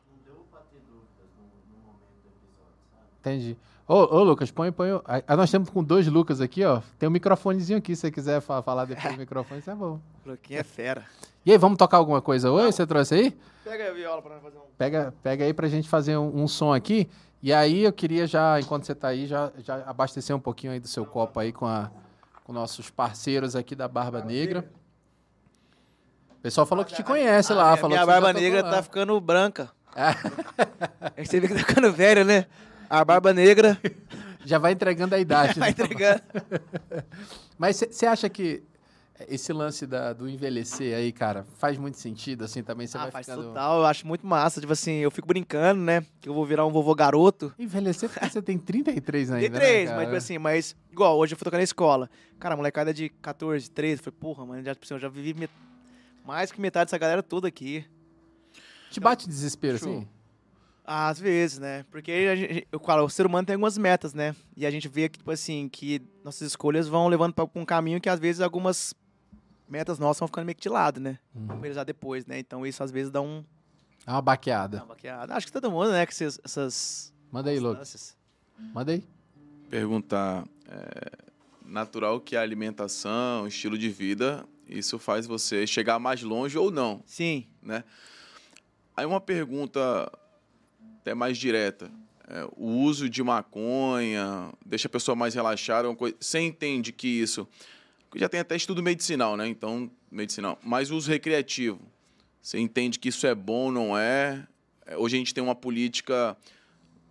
[3.22, 3.56] Entendi.
[3.88, 4.92] Ô, ô Lucas, põe, põe.
[4.92, 6.82] o- a- a- nós temos com dois Lucas aqui, ó.
[7.00, 10.02] Tem um microfonezinho aqui, se você quiser fa- falar depois do microfone, isso é bom.
[10.26, 11.06] Luquinha é fera.
[11.46, 12.74] E aí, vamos tocar alguma coisa hoje?
[12.74, 13.38] Você trouxe aí?
[13.64, 14.62] Pega a viola pra fazer um.
[14.78, 17.10] Pega, pega aí pra gente fazer um, um som aqui.
[17.42, 20.80] E aí eu queria já, enquanto você tá aí, já, já abastecer um pouquinho aí
[20.80, 21.90] do seu copo aí com, a,
[22.44, 24.70] com nossos parceiros aqui da Barba Negra.
[26.38, 27.74] O pessoal falou que te conhece lá.
[27.74, 29.70] Ah, falou minha já barba negra tá ficando branca.
[29.96, 30.14] É
[31.22, 32.48] que você vê que tá ficando velho, né?
[32.90, 33.80] A barba negra
[34.46, 35.58] Já vai entregando a idade.
[35.60, 35.76] vai né?
[35.78, 36.22] entregando.
[37.58, 38.64] Mas você acha que
[39.30, 42.88] esse lance da- do envelhecer aí, cara, faz muito sentido, assim, também?
[42.88, 43.48] Você Ah, vai faz ficando...
[43.48, 44.60] total, eu acho muito massa.
[44.62, 46.06] Tipo assim, eu fico brincando, né?
[46.20, 47.54] Que eu vou virar um vovô garoto.
[47.60, 49.98] Envelhecer porque você tem 33 ainda, Tem né, três, cara?
[49.98, 52.10] mas tipo assim, mas igual, hoje eu fui tocar na escola.
[52.40, 55.34] Cara, a molecada de 14, 13, falei, porra, mano, já, tipo assim, eu já vivi
[55.34, 55.52] met-
[56.26, 57.86] mais que metade dessa galera toda aqui.
[58.90, 59.90] Te bate desespero, Show.
[59.98, 60.08] assim?
[60.84, 61.86] Às vezes, né?
[61.92, 64.36] Porque a gente, eu falo, o ser humano tem algumas metas, né?
[64.58, 68.02] E a gente vê que, tipo assim, que nossas escolhas vão levando pra um caminho
[68.02, 68.94] que às vezes algumas
[69.72, 71.18] metas nossas vão ficando meio que de lado, né?
[71.34, 71.48] Uhum.
[71.48, 72.38] Vamos realizar depois, né?
[72.38, 73.44] Então isso às vezes dá um.
[74.06, 74.78] Dá uma baqueada.
[74.78, 75.34] Uma baqueada.
[75.34, 76.06] Acho que todo mundo, né?
[76.06, 77.14] Que esses, essas.
[77.32, 78.18] Manda aí, Lucas.
[78.74, 79.04] Manda aí.
[79.70, 80.46] Perguntar.
[80.68, 81.32] É,
[81.66, 87.02] natural que a alimentação, estilo de vida, isso faz você chegar mais longe ou não,
[87.06, 87.48] Sim.
[87.62, 87.84] né?
[88.96, 90.12] Aí uma pergunta
[91.00, 91.90] até mais direta.
[92.28, 97.08] É, o uso de maconha deixa a pessoa mais relaxada, uma coisa, você entende que
[97.08, 97.48] isso
[98.16, 99.48] já tem até estudo medicinal, né?
[99.48, 100.60] Então, medicinal.
[100.64, 101.80] Mas o uso recreativo,
[102.42, 104.46] você entende que isso é bom, não é?
[104.86, 106.36] É, Hoje a gente tem uma política,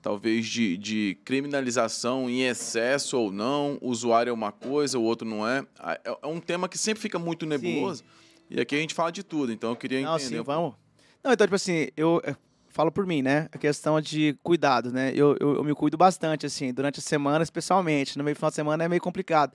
[0.02, 3.78] talvez, de, de criminalização em excesso ou não.
[3.80, 5.64] O usuário é uma coisa, o outro não é.
[5.78, 8.04] Ah, É é um tema que sempre fica muito nebuloso.
[8.50, 10.36] E aqui a gente fala de tudo, então eu queria Não, entender.
[10.36, 10.74] sim, vamos.
[11.22, 12.34] Não, então, tipo assim, eu eh,
[12.68, 13.48] falo por mim, né?
[13.52, 15.12] A questão de cuidado, né?
[15.14, 18.18] Eu, eu, eu me cuido bastante, assim, durante a semana, especialmente.
[18.18, 19.52] No meio do final de semana é meio complicado.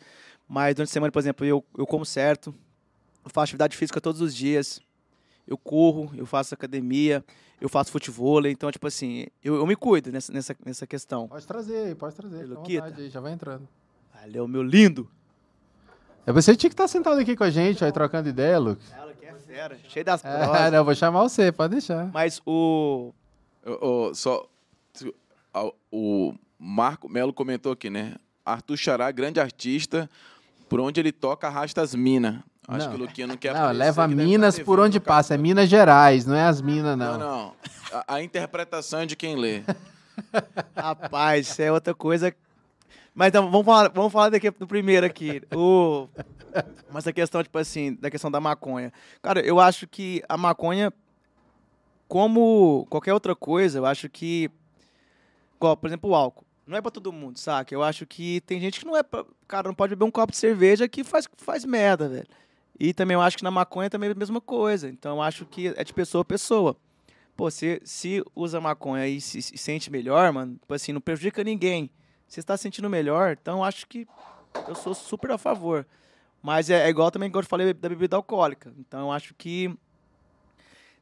[0.48, 2.54] Mas durante a semana, por exemplo, eu, eu como certo,
[3.24, 4.80] eu faço atividade física todos os dias,
[5.48, 7.24] eu corro, eu faço academia,
[7.60, 8.46] eu faço futebol.
[8.46, 11.28] Então, tipo assim, eu, eu me cuido nessa, nessa, nessa questão.
[11.28, 12.46] Pode trazer aí, pode trazer.
[12.46, 12.84] Luquita.
[12.84, 13.68] vontade aí, já vai entrando.
[14.14, 15.10] Valeu, meu lindo!
[16.28, 18.92] É você tinha que estar sentado aqui com a gente, aí trocando ideia, Lucas.
[18.92, 20.72] Ela que é fera, cheio das É, provas.
[20.72, 22.10] não, eu vou chamar você, pode deixar.
[22.12, 23.14] Mas o.
[23.64, 24.48] Ô, só
[25.92, 28.16] o Marco Melo comentou aqui, né?
[28.44, 30.10] Arthur Xará, grande artista,
[30.68, 32.36] por onde ele toca arrasta as minas.
[32.68, 32.96] Acho Não.
[32.96, 35.36] que o Luquinha não quer Não, leva Minas tá por onde passa.
[35.36, 37.20] É Minas Gerais, não é as Minas, Não, não.
[37.20, 37.56] não.
[37.92, 39.62] A, a interpretação é de quem lê.
[40.76, 42.34] Rapaz, isso é outra coisa.
[43.14, 45.42] Mas então, vamos falar, vamos falar daqui do primeiro aqui.
[45.56, 46.08] O...
[46.92, 48.92] Mas a questão, tipo assim, da questão da maconha.
[49.22, 50.92] Cara, eu acho que a maconha,
[52.08, 54.50] como qualquer outra coisa, eu acho que.
[55.56, 56.45] Igual, por exemplo, o álcool.
[56.66, 57.74] Não é pra todo mundo, saca?
[57.74, 59.24] Eu acho que tem gente que não é pra.
[59.48, 62.28] Cara, não pode beber um copo de cerveja que faz, faz merda, velho.
[62.80, 64.90] E também eu acho que na maconha também é a mesma coisa.
[64.90, 66.76] Então eu acho que é de pessoa a pessoa.
[67.36, 71.44] Pô, se, se usa maconha e se, se sente melhor, mano, tipo assim, não prejudica
[71.44, 71.90] ninguém.
[72.28, 74.08] Você está sentindo melhor, então eu acho que
[74.68, 75.86] eu sou super a favor.
[76.42, 78.74] Mas é, é igual também que eu falei da bebida alcoólica.
[78.80, 79.76] Então eu acho que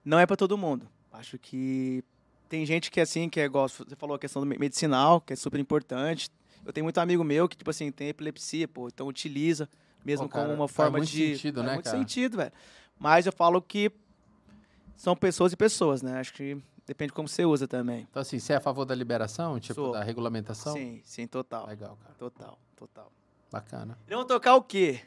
[0.03, 0.87] não é pra todo mundo.
[1.11, 2.03] Acho que
[2.49, 5.19] tem gente que é assim, que é igual você falou a questão do me- medicinal,
[5.21, 6.29] que é super importante.
[6.65, 9.67] Eu tenho muito amigo meu que, tipo assim, tem epilepsia, pô, então utiliza
[10.05, 11.35] mesmo Pô, cara, como uma faz forma muito de.
[11.35, 11.97] sentido, faz né, muito cara?
[11.97, 12.51] sentido, velho.
[12.99, 13.91] Mas eu falo que
[14.95, 16.19] são pessoas e pessoas, né?
[16.19, 18.07] Acho que depende de como você usa também.
[18.09, 19.91] Então, assim, você é a favor da liberação, tipo, Sou.
[19.91, 20.73] da regulamentação?
[20.73, 21.65] Sim, sim, total.
[21.67, 22.13] Legal, cara.
[22.15, 23.11] Total, total.
[23.51, 23.97] Bacana.
[24.07, 25.01] Vão tocar o quê?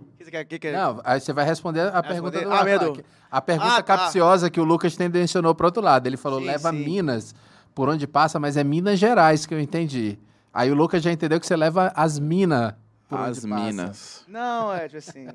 [0.00, 0.44] O que você quer?
[0.44, 2.44] que que- Não, aí você vai responder a pergunta responder?
[2.44, 2.64] do Ah.
[2.64, 3.04] Medo.
[3.30, 3.96] A pergunta Ah, tá.
[3.96, 6.06] capciosa que o Lucas tendenciou pro outro lado.
[6.06, 6.84] Ele falou, Sim, leva sim.
[6.84, 7.34] Minas
[7.74, 10.18] por onde passa, mas é Minas Gerais que eu entendi.
[10.52, 12.72] Aí o Lucas já entendeu que você leva as minas
[13.08, 13.64] por As onde passa.
[13.64, 14.24] minas.
[14.26, 15.28] Não, é tipo assim.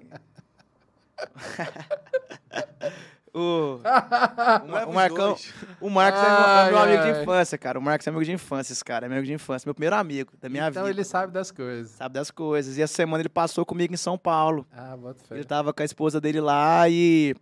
[3.33, 3.79] o,
[4.85, 5.53] o os Marcão, dois.
[5.81, 7.13] o Marcos é meu, é meu Ai, amigo ai.
[7.13, 7.79] de infância, cara.
[7.79, 9.05] O Marcos é amigo de infância, esse cara.
[9.05, 9.67] É amigo de infância.
[9.67, 10.95] Meu primeiro amigo da minha então vida.
[10.95, 11.91] ele sabe das coisas.
[11.91, 12.77] Sabe das coisas.
[12.77, 14.65] E essa semana ele passou comigo em São Paulo.
[14.71, 15.35] Ah, bota fé.
[15.35, 17.35] Ele tava com a esposa dele lá e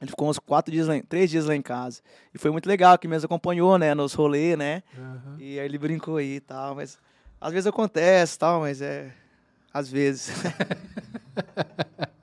[0.00, 2.00] ele ficou uns quatro dias, lá, três dias lá em casa.
[2.34, 4.82] E foi muito legal, que mesmo acompanhou, né, nos rolês, né?
[4.98, 5.36] Aham.
[5.38, 6.98] E aí ele brincou aí e tal, mas
[7.40, 9.10] às vezes acontece e tal, mas é.
[9.72, 10.30] Às vezes.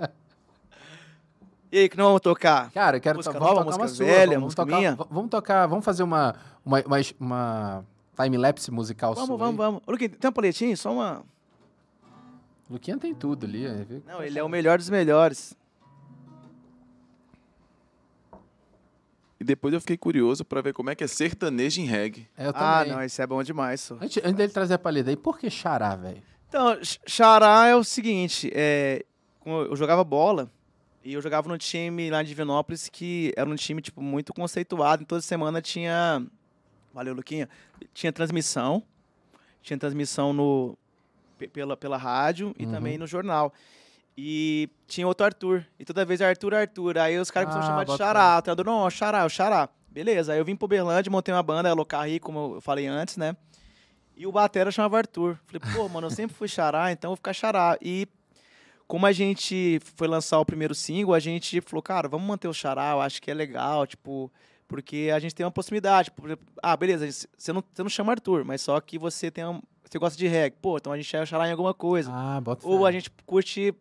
[1.71, 2.69] e aí, que não vamos tocar?
[2.71, 4.95] Cara, eu quero Música nova, vamos tocar uma música sua, velha, vamos, música tocar, minha?
[5.09, 6.35] vamos tocar, vamos fazer uma
[6.65, 7.85] uma, uma, uma
[8.21, 9.65] time-lapse musical Vamos, sua vamos, aí.
[9.65, 9.81] vamos.
[9.87, 10.75] Ô, Luquinha, tem um paletinho?
[10.77, 11.23] Só uma.
[12.69, 13.85] Luquinha tem tudo ali, é?
[14.05, 15.55] Não, ele é o melhor dos melhores.
[19.39, 22.27] E depois eu fiquei curioso para ver como é que é sertanejo em reggae.
[22.37, 22.93] É, eu Ah, também.
[22.93, 23.95] não, isso é bom demais, só.
[23.95, 26.21] Antes, antes dele trazer a palheta aí, por que xará, velho?
[26.47, 26.77] Então,
[27.07, 29.03] Xará é o seguinte, é,
[29.45, 30.51] eu jogava bola
[31.03, 35.01] E eu jogava num time lá de Divinópolis que era um time, tipo, muito conceituado.
[35.01, 36.23] E toda semana tinha.
[36.93, 37.49] Valeu, Luquinha.
[37.93, 38.83] Tinha transmissão.
[39.63, 40.77] Tinha transmissão no,
[41.37, 42.71] pe- pela, pela rádio e Uhum.
[42.71, 43.51] também no jornal.
[44.17, 45.65] E tinha outro Arthur.
[45.79, 46.97] E toda vez Arthur, Arthur.
[46.97, 48.37] Aí os caras começaram a Ah, chamar de Xará.
[48.37, 49.69] O treinador, não, Xará, o Xará.
[49.89, 50.33] Beleza.
[50.33, 53.35] Aí eu vim pro Berlândia, montei uma banda, Locarri, como eu falei antes, né?
[54.15, 55.39] E o batera chamava Arthur.
[55.47, 57.77] Falei, pô, mano, eu sempre fui Xará, então eu vou ficar Xará.
[57.81, 58.07] E
[58.91, 62.53] como a gente foi lançar o primeiro single, a gente falou, cara, vamos manter o
[62.53, 64.29] Xará, eu acho que é legal, tipo,
[64.67, 66.11] porque a gente tem uma proximidade.
[66.61, 69.97] Ah, beleza, você não, você não chama Arthur, mas só que você tem um, você
[69.97, 70.57] gosta de reggae.
[70.61, 72.11] Pô, então a gente é o Xará em alguma coisa.
[72.13, 73.73] Ah, bota Ou a gente curte,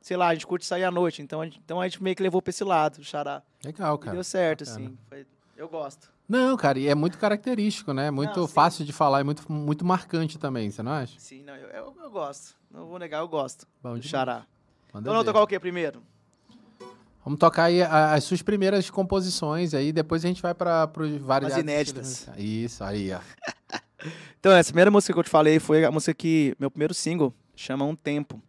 [0.00, 1.22] sei lá, a gente curte sair à noite.
[1.22, 3.40] Então a gente, então a gente meio que levou pra esse lado, o Xará.
[3.64, 4.12] Legal, E cara.
[4.16, 4.86] deu certo, bacana.
[4.86, 4.98] assim.
[5.08, 5.26] Foi-
[5.56, 6.10] eu gosto.
[6.28, 8.10] Não, cara, e é muito característico, né?
[8.10, 11.18] Muito Não, fácil de falar e muito, muito marcante também, você não acha?
[11.18, 12.54] Sim, não, eu, eu, eu gosto.
[12.70, 14.02] Não vou negar, eu gosto Bom do.
[14.02, 14.44] Xará.
[14.94, 15.24] Então, ver.
[15.24, 16.02] tocar o quê primeiro?
[17.24, 21.52] Vamos tocar aí as suas primeiras composições, aí depois a gente vai para os vários.
[21.52, 22.28] As inéditas.
[22.36, 23.20] Isso, aí, ó.
[24.38, 26.54] Então, essa primeira música que eu te falei foi a música que.
[26.56, 28.40] Meu primeiro single chama Um Tempo.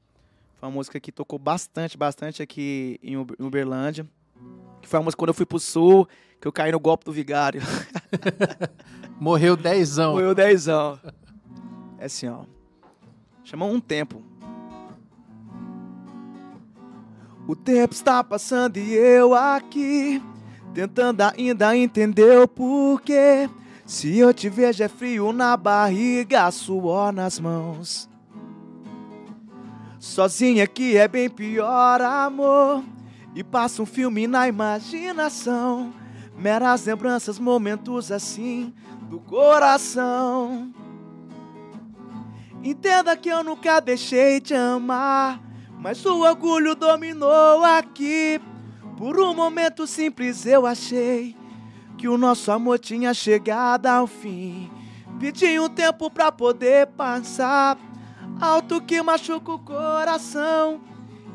[0.60, 4.08] Foi uma música que tocou bastante, bastante aqui em Uberlândia.
[4.82, 6.08] Que foi uma música quando eu fui pro sul,
[6.40, 7.62] que eu caí no golpe do vigário.
[9.20, 10.16] Morreu dezão.
[10.16, 11.00] O dezão.
[11.98, 12.44] É assim, ó.
[13.44, 14.24] Chama Um Tempo.
[17.50, 20.22] O tempo está passando e eu aqui,
[20.72, 23.50] tentando ainda entender o porquê.
[23.88, 28.08] Se eu te vejo é frio na barriga, suor nas mãos.
[29.98, 32.84] Sozinha que é bem pior, amor.
[33.36, 35.94] E passa um filme na imaginação.
[36.38, 38.74] Meras lembranças, momentos assim
[39.10, 40.74] do coração.
[42.64, 45.42] Entenda que eu nunca deixei de amar,
[45.80, 48.40] mas o orgulho dominou aqui.
[48.98, 51.38] Por um momento simples eu achei
[51.98, 54.70] que o nosso amor tinha chegado ao fim.
[55.20, 57.78] Pedi um tempo pra poder passar,
[58.40, 60.82] alto que machuca o coração.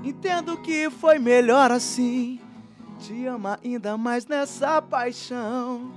[0.05, 2.41] Entendo que foi melhor assim.
[3.01, 5.91] Te ama ainda mais nessa paixão.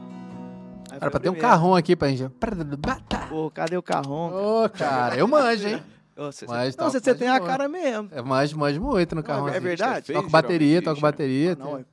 [0.90, 2.32] Aí Era pra ter um carrão aqui pra gente.
[3.30, 4.64] Pô, cadê o carrão?
[4.64, 5.84] Ô, cara, eu manjo, hein?
[6.32, 8.10] Cê- Mas não, você, tem a cara mesmo.
[8.12, 9.50] Eu manjo, manjo muito no Não, carrão.
[9.50, 10.12] é verdade?
[10.12, 11.02] Toco bateria, toco gente.
[11.04, 11.56] bateria.
[11.56, 11.86] Não, Que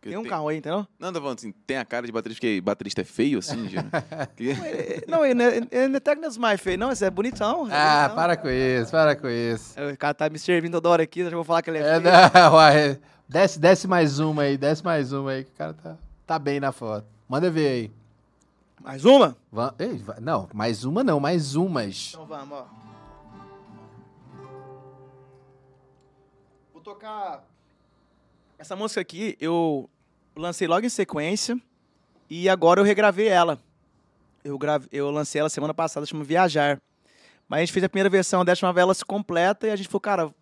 [0.00, 0.86] tem um tem- carro aí, entendeu?
[0.98, 3.66] Não, tô falando assim, tem a cara de baterista, porque baterista é feio assim.
[4.36, 7.10] Que- Ele- Não, ele não é- ele não é técnico mais feio, não, esse é
[7.10, 7.66] bonitão.
[7.70, 8.16] é Ah, bonitão.
[8.16, 9.74] para com isso, para com isso.
[9.92, 11.82] O cara tá me servindo toda hora aqui, eu já vou falar que ele é,
[11.82, 12.02] É, feio.
[12.02, 12.10] não,
[12.54, 12.98] uai,
[13.28, 15.96] desce, desce mais uma aí, desce mais uma aí, que o cara tá,
[16.26, 17.06] tá bem na foto.
[17.28, 17.92] Manda ver aí.
[18.80, 19.36] Mais uma?
[19.50, 22.10] Va- Ei, va- não, mais uma não, mais umas.
[22.14, 22.66] Então vamos, ó.
[26.72, 27.44] Vou tocar.
[28.58, 29.88] Essa música aqui eu
[30.34, 31.56] lancei logo em sequência
[32.28, 33.56] e agora eu regravei ela.
[34.42, 34.88] Eu, grave...
[34.90, 36.80] eu lancei ela semana passada, chama Viajar.
[37.48, 39.88] Mas a gente fez a primeira versão dessa, chamava ela se completa e a gente
[39.88, 40.34] falou, cara,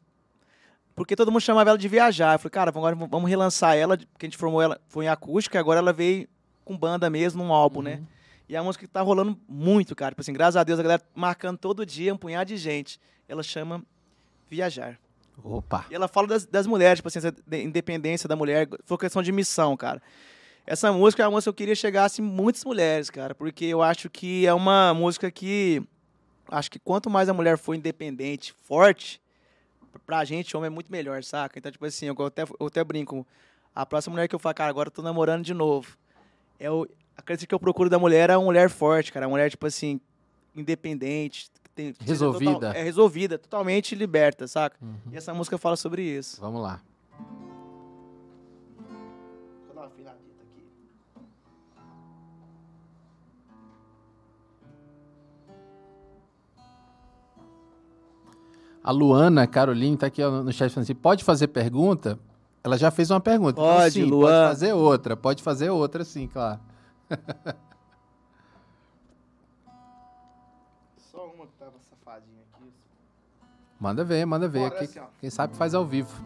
[0.95, 2.37] porque todo mundo chamava ela de Viajar.
[2.37, 5.61] Eu falei, cara, agora vamos relançar ela, porque a gente formou ela, foi em acústica,
[5.61, 6.27] agora ela veio
[6.65, 8.03] com banda mesmo, num álbum, né?
[8.49, 10.13] E é uma música que tá rolando muito, cara.
[10.13, 12.99] Tipo assim, graças a Deus, a galera marcando todo dia, um punhado de gente.
[13.29, 13.85] Ela chama
[14.49, 14.99] Viajar.
[15.43, 15.87] Opa.
[15.91, 18.69] E ela fala das, das mulheres, tipo assim, essa de- independência da mulher.
[18.85, 20.03] Foi questão de missão, cara.
[20.67, 23.35] Essa música é uma música que eu queria chegar assim, muitas mulheres, cara.
[23.35, 25.83] Porque eu acho que é uma música que.
[26.49, 29.21] Acho que quanto mais a mulher for independente, forte,
[30.07, 31.59] pra gente, homem é muito melhor, saca?
[31.59, 33.27] Então, tipo assim, eu até, eu até brinco.
[33.75, 35.97] A próxima mulher que eu falo, cara, agora eu tô namorando de novo.
[36.59, 36.87] É o,
[37.17, 39.27] a coisa que eu procuro da mulher é uma mulher forte, cara.
[39.27, 40.01] Uma mulher, tipo assim,
[40.55, 41.51] independente.
[41.77, 42.53] Tem- Resolvida.
[42.55, 44.77] total- é resolvida, totalmente liberta, saca?
[44.83, 44.95] Uhum.
[45.13, 46.41] E essa música fala sobre isso.
[46.41, 46.81] Vamos lá.
[49.67, 50.65] Vou dar uma afinadita aqui.
[58.83, 62.19] A Luana Caroline tá aqui ó, no chat falando assim: pode fazer pergunta?
[62.63, 63.61] Ela já fez uma pergunta.
[63.61, 64.29] Então, Pode, sim, Luan.
[64.31, 65.17] Pode fazer outra.
[65.17, 66.61] Pode fazer outra, sim, claro.
[73.79, 74.71] Manda ver, manda ver.
[74.71, 76.25] Bora, Quem, assim, quem sabe faz ao vivo.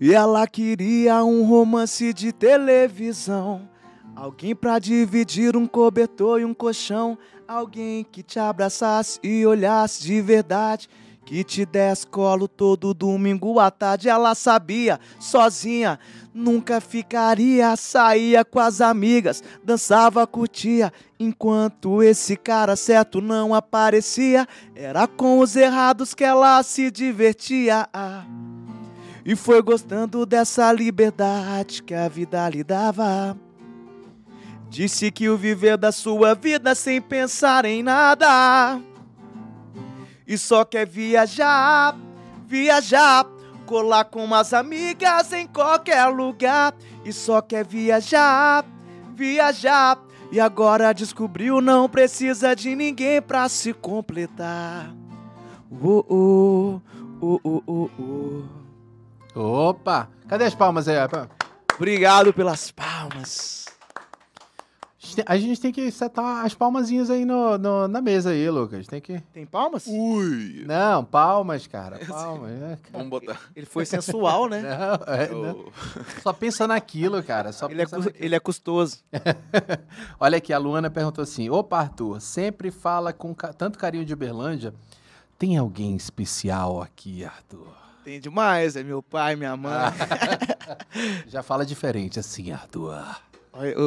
[0.00, 3.68] E ela queria um romance de televisão.
[4.16, 7.16] Alguém pra dividir um cobertor e um colchão.
[7.46, 10.88] Alguém que te abraçasse e olhasse de verdade.
[11.24, 14.08] Que te desse colo todo domingo à tarde.
[14.08, 15.98] Ela sabia, sozinha,
[16.34, 17.74] nunca ficaria.
[17.76, 20.92] Saía com as amigas, dançava, curtia.
[21.18, 24.46] Enquanto esse cara certo não aparecia.
[24.74, 27.88] Era com os errados que ela se divertia.
[29.24, 33.34] E foi gostando dessa liberdade que a vida lhe dava.
[34.68, 38.78] Disse que o viver da sua vida sem pensar em nada.
[40.26, 41.96] E só quer viajar,
[42.46, 43.26] viajar,
[43.66, 46.74] colar com umas amigas em qualquer lugar.
[47.04, 48.64] E só quer viajar,
[49.14, 49.98] viajar.
[50.32, 54.92] E agora descobriu, não precisa de ninguém pra se completar.
[55.70, 56.80] Oh, oh,
[57.20, 58.64] oh, oh, oh.
[59.68, 60.08] Opa!
[60.28, 60.96] Cadê as palmas aí?
[61.76, 63.63] Obrigado pelas palmas.
[65.26, 68.86] A gente tem que setar as palmazinhas aí no, no- na mesa aí, Lucas.
[68.86, 69.20] Tem que.
[69.32, 69.86] Tem palmas?
[69.86, 70.64] Ui!
[70.66, 71.98] Não, palmas, cara.
[72.06, 72.50] Palmas.
[72.52, 72.92] né, cara?
[72.92, 73.40] Vamos botar.
[73.54, 74.62] Ele foi sensual, né?
[74.62, 75.64] Não, é, não.
[76.22, 77.52] Só pensa naquilo, cara.
[77.52, 78.12] Só Ele é, naquilo.
[78.18, 78.98] ele é custoso.
[80.18, 84.12] Olha aqui, a Luana perguntou assim: Opa, Arthur, sempre fala com ca- tanto carinho de
[84.14, 84.74] Uberlândia.
[85.38, 87.66] Tem alguém especial aqui, Arthur?
[88.04, 89.72] Tem demais, é meu pai, minha mãe.
[91.26, 93.02] Já fala diferente assim, Arthur.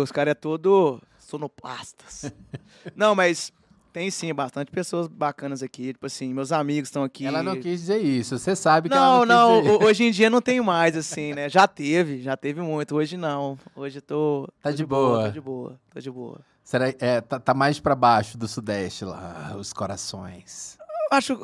[0.01, 2.31] Os caras é todo sonoplastas.
[2.95, 3.51] Não, mas
[3.91, 5.93] tem sim bastante pessoas bacanas aqui.
[5.93, 7.25] Tipo assim, meus amigos estão aqui.
[7.25, 8.37] Ela não quis dizer isso.
[8.37, 11.49] Você sabe que Não, ela não, não hoje em dia não tem mais, assim, né?
[11.49, 12.95] Já teve, já teve muito.
[12.95, 13.57] Hoje não.
[13.75, 14.47] Hoje tô.
[14.61, 15.25] Tá tô de boa.
[15.25, 16.39] Tô de boa, tô de boa.
[16.63, 20.77] Será, é, tá, tá mais pra baixo do sudeste lá, os corações.
[21.11, 21.37] Eu acho.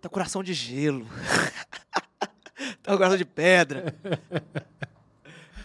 [0.00, 1.06] Tá coração de gelo.
[2.82, 3.94] tá coração de pedra.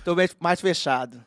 [0.06, 1.26] Tô mais fechado.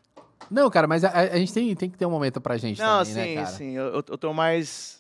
[0.51, 2.99] Não, cara, mas a, a gente tem, tem que ter um momento pra gente Não,
[2.99, 3.57] também, sim, né, cara?
[3.57, 3.71] sim.
[3.73, 4.99] Eu, eu- tô mais.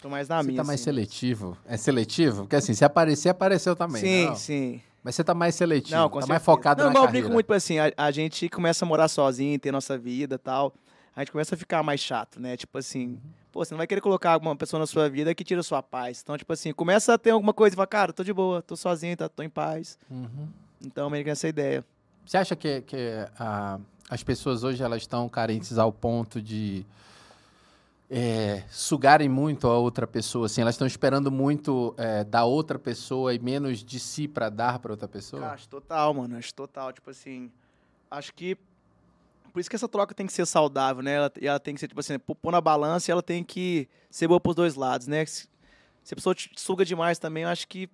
[0.00, 0.56] Tô mais na Você minha.
[0.56, 0.84] tá mais assim.
[0.84, 1.56] seletivo?
[1.66, 2.42] É seletivo?
[2.42, 4.00] Porque assim, se aparecer, apareceu também.
[4.02, 4.34] Sim, não?
[4.36, 4.82] sim.
[5.02, 7.52] Mas você tá mais seletivo, Não, tá mais focado não, na mas eu brinco muito
[7.52, 10.74] assim, a, a gente começa a morar sozinho, ter nossa vida e tal.
[11.16, 12.56] A gente começa a ficar mais chato, né?
[12.56, 13.18] Tipo assim, Uhum.
[13.50, 15.82] pô, você não vai querer colocar alguma pessoa na sua vida que tira a sua
[15.82, 16.20] paz.
[16.22, 18.76] Então, tipo assim, começa a ter alguma coisa e fala, cara, tô de boa, tô
[18.76, 19.98] sozinho, tá, tô em paz.
[20.10, 20.48] Uhum.
[20.84, 21.84] Então, meio que essa é a ideia.
[22.24, 22.96] Você acha que, que
[23.38, 26.84] ah, as pessoas hoje elas estão carentes ao ponto de
[28.10, 30.46] é, sugarem muito a outra pessoa?
[30.46, 34.78] Assim, elas estão esperando muito é, da outra pessoa e menos de si pra dar
[34.78, 35.46] pra outra pessoa?
[35.48, 36.36] Acho total, mano.
[36.36, 36.92] Acho total.
[36.92, 37.50] Tipo assim,
[38.10, 38.56] acho que.
[39.52, 41.14] Por isso que essa troca tem que ser saudável, né?
[41.14, 43.88] Ela, ela tem que ser, tipo assim, pô- pôr na balança e ela tem que
[44.10, 45.24] ser boa pros dois lados, né?
[45.26, 45.48] Se,
[46.04, 47.90] se a pessoa te suga demais também, eu acho que.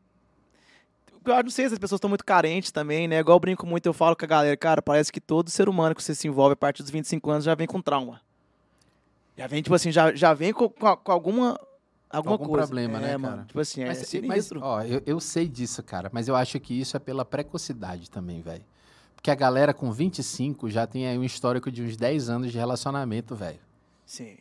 [1.25, 3.19] Eu não sei se as pessoas estão muito carentes também, né?
[3.19, 5.95] Igual eu brinco muito, eu falo com a galera, cara, parece que todo ser humano
[5.95, 8.21] que você se envolve a partir dos 25 anos já vem com trauma.
[9.37, 11.59] Já vem, tipo assim, já, já vem com, com, com alguma.
[12.11, 12.67] Alguma Algum coisa.
[12.69, 13.37] problema, é, né, mano?
[13.37, 13.47] cara?
[13.49, 14.61] Tipo assim, é Mas, mas, sinistro.
[14.63, 18.41] ó, eu, eu sei disso, cara, mas eu acho que isso é pela precocidade também,
[18.41, 18.65] velho.
[19.17, 22.59] Porque a galera com 25 já tem aí um histórico de uns 10 anos de
[22.59, 23.59] relacionamento, velho.
[24.07, 24.37] Sim.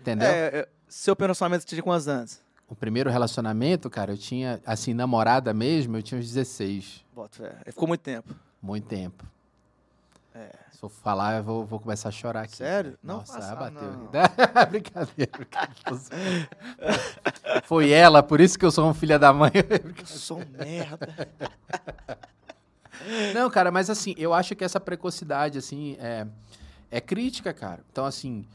[0.00, 0.26] Entendeu?
[0.26, 2.40] É, é, seu relacionamento tinha quantos anos?
[2.72, 7.04] O primeiro relacionamento, cara, eu tinha, assim, namorada mesmo, eu tinha uns 16.
[7.14, 7.54] Bota fé.
[7.66, 8.34] Ficou muito tempo.
[8.62, 9.26] Muito tempo.
[10.34, 10.48] É.
[10.70, 12.56] Se eu falar, eu vou, vou começar a chorar aqui.
[12.56, 12.98] Sério?
[13.02, 13.82] Não Nossa, faça, ah, bateu.
[13.82, 14.08] não.
[14.70, 16.48] brincadeira, brincadeira.
[17.64, 19.52] Foi ela, por isso que eu sou um filho da mãe.
[20.00, 21.28] Eu sou um merda.
[23.34, 26.26] Não, cara, mas assim, eu acho que essa precocidade, assim, é,
[26.90, 27.80] é crítica, cara.
[27.92, 28.46] Então, assim,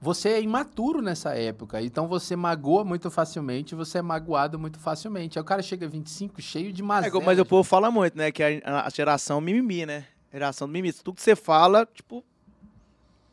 [0.00, 5.38] você é imaturo nessa época, então você magoa muito facilmente, você é magoado muito facilmente.
[5.38, 7.20] Aí o cara chega a 25 cheio de É, mazela.
[7.24, 8.30] mas o povo fala muito, né?
[8.30, 10.06] Que a, a geração mimimi, né?
[10.32, 10.92] Geração do mimimi.
[10.92, 12.24] Tudo que você fala, tipo.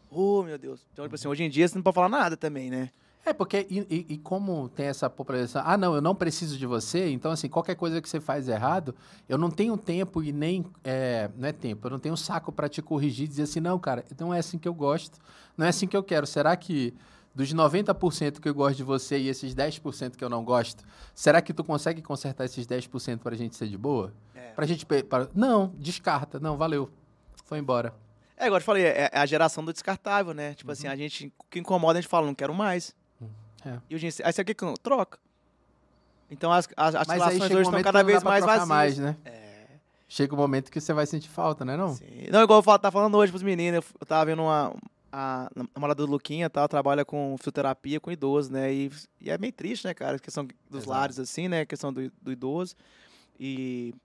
[0.09, 0.79] Oh, meu Deus.
[0.93, 2.89] Então, tipo assim, hoje em dia você não pode falar nada também, né?
[3.25, 6.65] É, porque, e, e- e como tem essa popularização, ah, não, eu não preciso de
[6.67, 8.93] você, então, assim, qualquer coisa que você faz errado,
[9.27, 12.69] eu não tenho tempo e nem, é, não é tempo, eu não tenho saco pra
[12.69, 15.17] te corrigir e dizer assim, não, cara, não é assim que eu gosto,
[15.57, 16.27] não é assim que eu quero.
[16.27, 16.93] Será que
[17.33, 20.83] dos 90% que eu gosto de você e esses 10% que eu não gosto,
[21.15, 24.13] será que tu consegue consertar esses 10% pra gente ser de boa?
[24.35, 24.51] É.
[24.51, 26.91] Pra gente, pe- pra- não, descarta, não, valeu,
[27.43, 27.91] foi embora.
[28.37, 30.53] É, igual eu te falei, é, é a geração do descartável, né?
[30.53, 31.33] Tipo assim, a gente.
[31.39, 32.93] O que incomoda, a gente fala, não quero mais.
[33.65, 33.79] É.
[33.89, 35.17] E hoje, aí você quer que troca.
[36.29, 38.67] Então as, as, as relações hoje estão cada vez mais vazias.
[38.67, 39.15] mais, né?
[39.25, 39.55] É.
[40.07, 41.95] Chega um momento que você vai sentir falta, né, não?
[41.95, 42.27] Sim.
[42.31, 44.73] Não, igual eu falo, tá falando hoje pros meninos, eu, tava vendo uma.
[45.17, 48.73] A namorada do Luquinha, tá, trabalha com fisioterapia com idoso, né?
[48.73, 50.17] E, e é meio triste, né, cara?
[50.17, 50.89] A questão dos Exato.
[50.89, 51.61] lares, assim, né?
[51.61, 52.75] A questão do, do idoso.
[53.39, 53.95] E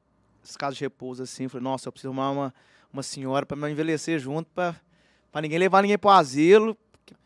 [0.42, 2.54] esses casos de repouso, assim, eu falei, nossa, eu preciso arrumar uma,
[2.92, 4.76] uma senhora pra me envelhecer junto, pra
[5.42, 6.76] ninguém levar ninguém pro asilo.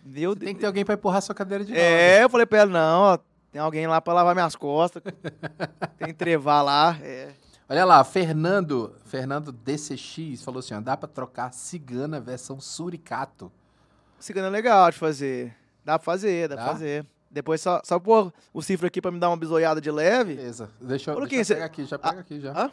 [0.04, 1.82] Porque, Meu Você tem que ter alguém pra empurrar sua cadeira de roda.
[1.82, 3.18] É, eu falei pra ela, não, ó,
[3.50, 5.02] tem alguém lá pra lavar minhas costas.
[5.98, 6.98] tem que trevar lá.
[7.02, 7.32] É.
[7.68, 13.50] Olha lá, Fernando, Fernando DCX falou assim, ó, dá pra trocar cigana versão suricato.
[14.18, 15.56] Cigano é legal de fazer.
[15.84, 16.62] Dá pra fazer, dá, Dá?
[16.62, 17.06] pra fazer.
[17.30, 20.34] Depois só, só pôr o cifra aqui pra me dar uma bisoiada de leve.
[20.34, 22.52] Beleza, deixa eu, deixa eu Luquinhas, pegar aqui, já pega aqui já.
[22.52, 22.70] Hã?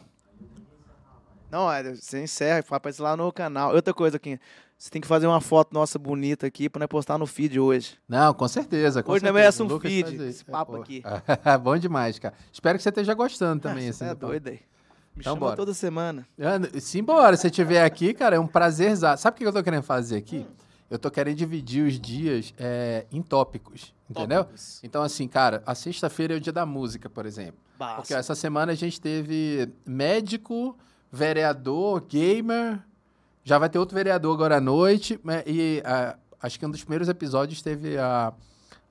[1.50, 3.74] Não, é, você encerra, aparece lá no canal.
[3.74, 4.38] Outra coisa aqui,
[4.82, 7.96] você tem que fazer uma foto nossa bonita aqui pra nós postar no feed hoje.
[8.08, 9.00] Não, com certeza.
[9.00, 9.32] Com hoje não certeza.
[9.40, 11.02] merece um Lucas feed, esse papo É, aqui.
[11.62, 12.34] Bom demais, cara.
[12.52, 13.86] Espero que você esteja gostando também.
[13.86, 14.26] Ah, assim, você é do papo.
[14.26, 14.54] doido aí.
[14.54, 15.56] Me Então chama bora.
[15.56, 16.26] toda semana.
[16.36, 18.96] Anda- Simbora, se estiver aqui, cara, é um prazer.
[18.96, 20.44] Sabe o que eu tô querendo fazer aqui?
[20.90, 24.38] Eu tô querendo dividir os dias é, em tópicos, entendeu?
[24.44, 24.80] Tópicos.
[24.82, 27.54] Então, assim, cara, a sexta-feira é o dia da música, por exemplo.
[27.78, 27.96] Basta.
[28.02, 30.76] Porque essa semana a gente teve médico,
[31.10, 32.80] vereador, gamer.
[33.44, 35.18] Já vai ter outro vereador agora à noite.
[35.24, 38.32] né, E ah, acho que um dos primeiros episódios teve a,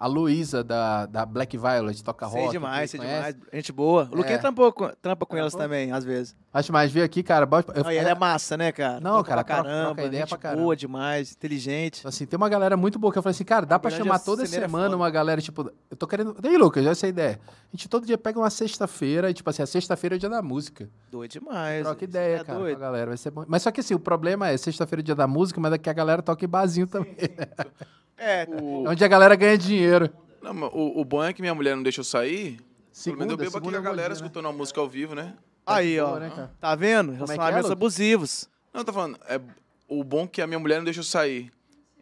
[0.04, 2.52] a Luísa da, da Black Violet, toca Sei rock.
[2.54, 3.34] demais, sei conhece.
[3.34, 3.36] demais.
[3.54, 4.10] Gente boa.
[4.12, 4.40] O Luquinha É.
[4.40, 6.36] trampou trampa com elas também, às vezes.
[6.52, 7.46] Acho mais, veio aqui, cara.
[7.46, 9.00] bota- eu- Não, e ela é massa, né, cara?
[9.00, 10.62] Não, cara, pra troca- troca caramba, ideia gente pra caramba.
[10.64, 12.08] boa demais, inteligente.
[12.08, 14.16] Assim, tem uma galera muito boa que eu falei assim, cara, dá pra verdade, chamar
[14.16, 14.96] a toda é semana foda.
[14.98, 16.36] uma galera, tipo, eu tô querendo.
[16.42, 17.40] Daí, Lucas, essa é a ideia.
[17.72, 20.30] A gente todo dia pega uma sexta-feira e, tipo assim, a sexta-feira é o dia
[20.30, 20.90] da música.
[21.12, 21.84] Doido demais.
[21.84, 22.80] Troca ideia, é cara, a doido.
[22.80, 23.08] galera.
[23.08, 23.46] Vai ser bom.
[23.48, 25.94] Mas só que assim, o problema é sexta-feira é dia da música, mas daqui a
[25.94, 27.16] galera toca em barzinho também.
[28.24, 30.10] É, O, É onde a galera ganha dinheiro.
[30.44, 32.58] não, mas o, o bom é que minha mulher não deixa eu sair.
[33.04, 34.28] Pelo menos Segunda, eu bebo aqui segunda com a galera dia, né?
[34.28, 35.34] escutando a música ao vivo, né?
[35.66, 36.20] aí, boa, ó.
[36.20, 36.50] né?
[36.60, 37.08] Tá vendo?
[37.08, 38.50] Como é é, Relacionamentos abusivos.
[38.74, 39.40] Não, tô falando, é
[39.88, 41.52] o bom é que a minha mulher não deixa eu sair.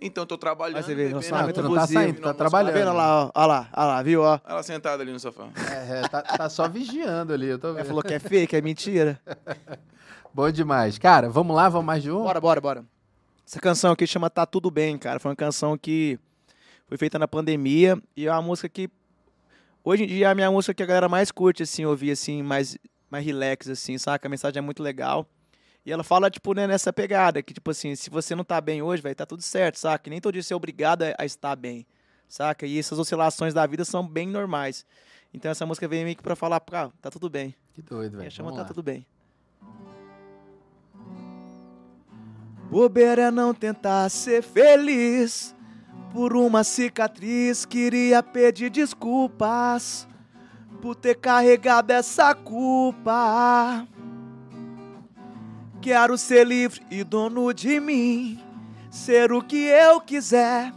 [0.02, 2.00] Então eu tô trabalhando, Aí você vê, relacionamento não tá abusivo.
[2.00, 2.28] saindo, tá música.
[2.34, 2.74] Tá trabalhando.
[2.74, 3.32] vendo Olha lá, ó.
[3.36, 4.40] Olha lá, olha lá, viu, ó.
[4.48, 5.48] Ela sentada ali no sofá.
[5.72, 7.88] É, é, tá, tá só vigiando ali, eu tô Ela vendo.
[7.88, 9.20] falou que é fake, é mentira.
[10.34, 10.98] Bom demais.
[10.98, 12.24] Cara, vamos lá, vamos mais de um?
[12.24, 12.86] Bora, bora, bora.
[13.50, 15.20] Essa canção aqui chama Tá Tudo Bem, cara.
[15.20, 16.20] Foi uma canção que
[16.86, 18.88] foi feita na pandemia e é uma música que
[19.84, 22.44] hoje em dia é a minha música que a galera mais curte assim, ouvir assim,
[22.44, 22.78] mais
[23.10, 24.28] mais relax assim, saca?
[24.28, 25.28] A mensagem é muito legal.
[25.84, 28.84] E ela fala tipo, né, nessa pegada que tipo assim, se você não tá bem
[28.84, 30.04] hoje, vai tá tudo certo, saca?
[30.04, 31.88] Que nem todo dia você é obrigado a- estar bem,
[32.28, 32.68] saca?
[32.68, 34.86] E essas oscilações da vida são bem normais.
[35.34, 37.56] Então essa música veio meio que pra falar, ah, tá tudo bem.
[37.74, 38.30] Que doido, velho.
[38.30, 38.68] chama Vamos tá lá.
[38.68, 39.04] tudo bem.
[42.70, 45.56] Bobeira é não tentar ser feliz.
[46.14, 50.08] Por uma cicatriz, queria pedir desculpas.
[50.80, 53.88] Por ter carregado essa culpa.
[55.82, 58.40] Quero ser livre e dono de mim.
[58.92, 60.72] Ser o que eu quiser.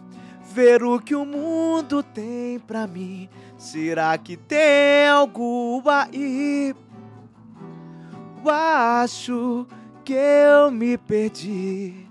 [0.54, 3.28] Ver o que o mundo tem pra mim.
[3.58, 6.74] Será que tem algo aí?
[8.44, 9.66] Eu acho
[10.04, 12.06] que eu me perdi.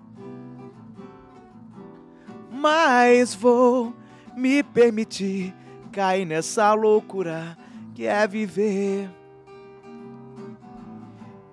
[2.51, 3.93] Mas vou
[4.35, 5.53] me permitir
[5.91, 7.57] cair nessa loucura
[7.93, 9.09] que é viver.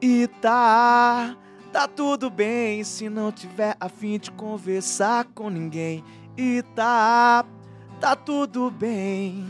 [0.00, 1.36] E tá,
[1.72, 6.04] tá tudo bem se não tiver a fim de conversar com ninguém.
[6.36, 7.44] E tá,
[8.00, 9.44] tá tudo bem.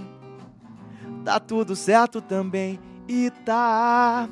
[1.24, 2.80] Tá tudo certo também.
[3.06, 4.28] E tá,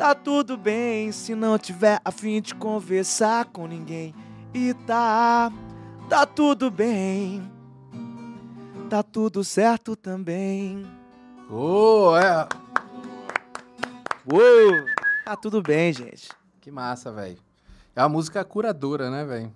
[0.00, 4.14] tá tudo bem se não tiver a fim de conversar com ninguém.
[4.54, 5.52] E tá,
[6.08, 7.42] tá tudo bem.
[8.88, 10.86] Tá tudo certo também.
[11.50, 12.48] Ô, é.
[14.32, 14.86] Uou!
[15.26, 16.30] Tá tudo bem, gente.
[16.62, 17.36] Que massa, velho.
[17.94, 19.52] É uma música curadora, né, velho?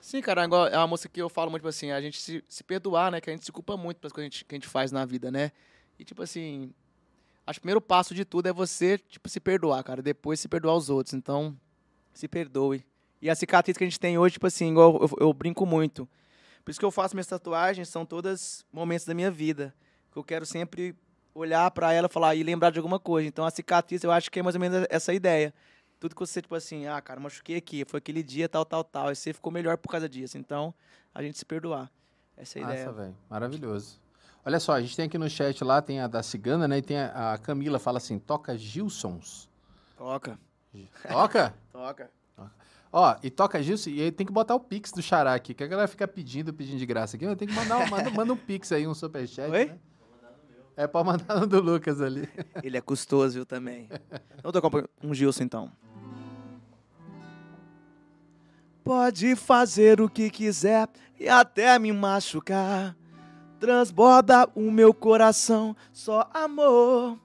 [0.00, 2.44] Sim, cara, igual- é uma música que eu falo muito, tipo assim, a gente se,
[2.48, 3.20] se perdoar, né?
[3.20, 4.92] Que a gente se culpa muito pelas coisas que a gente, que a gente faz
[4.92, 5.50] na vida, né?
[5.98, 6.72] E, tipo assim,
[7.50, 10.00] acho que o primeiro passo de tudo é você, tipo, se perdoar, cara.
[10.00, 11.14] Depois se perdoar os outros.
[11.14, 11.56] Então,
[12.12, 12.84] se perdoe.
[13.20, 16.08] E a cicatriz que a gente tem hoje, tipo assim, igual eu, eu brinco muito.
[16.64, 19.74] Por isso que eu faço minhas tatuagens, são todas momentos da minha vida.
[20.12, 20.94] Que eu quero sempre
[21.34, 23.28] olhar pra ela e falar e lembrar de alguma coisa.
[23.28, 25.52] Então, a cicatriz, eu acho que é mais ou menos essa ideia.
[25.98, 29.12] Tudo que você, tipo assim, ah, cara, machuquei aqui, foi aquele dia, tal, tal, tal.
[29.12, 30.38] E você ficou melhor por causa disso.
[30.38, 30.72] Então,
[31.14, 31.90] a gente se perdoar.
[32.36, 32.86] Essa é a ideia.
[32.86, 33.16] Massa, velho.
[33.28, 33.99] Maravilhoso.
[34.44, 36.78] Olha só, a gente tem aqui no chat lá, tem a da Cigana, né?
[36.78, 39.48] E tem a, a Camila, fala assim, toca Gilsons.
[39.96, 40.38] Toca.
[41.08, 41.54] Toca?
[41.72, 42.10] Toca.
[42.92, 45.62] Ó, e toca Gilson, e aí tem que botar o Pix do Xará aqui, que
[45.62, 47.36] a galera fica pedindo, pedindo de graça aqui.
[47.36, 49.66] Tem que mandar, um- manda, manda um Pix aí, um superchat, Oi?
[49.66, 49.78] né?
[50.76, 52.28] É pra mandar no do Lucas ali.
[52.64, 53.88] Ele é custoso, viu, também.
[54.36, 54.70] Então, tocar
[55.04, 55.70] um Gilson, então.
[58.82, 60.88] Pode fazer o que quiser
[61.18, 62.96] e até me machucar.
[63.60, 67.18] Transborda o meu coração, só amor.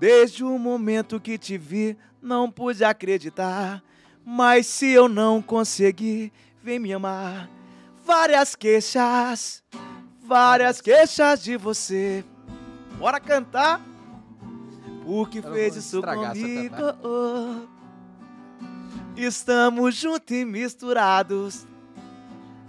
[0.00, 3.80] Desde o momento que te vi, não pude acreditar.
[4.24, 7.48] Mas se eu não conseguir, vem me amar.
[8.04, 9.62] Várias queixas,
[10.20, 12.24] várias queixas de você.
[12.98, 13.80] Bora cantar?
[15.30, 16.76] Que Eu fez isso comigo?
[17.04, 17.66] Oh.
[19.16, 21.66] Estamos juntos e misturados.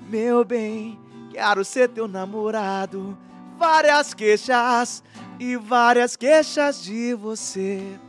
[0.09, 0.99] Meu bem,
[1.33, 3.17] quero ser teu namorado.
[3.57, 5.03] Várias queixas
[5.39, 7.99] e várias queixas de você.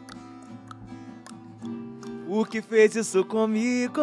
[2.28, 4.00] o que fez isso comigo.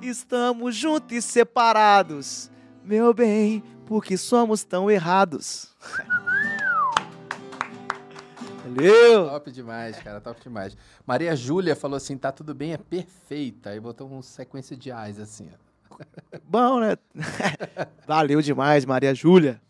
[0.00, 2.50] Estamos juntos e separados,
[2.84, 5.74] meu bem, porque somos tão errados.
[8.64, 9.28] Valeu!
[9.30, 10.76] Top demais, cara, top demais.
[11.06, 13.70] Maria Júlia falou assim: tá tudo bem, é perfeita.
[13.70, 15.65] Aí botou uma sequência de ais assim, ó.
[16.44, 16.96] Bom, né?
[18.06, 19.60] Valeu demais, Maria Júlia.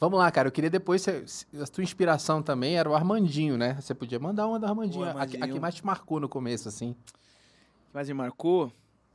[0.00, 0.48] Vamos lá, cara.
[0.48, 1.02] Eu queria depois.
[1.02, 3.76] se- se- A tua inspiração também era o Armandinho, né?
[3.80, 5.04] Você podia mandar uma do Armandinho.
[5.04, 5.60] O A, que- a que Armandinho.
[5.62, 6.96] mais te marcou no começo, assim.
[7.92, 8.72] Mas me marcou?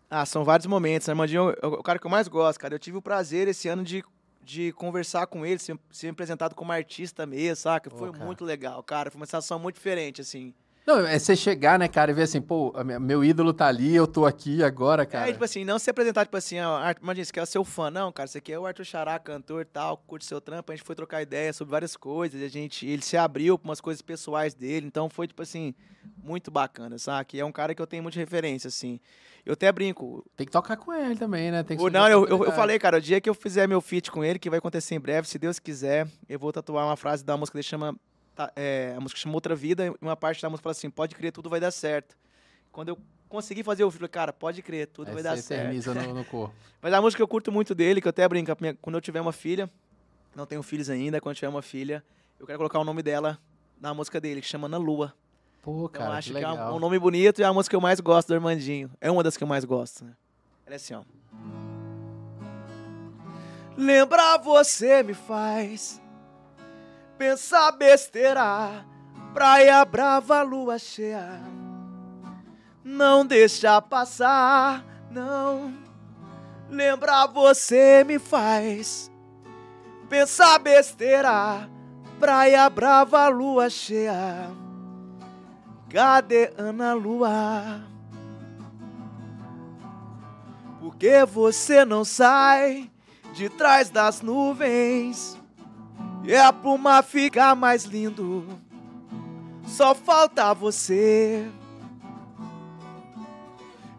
[0.10, 1.10] Ah, são vários momentos.
[1.10, 2.74] Armandinho é o cara que eu mais gosto, cara.
[2.76, 4.04] Eu tive o prazer esse ano de,
[4.42, 7.90] de conversar com ele, ser, ser apresentado como artista mesmo, saca?
[7.90, 8.24] Foi cara.
[8.24, 9.12] muito legal, cara.
[9.12, 10.54] Foi uma sensação muito diferente, assim.
[10.88, 14.08] Não, é você chegar, né, cara, e ver assim, pô, meu ídolo tá ali, eu
[14.08, 15.28] tô aqui agora, cara.
[15.28, 17.66] É, tipo assim, não se apresentar, tipo assim, ó, Art- imagina, você quer ser o
[17.66, 20.72] fã, não, cara, você quer é o Arthur Xará, cantor e tal, curte seu trampo,
[20.72, 23.82] a gente foi trocar ideia sobre várias coisas, a gente, ele se abriu pra umas
[23.82, 25.76] coisas pessoais dele, então foi, tipo assim,
[26.24, 27.38] muito bacana, sabe?
[27.38, 28.98] É um cara que eu tenho muita referência, assim.
[29.46, 31.64] Eu até brinco, Tem que tocar com ele também, né?
[31.64, 34.10] Tem que não, eu, eu, eu falei, cara, o dia que eu fizer meu feat
[34.10, 37.26] com ele, que vai acontecer em breve, se Deus quiser, eu vou tatuar uma frase
[37.26, 37.94] da música que chama.
[38.38, 41.16] Tá, é, a música chama Outra Vida, e uma parte da música fala assim: pode
[41.16, 42.16] crer, tudo vai dar certo.
[42.72, 42.98] Quando eu
[43.28, 45.94] consegui fazer o falei, cara, pode crer, tudo Aí vai dar certo.
[45.94, 46.54] no, no corpo.
[46.80, 49.20] Mas a música que eu curto muito dele, que eu até brinco, quando eu tiver
[49.20, 49.70] uma filha,
[50.36, 52.04] não tenho filhos ainda, quando eu tiver uma filha,
[52.40, 53.40] eu quero colocar o nome dela
[53.82, 55.14] na música dele, que chama Na Lua.
[55.64, 57.54] Pô, Então, cara, eu acho que que, é um, um nome bonito e é a
[57.54, 58.92] música que eu mais gosto do Armandinho.
[59.02, 60.14] É uma das que eu mais gosto, né?
[60.66, 61.02] Ela é assim, ó.
[63.76, 66.02] Lembrar você me faz
[67.18, 68.86] pensar besteira,
[69.34, 71.42] praia brava, lua cheia.
[72.84, 75.74] Não deixa passar, não.
[76.70, 79.12] Lembrar você me faz
[80.08, 81.70] pensar besteira,
[82.20, 84.50] praia brava, lua cheia.
[85.90, 87.82] Cadê Ana Lua?
[90.80, 92.90] Por que você não sai
[93.34, 95.37] de trás das nuvens?
[96.28, 98.46] E a pluma fica mais lindo.
[99.66, 101.50] Só falta você.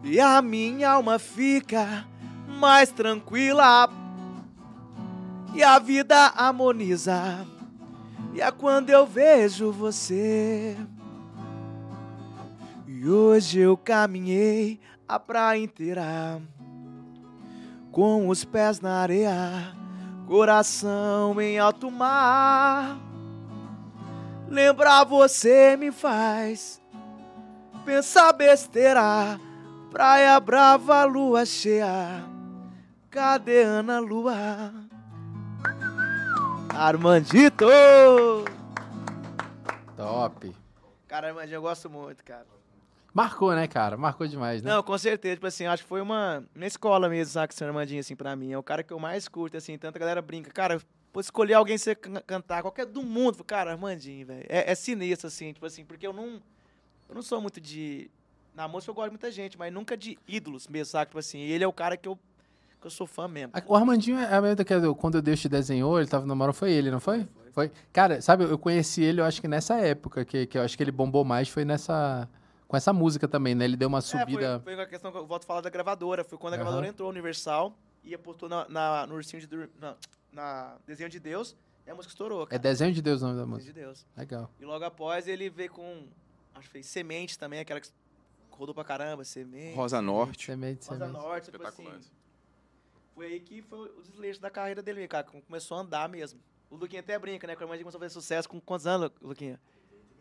[0.03, 2.05] E a minha alma fica
[2.47, 3.89] mais tranquila.
[5.55, 7.47] E a vida harmoniza.
[8.35, 10.77] E é quando eu vejo você.
[12.87, 16.39] E hoje eu caminhei a praia inteira
[17.91, 19.78] com os pés na areia,
[20.29, 22.99] coração em alto mar.
[24.47, 26.79] Lembrar você me faz
[27.83, 29.39] pensar besteira,
[29.89, 32.23] praia brava, lua cheia.
[33.09, 34.71] Cadê Ana Lua?
[36.75, 37.65] Armandito!
[39.97, 40.55] Top.
[41.07, 42.45] Cara, Armandinho, eu gosto muito, cara.
[43.21, 43.97] Marcou, né, cara?
[43.97, 44.71] Marcou demais, né?
[44.71, 45.35] Não, com certeza.
[45.35, 46.43] Tipo assim, acho que foi uma.
[46.55, 48.51] Na escola mesmo, sabe, que o Armandinho, assim, pra mim.
[48.51, 49.77] É o cara que eu mais curto, assim.
[49.77, 50.49] Tanta galera brinca.
[50.51, 50.79] Cara,
[51.11, 53.43] pô, escolher alguém você can- cantar, qualquer do mundo.
[53.43, 54.45] Cara, Armandinho, velho.
[54.47, 56.41] É, é sinistro, assim, tipo assim, porque eu não.
[57.09, 58.09] Eu não sou muito de.
[58.55, 61.07] Na música eu gosto de muita gente, mas nunca de ídolos mesmo, sabe?
[61.07, 62.17] Tipo assim, ele é o cara que eu,
[62.79, 63.51] que eu sou fã mesmo.
[63.67, 66.71] O Armandinho é a mesma que eu- quando Deus te desenhou, ele tava namorando, foi
[66.71, 67.27] ele, não foi?
[67.51, 67.71] Foi.
[67.91, 70.83] Cara, sabe, eu conheci ele, eu acho que nessa época, que, que eu acho que
[70.83, 72.29] ele bombou mais, foi nessa.
[72.69, 73.65] Com essa música também, né?
[73.65, 74.59] Ele deu uma É, subida.
[74.59, 76.23] foi, foi uma questão que eu volto a falar da gravadora.
[76.23, 79.47] Foi quando a gravadora entrou, Universal, e apostou na, na, no ursinho de.
[79.47, 79.97] Dur- Na,
[80.31, 81.55] na Desenho de Deus,
[81.85, 82.43] e a música estourou.
[82.43, 82.59] É Cara.
[82.61, 83.73] Desenho de Deus o nome da Desenho música.
[83.73, 84.05] de Deus.
[84.15, 84.51] Legal.
[84.59, 86.05] E logo após ele veio com.
[86.53, 87.89] Acho que fez Semente também, aquela que
[88.51, 89.25] rodou pra caramba.
[89.25, 89.75] Semente.
[89.75, 90.45] Rosa Norte.
[90.45, 91.19] Semente, Rosa semente.
[91.23, 91.95] Norte, tipo Espetacular.
[91.97, 92.09] assim.
[93.15, 95.23] Foi aí que foi o desleixo da carreira dele, cara.
[95.23, 96.39] que Começou a andar mesmo.
[96.69, 97.55] O Luquinha até brinca, né?
[97.55, 99.59] Que a irmã começou a fazer sucesso com quantos anos, Luquinha?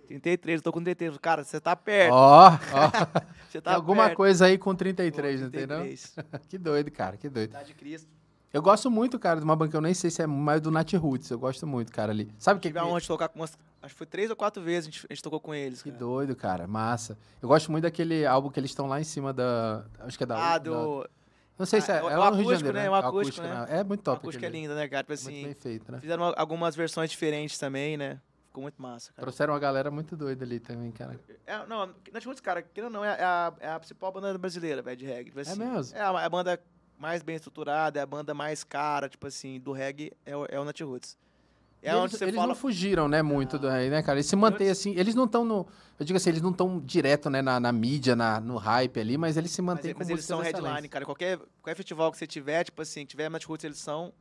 [0.08, 1.18] 33, eu tô com 33.
[1.18, 2.12] Cara, você tá perto.
[2.12, 2.50] Ó, ó.
[3.48, 4.16] Você Tem tá alguma perto.
[4.16, 5.76] coisa aí com 33, Pô, não tem não?
[5.82, 6.14] 33.
[6.48, 7.50] Que doido, cara, que doido.
[7.50, 8.08] Idade de Cristo.
[8.52, 10.92] Eu gosto muito, cara, de uma banca, eu nem sei se é mais do Nat
[10.94, 12.30] Roots, eu gosto muito, cara, ali.
[12.38, 13.56] Sabe o que Tive aonde tocar com umas.
[13.80, 15.80] Acho que foi três ou quatro vezes a gente, a gente tocou com eles.
[15.82, 15.98] Que cara.
[15.98, 17.16] doido, cara, massa.
[17.40, 19.84] Eu gosto muito daquele álbum que eles estão lá em cima da...
[20.00, 20.36] Acho que é da...
[20.54, 21.08] Ah, da- do.
[21.58, 22.82] Não sei se é, Ah, o- é o lá no Rio de acústico, Janeiro, né?
[22.84, 22.90] né?
[22.90, 23.66] O acústico, né?
[23.70, 24.18] É muito top.
[24.18, 24.68] acústica é aquele ali.
[24.68, 25.02] linda, né, cara?
[25.04, 25.44] Tipo Muito assim.
[25.44, 26.00] bem feito, né?
[26.00, 28.20] Fizeram algumas versões diferentes também, né?
[28.58, 29.22] Ficou muito massa, cara.
[29.22, 31.18] Trouxeram uma galera muito doida ali também, cara.
[31.46, 34.96] É, não, Natiruts, cara, querendo ou não, é a, é a principal banda brasileira, velho,
[34.96, 35.26] de reggae.
[35.26, 35.96] Tipo assim, mesmo?
[35.96, 36.60] É a, a banda
[36.98, 40.58] mais bem estruturada, é a banda mais cara, tipo assim, do reggae, é o, é
[40.58, 41.16] o Natiruts.
[41.80, 42.48] É eles, você eles fala...
[42.48, 44.18] não fugiram, né, muito daí, né, cara?
[44.18, 45.64] Eles se mantêm assim, eles não estão no...
[46.00, 49.16] Eu digo assim, eles não estão direto, né, na, na mídia, na, no hype ali,
[49.16, 50.64] mas eles se Mas, mantêm com mas eles são excelentes.
[50.64, 51.04] headline, cara.
[51.04, 54.12] Qualquer, qualquer festival que você tiver, tipo assim, tiver Natiruts, eles são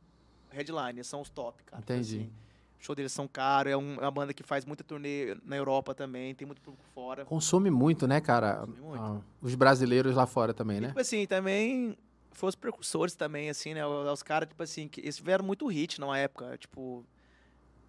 [0.50, 1.82] headline, eles são os top, cara.
[1.82, 2.18] Tipo Entendi.
[2.18, 2.32] assim,
[2.80, 5.56] O show deles são caros, é um- é uma banda que faz muita turnê na
[5.56, 7.24] Europa também, tem muito público fora.
[7.24, 8.58] Consome muito, né, cara?
[8.58, 9.02] Consome muito.
[9.02, 10.88] Ah, os brasileiros lá fora também, E, né?
[10.88, 11.96] tipo assim, também
[12.30, 13.84] foram os precursores também, assim, né?
[13.84, 17.04] Os, caras, tipo assim, que eles tiveram muito hit numa época, tipo,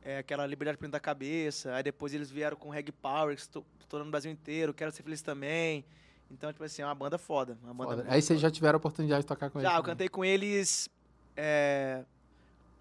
[0.01, 3.63] é, aquela Liberdade Prenda da Cabeça, aí depois eles vieram com Reg Power, que estou
[3.79, 5.85] estourando no Brasil inteiro, Quero Ser Feliz também.
[6.31, 7.57] Então, tipo assim, é uma banda foda.
[7.63, 8.05] Uma banda Foda.
[8.07, 9.77] Aí vocês já tiveram a oportunidade de tocar com Já, eles.
[9.77, 9.93] eu também.
[9.95, 10.89] cantei com eles
[11.35, 12.03] é,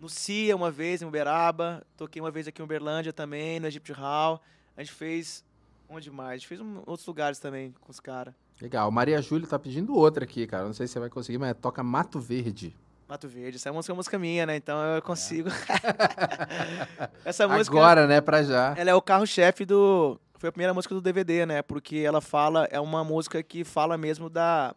[0.00, 1.84] no CIA uma vez, em Uberaba.
[1.96, 4.40] Toquei uma vez aqui em Uberlândia também, no Egypt Hall.
[4.76, 5.44] A gente fez.
[5.88, 6.32] Onde mais?
[6.32, 8.34] A gente fez um- outros lugares também com os caras.
[8.60, 8.90] Legal.
[8.90, 10.64] Maria Júlia tá pedindo outra aqui, cara.
[10.66, 12.76] Não sei se você vai conseguir, mas toca Mato Verde.
[13.08, 13.56] Mato Verde.
[13.56, 14.56] Essa música é uma música minha, né?
[14.56, 15.48] Então eu consigo.
[17.24, 17.76] Essa música.
[17.76, 18.74] Agora, né, pra já.
[18.76, 20.20] Ela é o carro-chefe do.
[20.34, 21.62] Foi a primeira música do DVD, né?
[21.62, 22.66] Porque ela fala.
[22.70, 24.74] É uma música que fala mesmo da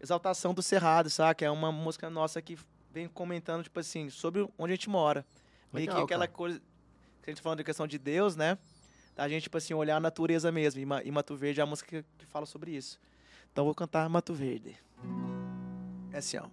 [0.00, 1.44] exaltação do Cerrado, saca?
[1.44, 2.56] É uma música nossa que
[2.94, 5.26] vem comentando, tipo assim, sobre onde a gente mora.
[5.72, 6.28] Meio que aquela cara.
[6.28, 6.60] coisa.
[7.20, 8.56] Que a gente tá falando de questão de Deus, né?
[9.16, 10.80] Da gente, tipo assim, olhar a natureza mesmo.
[10.80, 13.00] E, Ma- Mato Verde é a música que, fala sobre isso.
[13.52, 14.76] Então vou cantar Mato Verde.
[16.12, 16.46] É assim, ó.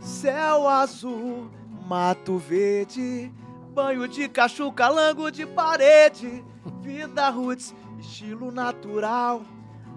[0.00, 1.50] Céu azul,
[1.86, 3.32] mato verde,
[3.74, 6.44] banho de cacho, calango de parede,
[6.80, 9.42] vida roots, estilo natural.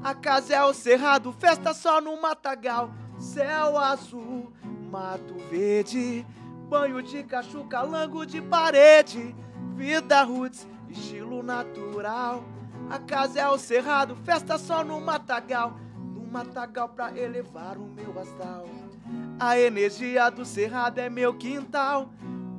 [0.04, 2.92] A casa é o cerrado, festa só no matagal.
[3.20, 4.52] Céu azul,
[4.92, 6.26] mato verde,
[6.70, 9.34] banho de cacho, calango de parede,
[9.74, 12.44] vida roots, estilo natural.
[12.90, 18.20] A casa é o cerrado, festa só no matagal, no matagal pra elevar o meu
[18.20, 18.66] astral.
[19.40, 22.10] A energia do cerrado é meu quintal.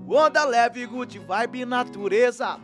[0.08, 2.58] Onda leve, good vibe, natureza.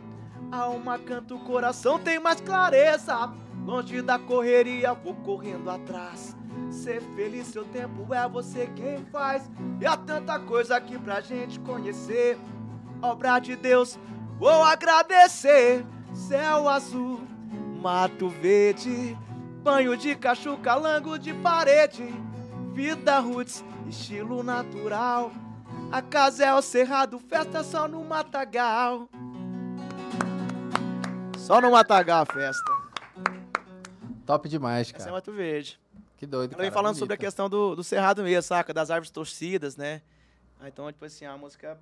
[0.51, 3.31] Alma canta, o coração tem mais clareza.
[3.65, 6.35] Longe da correria, vou correndo atrás.
[6.71, 9.49] Ser feliz, seu tempo é você quem faz.
[9.81, 12.37] E há tanta coisa aqui pra gente conhecer.
[13.01, 13.97] Obra de Deus,
[14.37, 15.85] vou agradecer.
[16.13, 17.21] Céu azul,
[17.81, 19.17] mato verde.
[19.63, 22.07] Banho de cacho, calango de parede.
[22.73, 25.31] Vida roots, estilo natural.
[25.91, 29.09] A casa é o cerrado, festa só no matagal.
[31.37, 32.71] Só no matagal a festa.
[34.25, 35.11] Top demais, Essa é cara.
[35.13, 35.79] Mato Verde.
[36.19, 36.71] Que doido, cara.
[36.71, 37.25] falando sobre a Bonita.
[37.27, 38.73] questão do, do cerrado mesmo, saca?
[38.73, 40.01] Das árvores torcidas, né?
[40.59, 41.79] Ah, Então, tipo assim, a música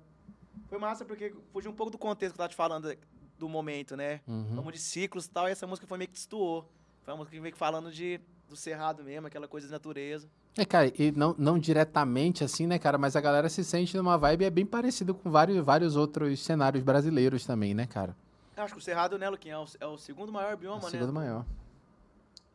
[0.68, 2.96] foi massa porque fugiu um pouco do contexto que eu tava te falando
[3.36, 4.20] do momento, né?
[4.28, 4.54] Uhum.
[4.54, 6.70] Vamos de ciclos e tal, e essa música foi meio que destoou.
[7.02, 10.28] Foi uma música que veio falando de, do cerrado mesmo, aquela coisa de natureza.
[10.56, 12.96] É, cara, e não, não diretamente assim, né, cara?
[12.96, 16.82] Mas a galera se sente numa vibe é bem parecido com vários, vários outros cenários
[16.84, 18.16] brasileiros também, né, cara?
[18.56, 20.80] Eu acho que o cerrado, né, Luquinha, é o, é o segundo maior É bioma,
[20.80, 20.90] o né?
[20.90, 21.44] segundo maior.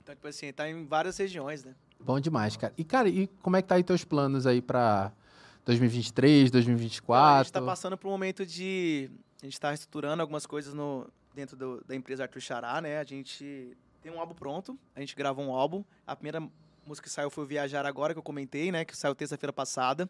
[0.03, 1.73] Então, tipo assim, tá em várias regiões, né?
[1.99, 2.73] Bom demais, cara.
[2.77, 5.11] E, cara, e como é que tá aí teus planos aí pra
[5.65, 7.43] 2023, Então, a 2024?
[7.45, 9.09] gente tá passando por um momento de.
[9.41, 12.99] A gente tá reestruturando algumas coisas no, dentro do- da empresa Arthur Xará, né?
[12.99, 15.83] A gente tem um álbum pronto, a gente gravou um álbum.
[16.05, 16.41] A primeira
[16.85, 18.83] música que saiu foi o Viajar Agora, que eu comentei, né?
[18.83, 20.09] Que saiu terça-feira passada.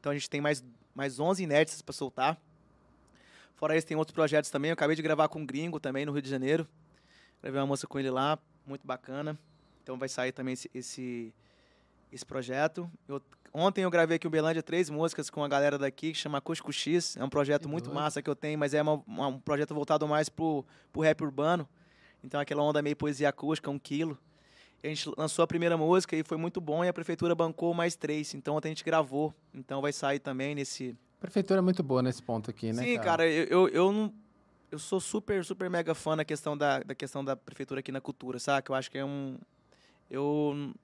[0.00, 0.64] Então a gente tem mais,
[0.94, 2.38] mais 11 inéditas pra soltar.
[3.56, 4.70] Fora isso, tem outros projetos também.
[4.70, 6.66] Eu acabei de gravar com um gringo também no Rio de Janeiro.
[7.42, 9.38] Gravei uma música com ele lá, muito bacana.
[9.82, 11.32] Então vai sair também esse, esse,
[12.12, 12.90] esse projeto.
[13.08, 13.20] Eu-
[13.52, 16.72] ontem eu gravei aqui em Uberlândia três músicas com a galera daqui, que chama Cusco
[16.72, 17.16] X.
[17.16, 17.94] É um projeto Que muito doido.
[17.94, 21.22] massa que eu tenho, mas é uma- uma- um projeto voltado mais pro, pro rap
[21.22, 21.68] urbano.
[22.22, 24.16] Então aquela onda meio poesia acústica, um quilo.
[24.82, 27.72] E a gente lançou a primeira música e foi muito bom e a prefeitura bancou
[27.74, 28.34] mais três.
[28.34, 29.34] Então ontem a gente gravou.
[29.52, 32.98] Então vai sair também nesse, A prefeitura é muito boa nesse ponto aqui, né, Sim,
[32.98, 34.12] cara, eu, eu, eu não.
[34.74, 38.00] Eu sou super, super mega fã da questão da, da questão da prefeitura aqui na
[38.00, 38.68] cultura, sabe?
[38.68, 39.38] Eu acho que é um.
[40.10, 40.74] Eu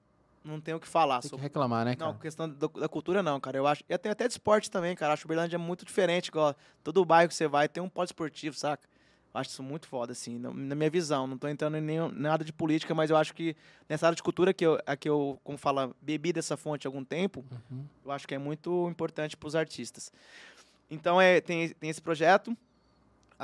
[0.45, 1.43] não tenho o que falar Tem que sobre.
[1.43, 2.13] reclamar, né, cara?
[2.13, 3.57] Não, questão da, da cultura não, cara.
[3.57, 3.83] Eu acho.
[3.89, 5.11] E até, até de esporte também, cara.
[5.11, 6.29] Acho que o Uberlândia é muito diferente.
[6.29, 8.87] Igual, todo bairro que você vai tem um pódio esportivo, saca?
[9.33, 11.27] Eu acho isso muito foda, assim, na, minha visão.
[11.27, 13.57] Não tô entrando em nenhum, nada de política, mas eu acho que
[13.89, 16.89] nessa área de cultura que eu, a que eu, como fala, bebi dessa fonte há
[16.89, 17.83] algum tempo, Uhum.
[18.05, 20.13] eu acho que é muito importante para os artistas.
[20.89, 22.55] Então, é, tem, tem esse projeto.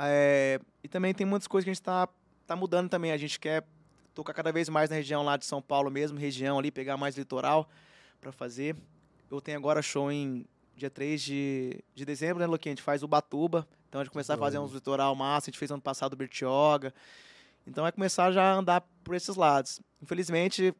[0.06, 2.08] É, e também tem muitas coisas que a gente está
[2.46, 3.12] tá mudando também.
[3.12, 3.64] A gente quer
[4.14, 7.16] tocar cada vez mais na região lá de São Paulo mesmo, região ali, pegar mais
[7.16, 7.68] litoral
[8.20, 8.76] para fazer.
[9.30, 10.44] Eu tenho agora show em
[10.74, 12.72] dia 3 de, de dezembro, né, Luquinha?
[12.72, 13.66] A gente faz o Batuba.
[13.88, 15.46] Então, a gente começar a fazer uns litoral massa.
[15.46, 16.94] A gente fez ano passado o Bertioga.
[17.66, 19.80] Então, vai começar já a andar por esses lados.
[20.00, 20.74] Infelizmente,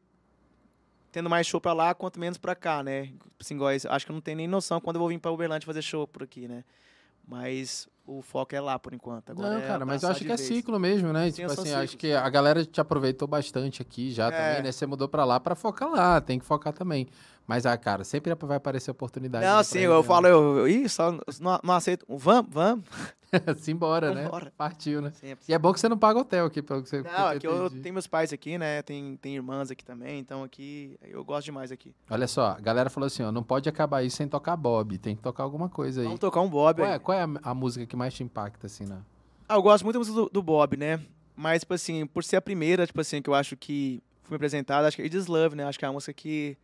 [1.11, 3.11] tendo mais show pra lá, quanto menos pra cá, né?
[3.39, 3.57] Assim,
[3.89, 6.07] acho que eu não tenho nem noção quando eu vou vir pra Uberlândia fazer show
[6.07, 6.63] por aqui, né?
[7.29, 9.29] Mas o foco é lá por enquanto.
[9.29, 10.41] Agora Não, é cara, mas eu acho que é vez.
[10.47, 11.25] ciclo mesmo, né?
[11.29, 11.95] Sim, tipo assim, acho ciclos.
[12.01, 14.31] que a galera te aproveitou bastante aqui já É.
[14.31, 14.71] também, né?
[14.71, 17.07] Você mudou pra lá pra focar lá, tem que focar também.
[17.45, 19.45] Mas, ah, cara, sempre vai aparecer oportunidade.
[19.45, 19.93] Não, sim, região.
[19.93, 22.03] eu falo, eu, eu só não, não aceito.
[22.09, 22.83] Vamos, vamos.
[23.57, 24.29] Simbora, né?
[24.57, 25.11] Partiu, né?
[25.11, 25.45] Sempre.
[25.47, 27.67] E é bom que você não paga hotel aqui, pelo que você Não, aqui eu
[27.67, 27.81] entendi.
[27.81, 28.81] tenho meus pais aqui, né?
[28.81, 31.93] Tem, tem irmãs aqui também, então aqui eu gosto demais aqui.
[32.09, 35.15] Olha só, a galera falou assim, ó, não pode acabar isso sem tocar Bob, tem
[35.15, 36.05] que tocar alguma coisa aí.
[36.05, 36.95] Vamos tocar um Bob Qual aí.
[36.95, 38.99] é, qual é a, a música que mais te impacta, assim, né?
[39.47, 40.99] Ah, eu gosto muito da música do, do Bob, né?
[41.35, 44.87] Mas, tipo assim, por ser a primeira, tipo assim, que eu acho que foi apresentada,
[44.87, 45.63] acho que é It Is Love, né?
[45.65, 46.57] Acho que é a música que,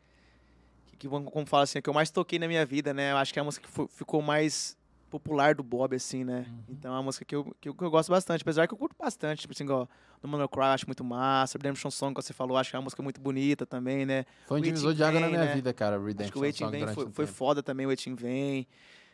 [0.88, 3.12] que, que como fala assim, é que eu mais toquei na minha vida, né?
[3.12, 4.78] Eu acho que é a música que ficou mais
[5.10, 6.46] popular do Bob, assim, né?
[6.68, 8.78] Então é uma música que eu, que eu, que eu gosto bastante, apesar que eu
[8.78, 9.90] curto bastante, tipo assim, igual
[10.22, 12.76] No Man No Cry, eu acho muito massa, Redemption Song, que você falou, acho que
[12.76, 14.26] é uma música muito bonita também, né?
[14.48, 15.54] Foi um divisor de água na minha né?
[15.54, 18.16] vida, cara, Acho que Redemption o Waiting Song Vem foi, foi foda também, o Waiting
[18.16, 18.68] Vem,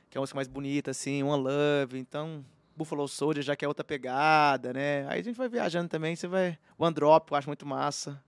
[0.10, 2.44] que é uma música mais bonita, assim, One Love, então,
[2.76, 5.06] Buffalo Soldier já que é outra pegada, né?
[5.08, 6.58] Aí a gente vai viajando também, você vai...
[6.78, 8.22] One Drop, eu acho muito massa.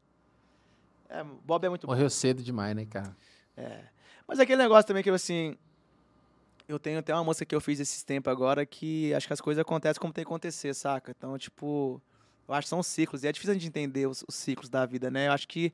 [1.09, 1.93] É, Bob é muito bom.
[1.93, 3.15] Morreu cedo demais, né, cara?
[3.55, 3.85] É.
[4.27, 5.57] Mas aquele negócio também que eu, assim...
[6.67, 9.41] Eu tenho até uma música que eu fiz esses tempos agora que acho que as
[9.41, 11.11] coisas acontecem como tem que acontecer, saca?
[11.17, 12.01] Então, tipo...
[12.47, 13.23] Eu acho que são ciclos.
[13.23, 15.27] E é difícil a gente entender os, os ciclos da vida, né?
[15.27, 15.71] Eu acho que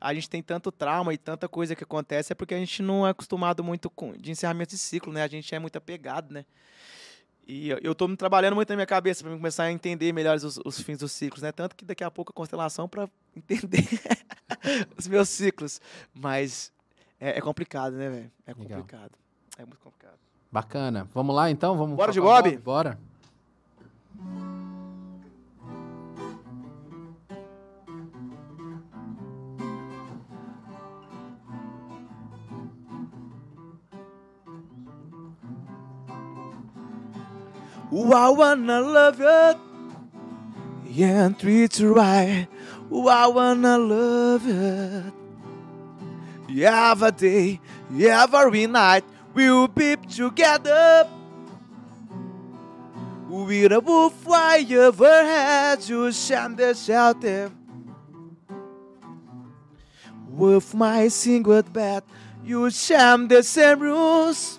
[0.00, 3.04] a gente tem tanto trauma e tanta coisa que acontece é porque a gente não
[3.06, 5.22] é acostumado muito com de encerramento de ciclo, né?
[5.24, 6.44] A gente é muito apegado, né?
[7.46, 10.80] E eu- me trabalhando muito na minha cabeça para começar a entender melhor os, os
[10.80, 11.50] fins dos ciclos, né?
[11.50, 13.88] Tanto que daqui a pouco a constelação para entender
[14.96, 15.80] os meus ciclos.
[16.14, 16.70] Mas
[17.18, 18.32] é, é complicado, né, velho?
[18.46, 18.78] É Legal.
[19.58, 20.18] É muito complicado.
[20.50, 21.06] Bacana.
[21.12, 21.76] Vamos lá, então?
[21.76, 22.56] Vamos Bora de Bob?
[22.58, 22.98] Bora.
[37.90, 39.68] Ooh, I wanna love you
[40.98, 42.48] yeah, and treat you right.
[42.92, 45.12] Ooh, I wanna love you.
[46.48, 47.60] Yeah, every day,
[47.92, 49.04] yeah, every night,
[49.38, 51.08] we'll be together.
[53.28, 57.52] With a roof over heads, you share the shelter.
[60.28, 62.02] With my single bed,
[62.44, 64.58] you share the same rooms.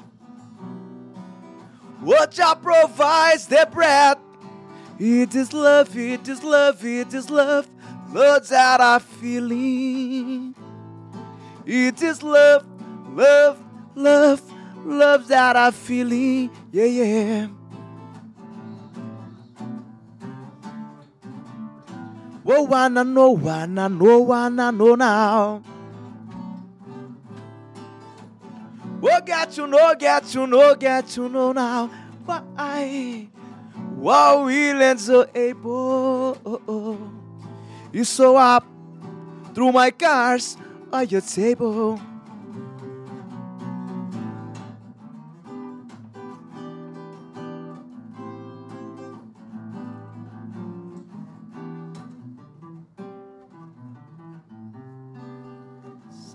[2.00, 4.18] What Jah provides the bread.
[4.98, 7.68] It is love, it is love, it is love,
[8.14, 10.56] love that I'm feeling.
[11.66, 12.66] It is love,
[13.14, 13.62] love,
[13.96, 14.42] love,
[14.86, 16.50] love that I'm feeling.
[16.72, 17.48] Yeah, yeah.
[22.52, 25.62] Oh, wanna know, wanna know, wanna know now.
[29.02, 31.88] Oh, get to know, get to know, get to know now.
[32.26, 33.28] Why?
[33.96, 36.38] Wow, will and so able.
[37.94, 38.66] You so up
[39.54, 40.58] through my cars
[40.92, 42.02] on your table.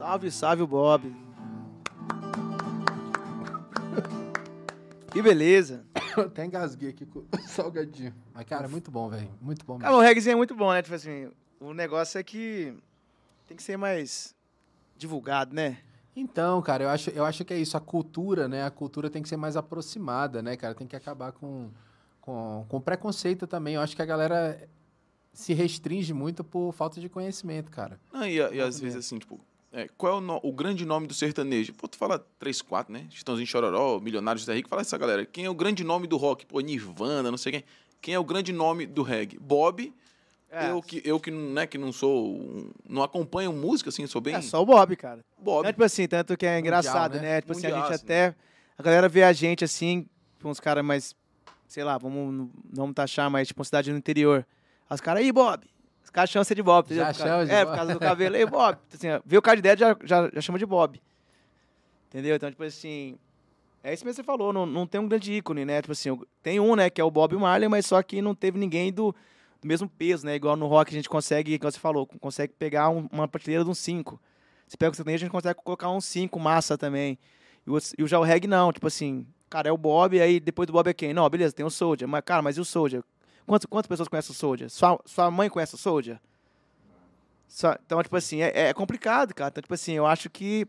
[0.05, 1.17] Salve, salve o Bob.
[5.11, 5.83] Que beleza.
[6.19, 8.15] Até engasguei aqui com o salgadinho.
[8.35, 9.31] Mas, cara, é muito bom, velho.
[9.41, 9.79] Muito bom.
[9.79, 10.83] Cara, o reggaezinho é muito bom, né?
[10.83, 12.75] Tipo assim, o negócio é que
[13.49, 14.37] tem que ser mais
[14.95, 15.79] divulgado, né?
[16.15, 17.75] Então, cara, eu acho, eu acho que é isso.
[17.75, 18.63] A cultura, né?
[18.63, 20.75] A cultura tem que ser mais aproximada, né, cara?
[20.75, 21.71] Tem que acabar com,
[22.21, 23.77] com, com preconceito também.
[23.77, 24.69] Eu acho que a galera
[25.33, 27.99] se restringe muito por falta de conhecimento, cara.
[28.13, 29.41] Não, e, e às vezes assim, tipo,
[29.75, 31.73] é, qual é o, no- o grande nome do sertanejo?
[31.75, 33.07] Pô, tu fala 3, 4, né?
[33.11, 35.27] Chitãozinho Chororó, Milionários da Rico, fala essa galera.
[35.27, 36.47] Quem é o grande nome do rock?
[36.47, 37.65] Pô, Nirvana, não sei quem.
[38.01, 39.39] Quem é o grande nome do reggae?
[39.39, 39.93] Bob.
[40.51, 42.71] É, Eu que, eu que, não- né, que não sou.
[42.89, 44.35] não acompanho música, assim, sou bem.
[44.37, 45.25] é só o Bob, cara.
[45.39, 45.67] Bob.
[45.67, 47.23] É, tipo assim, tanto que é engraçado, né?
[47.23, 47.41] né?
[47.41, 48.05] Tipo assim, a Mundial, gente assim.
[48.05, 48.35] até.
[48.79, 50.07] A galera vê a gente assim,
[50.41, 51.17] com uns caras mais.
[51.67, 54.47] Sei lá, vamos, não vamos taxar, mas tipo, uma cidade no interior.
[54.89, 55.65] Os caras, aí, Bob.
[56.05, 57.05] Os caras chamam você de Bob, entendeu?
[57.07, 57.71] Já Por causa- chama de É, Bob.
[57.71, 58.37] por causa do cabelo.
[58.37, 58.79] Ei, Bob.
[58.93, 61.01] Assim, vê o cara de ideia, já, já, já chama de Bob.
[62.09, 62.37] Entendeu?
[62.37, 63.17] Então, tipo assim.
[63.83, 65.83] É isso mesmo que você falou, não, não tem um grande ícone, né?
[65.83, 68.59] Tipo assim, tem um, né, que é o Bob Marley, mas só que não teve
[68.59, 69.15] ninguém do,
[69.61, 70.35] do mesmo peso, né?
[70.37, 73.69] Igual no rock a gente consegue, como você falou, consegue pegar um- uma prateleira de
[73.69, 74.19] um 5.
[74.67, 77.19] Você pega o sertanejo, a gente consegue colocar um 5 massa também.
[77.67, 80.41] E o, e o já o reggae não, tipo assim, cara, é o Bob, aí
[80.41, 81.13] depois do Bob é quem?
[81.13, 82.09] Não, beleza, tem o Soldier.
[82.09, 83.03] Mas, cara, mas e o Soldier?
[83.47, 84.71] Quantas, quantas pessoas conhecem o Soldier?
[84.71, 86.19] Sua, sua mãe conhece o Soldier?
[87.49, 89.49] Só- então, tipo assim, é, é complicado, cara.
[89.51, 90.67] Então, tipo assim, eu acho que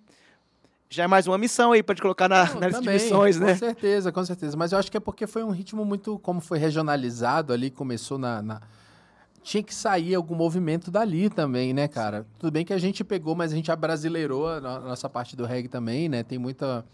[0.90, 3.54] já é mais uma missão aí pra te colocar na, Não, nas também, missões, né?
[3.54, 4.56] Com certeza, com certeza.
[4.58, 8.18] Mas eu acho que é porque foi um ritmo muito, como foi regionalizado ali, começou
[8.18, 8.42] na.
[8.42, 8.62] na-
[9.42, 12.26] Tinha que sair algum movimento dali também, né, cara?
[12.40, 15.68] Tudo bem que a gente pegou, mas a gente abrasileirou a nossa parte do reggae
[15.70, 16.24] também, né?
[16.24, 16.86] Tem muita.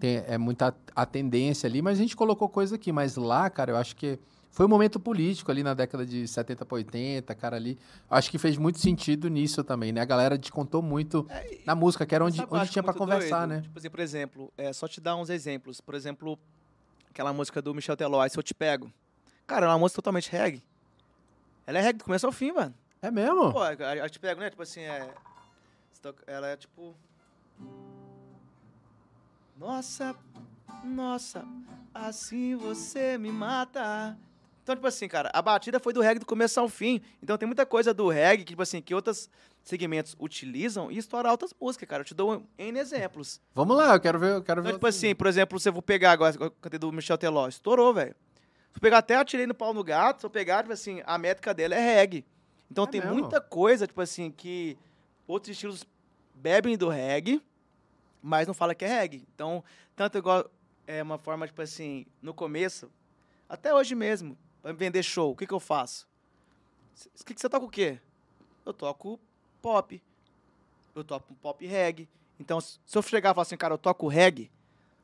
[0.00, 2.90] tem, é muita a tendência ali, mas a gente colocou coisa aqui.
[2.92, 4.18] Mas lá, cara, eu acho que
[4.58, 7.78] foi um momento político ali na década de 70 para 80, cara, ali.
[8.10, 10.00] Acho que fez muito sentido nisso também, né?
[10.00, 13.46] A galera descontou muito É, na música, que era onde, eu onde tinha para conversar,
[13.46, 13.50] doido?
[13.50, 13.60] né?
[13.62, 15.80] Tipo assim, por exemplo, é, só te dar uns exemplos.
[15.80, 16.36] Por exemplo,
[17.08, 18.92] aquela música do Michel Teló, Se Eu Te Pego.
[19.46, 20.60] Cara, é uma música totalmente reggae.
[21.64, 22.74] Ela é reggae do começo ao fim, mano.
[23.00, 23.52] É mesmo?
[23.52, 24.50] Pô, a Te Pego, né?
[24.50, 25.08] Tipo assim, é...
[26.26, 26.96] Ela é tipo...
[29.56, 30.16] Nossa,
[30.82, 31.44] nossa,
[31.94, 34.18] assim você me mata.
[34.68, 37.00] Então, tipo assim, cara, a batida foi do reggae do começo ao fim.
[37.22, 39.30] Então tem muita coisa do reggae que, tipo assim, que outros
[39.64, 42.02] segmentos utilizam e estourar outras músicas, cara.
[42.02, 43.40] Eu te dou N exemplos.
[43.54, 44.76] Vamos lá, eu quero ver, eu quero Então, ver.
[44.76, 47.94] tipo assim, por exemplo, se eu vou pegar agora, eu cantei do Michel Teló, estourou,
[47.94, 48.14] velho.
[48.72, 51.16] Se eu pegar até atirei no pau no gato, se eu pegar, tipo assim, a
[51.16, 52.26] métrica dela é reggae.
[52.70, 53.14] Então É tem mesmo?
[53.16, 54.76] muita coisa, tipo assim, que
[55.26, 55.82] outros estilos
[56.34, 57.40] bebem do reggae,
[58.20, 59.26] mas não fala que é reggae.
[59.34, 59.64] Então,
[59.96, 60.44] tanto igual
[60.86, 62.90] é uma forma, tipo assim, no começo,
[63.48, 64.36] até hoje mesmo,
[64.74, 66.06] pra vender show, o que, que eu faço?
[67.20, 67.98] O que, que você toca o quê?
[68.66, 69.18] Eu toco
[69.62, 70.02] pop.
[70.94, 72.08] Eu toco pop reggae.
[72.40, 74.50] Então, se eu chegar e falar assim, cara, eu toco reggae,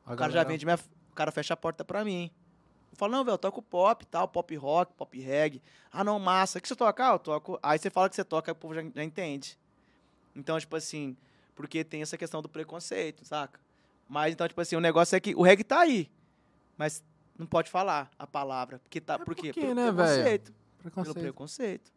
[0.05, 0.79] A o cara já galera- vende minha.
[1.11, 2.29] O cara fecha a porta pra mim.
[2.91, 5.61] Eu falo, não, velho, eu toco pop e tal, pop rock, pop reggae.
[5.91, 6.59] Ah, não, massa.
[6.59, 7.09] O que você toca?
[7.09, 7.59] Ah, eu toco.
[7.63, 9.57] Aí você fala que você toca, o povo já, já entende.
[10.35, 11.15] Então, tipo assim,
[11.55, 13.59] porque tem essa questão do preconceito, saca?
[14.07, 16.09] Mas então, tipo assim, o negócio é que o reggae tá aí.
[16.77, 17.01] Mas
[17.37, 18.79] não pode falar a palavra.
[18.79, 19.17] Porque tá.
[19.19, 19.51] por quê?
[19.53, 19.95] Pelo né, velho?
[19.95, 20.53] preconceito.
[20.53, 21.19] Pelo Preconceito.
[21.19, 21.91] preconceito.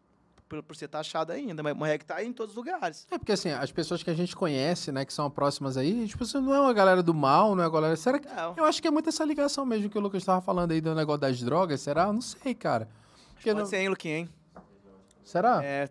[0.48, 1.62] Por, por ser taxado ainda.
[1.62, 3.06] Mas o reggae tá aí em todos os lugares.
[3.10, 6.24] É porque assim, as pessoas que a gente conhece, né, que são próximas aí, tipo,
[6.24, 7.96] você não é uma galera do mal, não é uma galera.
[7.96, 8.26] Será que.
[8.28, 8.54] Não.
[8.56, 10.94] Eu acho que é muito essa ligação mesmo que o Lucas estava falando aí do
[10.94, 11.82] negócio das drogas.
[11.82, 12.04] Será?
[12.04, 12.88] Eu Não sei, cara.
[13.34, 14.28] Porque Pode não- ser, hein, Luquinha, hein?
[15.22, 15.62] Será?
[15.62, 15.88] É.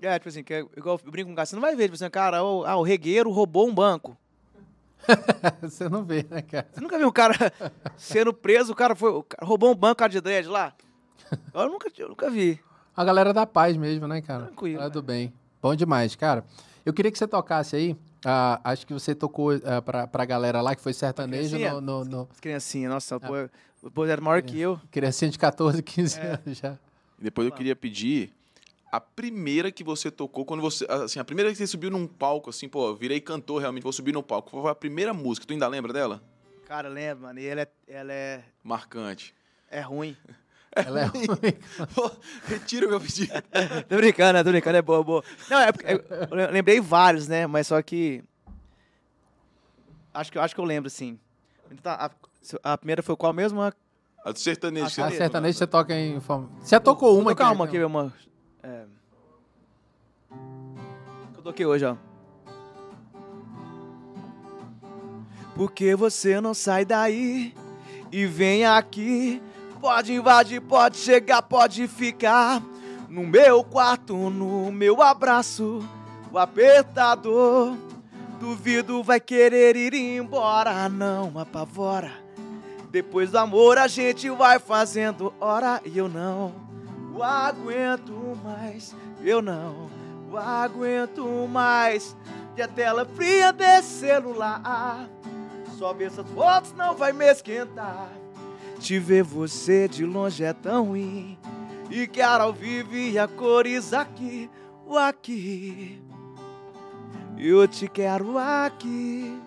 [0.00, 1.84] É, tipo assim, que é igual eu brinco com o cara, você não vai ver,
[1.84, 4.16] tipo assim, cara, o, ah, o regueiro roubou um banco.
[5.62, 6.66] Você não vê, né, cara?
[6.72, 7.34] Você nunca viu um cara
[7.96, 10.72] sendo preso, o cara foi, o cara roubou um banco, cara de dread lá?
[11.54, 12.60] Eu nunca, eu nunca vi.
[12.96, 14.46] A galera da paz mesmo, né, cara?
[14.46, 15.32] Tranquilo, Galera do bem.
[15.62, 16.44] Bom demais, cara.
[16.84, 17.96] Eu queria que você tocasse aí.
[18.24, 21.80] ah, acho que você tocou ah, pra, pra galera lá que foi sertanejo criancinha?
[21.80, 23.20] no, no, no As criancinhas, nossa, Ah.
[23.20, 23.34] pô,
[23.86, 24.80] o pô era maior que eu.
[24.90, 26.26] criancinha de 14, 15 É.
[26.44, 26.76] anos já.
[27.18, 28.32] E depois eu queria pedir
[28.90, 30.86] a primeira que você tocou, quando você.
[30.88, 34.12] Assim, a primeira que você subiu num palco, assim, pô, virei cantor realmente, vou subir
[34.12, 34.50] no palco.
[34.50, 35.46] Qual foi a primeira música?
[35.46, 36.22] Tu ainda lembra dela?
[36.66, 39.34] Cara, lembra, mano, e ela é, ela é, Marcante.
[39.70, 40.16] é ruim.
[40.76, 41.26] Ela é ruim.
[41.94, 42.10] Pô,
[42.44, 43.32] Retira o meu pedido.
[43.88, 45.24] tô brincando, tô brincando, é boa, boa.
[45.50, 45.86] Não, é porque
[46.30, 47.46] eu lembrei vários, né?
[47.46, 48.22] Mas só que.
[50.12, 51.18] Acho que, acho que eu lembro, sim.
[51.82, 52.12] Tá,
[52.62, 53.60] A, a primeira foi qual mesmo?
[53.62, 53.72] A-
[54.24, 54.86] A do sertanejo.
[54.86, 56.18] A você sertanejo você toca em.
[56.18, 57.64] Você tocou uma tocar aqui, né?
[57.64, 58.12] aqui, uma.
[58.62, 58.84] É.
[61.32, 61.96] Que eu toquei hoje, ó.
[65.54, 67.54] Porque você não sai daí
[68.12, 69.42] e vem aqui.
[69.80, 72.62] Pode invadir, pode chegar, pode ficar.
[73.08, 75.82] No meu quarto, no meu abraço,
[76.32, 77.76] o apertador.
[78.38, 82.12] Duvido vai querer ir embora, não apavora.
[82.90, 86.67] Depois do amor a gente vai fazendo hora e eu não
[87.22, 89.90] aguento mais, eu não
[90.36, 92.16] aguento mais.
[92.56, 95.08] E a tela fria desse celular,
[95.78, 98.08] só ver essas fotos não vai me esquentar.
[98.78, 101.38] Te ver você de longe é tão ruim,
[101.90, 104.50] e quero ao vivo e a cores aqui,
[104.86, 106.02] o aqui.
[107.36, 109.40] Eu te quero aqui.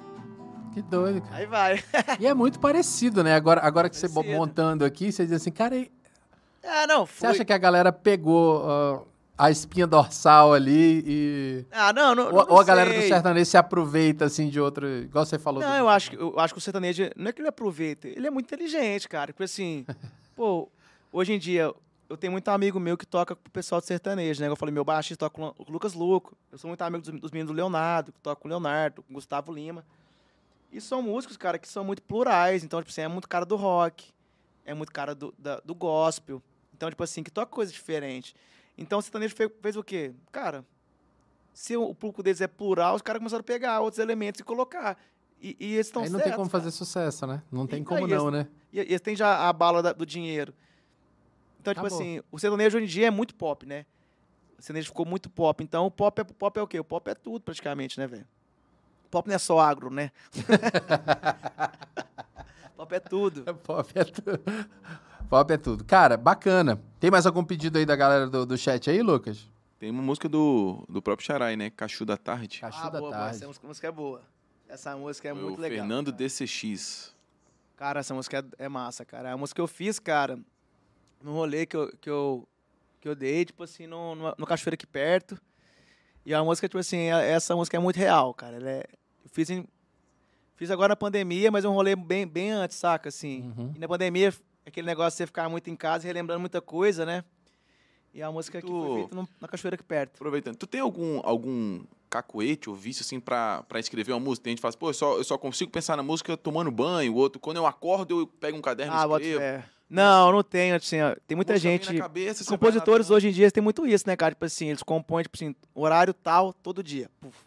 [0.73, 1.35] Que doido, cara.
[1.35, 1.83] Aí vai.
[2.17, 3.35] E é muito parecido, né?
[3.35, 4.37] Agora, agora que você Parecido.
[4.37, 5.75] montando aqui, você diz assim, cara,
[6.63, 7.29] Ah, não, você foi.
[7.29, 9.01] acha que a galera pegou ah,
[9.37, 11.65] a espinha dorsal ali e.
[11.71, 12.25] Ah, não, não.
[12.25, 14.87] Ou, não ou a galera do sertanejo se aproveita, assim, de outro.
[14.87, 15.61] Igual você falou.
[15.61, 18.27] Não, eu acho, que- eu acho que o sertanejo, não é que ele aproveita, ele
[18.27, 19.33] é muito inteligente, cara.
[19.33, 19.85] Porque assim,
[20.35, 20.69] pô,
[21.11, 21.73] hoje em dia,
[22.07, 24.47] eu tenho muito amigo meu que toca com o pessoal do sertanejo, né?
[24.47, 26.37] Eu falei, meu baixista toca com o Lucas Luco.
[26.51, 29.11] Eu sou muito amigo dos, dos meninos do Leonardo, que toca com o Leonardo, com
[29.11, 29.83] o Gustavo Lima.
[30.71, 32.63] E são músicos, cara, que são muito plurais.
[32.63, 34.09] Então, tipo assim, é muito cara do rock,
[34.65, 36.41] é muito cara do, da- do gospel.
[36.81, 38.35] Então, tipo assim, que toca coisa diferente.
[38.75, 40.15] Então, o sertanejo fez, fez o quê?
[40.31, 40.65] Cara,
[41.53, 44.97] se o público deles é plural, os caras começaram a pegar outros elementos e colocar.
[45.39, 47.43] E, e eles estão Aí não tem como fazer sucesso, né?
[47.51, 48.47] Não tem E como não, esse- né?
[48.73, 50.55] E eles têm já a bala da- do dinheiro.
[51.59, 52.01] Então, tipo Acabou.
[52.01, 53.85] assim, o sertanejo hoje em dia é muito pop, né?
[54.57, 55.63] O sertanejo ficou muito pop.
[55.63, 56.79] Então, o pop é, pop é o quê?
[56.79, 58.25] O pop é tudo, praticamente, né, velho?
[59.11, 60.11] Pop não é só agro, né?
[62.75, 63.43] pop é tudo.
[63.61, 64.41] Pop é tudo.
[65.31, 65.85] Pop é tudo.
[65.85, 66.83] Cara, bacana.
[66.99, 69.47] Tem mais algum pedido aí da galera do, do chat aí, Lucas?
[69.79, 71.69] Tem uma música do, do próprio Charai, né?
[71.69, 72.59] Cachu da Tarde.
[72.59, 73.37] Cachu ah, da boa, boa, Tarde.
[73.37, 74.21] Essa música, é boa.
[74.67, 75.77] Essa música é Foi muito o legal.
[75.77, 76.17] Fernando cara.
[76.17, 77.15] DCX.
[77.77, 79.29] Cara, essa música é, é massa, cara.
[79.29, 80.37] É a música que eu fiz, cara,
[81.23, 82.45] no rolê que eu, que eu,
[82.99, 85.39] que eu dei, tipo assim, no, no, no cachoeira aqui perto.
[86.25, 88.57] E a música, tipo assim, é- essa música é muito real, cara.
[88.57, 88.85] Ela é,
[89.23, 89.65] eu fiz, em,
[90.57, 93.07] fiz agora na pandemia, mas é um rolê bem, bem antes, saca?
[93.07, 93.53] Assim.
[93.57, 93.71] Uhum.
[93.77, 94.33] E na pandemia,
[94.65, 97.23] aquele negócio de você ficar muito em casa e relembrando muita coisa, né?
[98.13, 100.15] E a música Tu- foi feita na cachoeira aqui perto.
[100.15, 104.43] Aproveitando, tu tem algum, algum cacoete ou vício, assim, pra, pra escrever uma música?
[104.43, 106.69] Tem gente que fala assim, pô, eu só, eu só consigo pensar na música tomando
[106.69, 107.13] banho.
[107.13, 109.39] O outro, quando eu acordo, eu pego um caderno Ah, e bota escrevo.
[109.39, 109.63] fé.
[109.89, 111.97] Não, não tem, assim, ó, tem muita gente.
[111.97, 114.33] cabeça, compositores hoje em dia têm muito isso, né, cara?
[114.33, 117.09] Tipo assim, eles compõem, tipo assim, horário tal, todo dia.
[117.19, 117.37] Puf.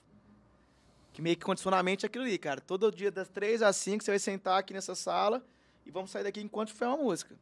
[1.13, 2.61] Que meio que condicionamento é aquilo ali, cara.
[2.61, 5.43] Todo dia das três às cinco você vai sentar aqui nessa sala
[5.87, 7.35] e vamos sair daqui enquanto tiver uma música.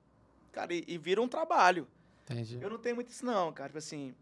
[0.52, 1.86] Cara, e, e vira um trabalho.
[2.24, 2.58] Entendi.
[2.60, 3.68] Eu não tenho muito isso não, cara.
[3.68, 4.14] Tipo assim,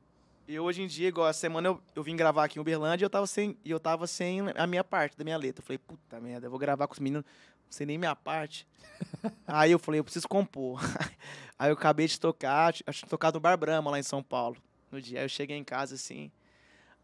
[0.48, 3.06] eu hoje em dia, igual a semana eu, eu vim gravar aqui em Uberlândia e
[3.06, 5.62] eu tava sem, eu tava sem a minha parte da minha letra.
[5.62, 8.66] Eu falei, puta merda, eu vou gravar com os meninos, não sei nem minha parte.
[9.46, 10.80] Aí eu falei, eu preciso compor.
[11.58, 14.56] Aí eu acabei de tocar, acho que tocado no Bar Brahma lá em São Paulo.
[14.90, 16.32] No dia, aí eu cheguei em casa assim.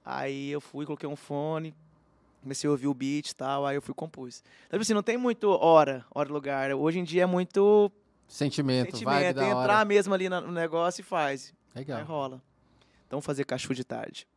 [0.05, 1.73] Aí eu fui, coloquei um fone,
[2.47, 4.41] comecei a ouvir o beat e tal, aí eu fui compus.
[4.67, 6.73] Então, tipo assim, não tem muito hora, hora e lugar.
[6.75, 7.91] Hoje em dia é muito
[8.29, 9.63] Sentimento, sentimento, da é hora.
[9.63, 11.53] entrar mesmo ali no negócio e faz.
[11.75, 12.05] Aí Legal.
[12.05, 12.41] rola.
[13.09, 14.29] Então fazer cachu de tarde.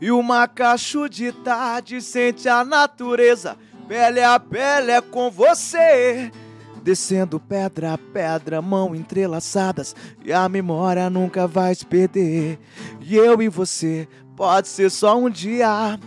[0.00, 6.32] E uma cacho de tarde sente a natureza, pele a pele é com você.
[6.84, 12.58] Descendo pedra a pedra, mão entrelaçadas, e a memória nunca vai se perder.
[13.00, 14.06] E eu e você,
[14.36, 15.98] pode ser só um dia,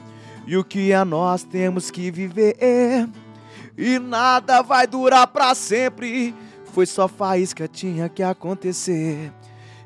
[0.46, 3.10] e o que é nós temos que viver.
[3.76, 6.36] E nada vai durar pra sempre,
[6.66, 9.34] foi só faísca, tinha que acontecer.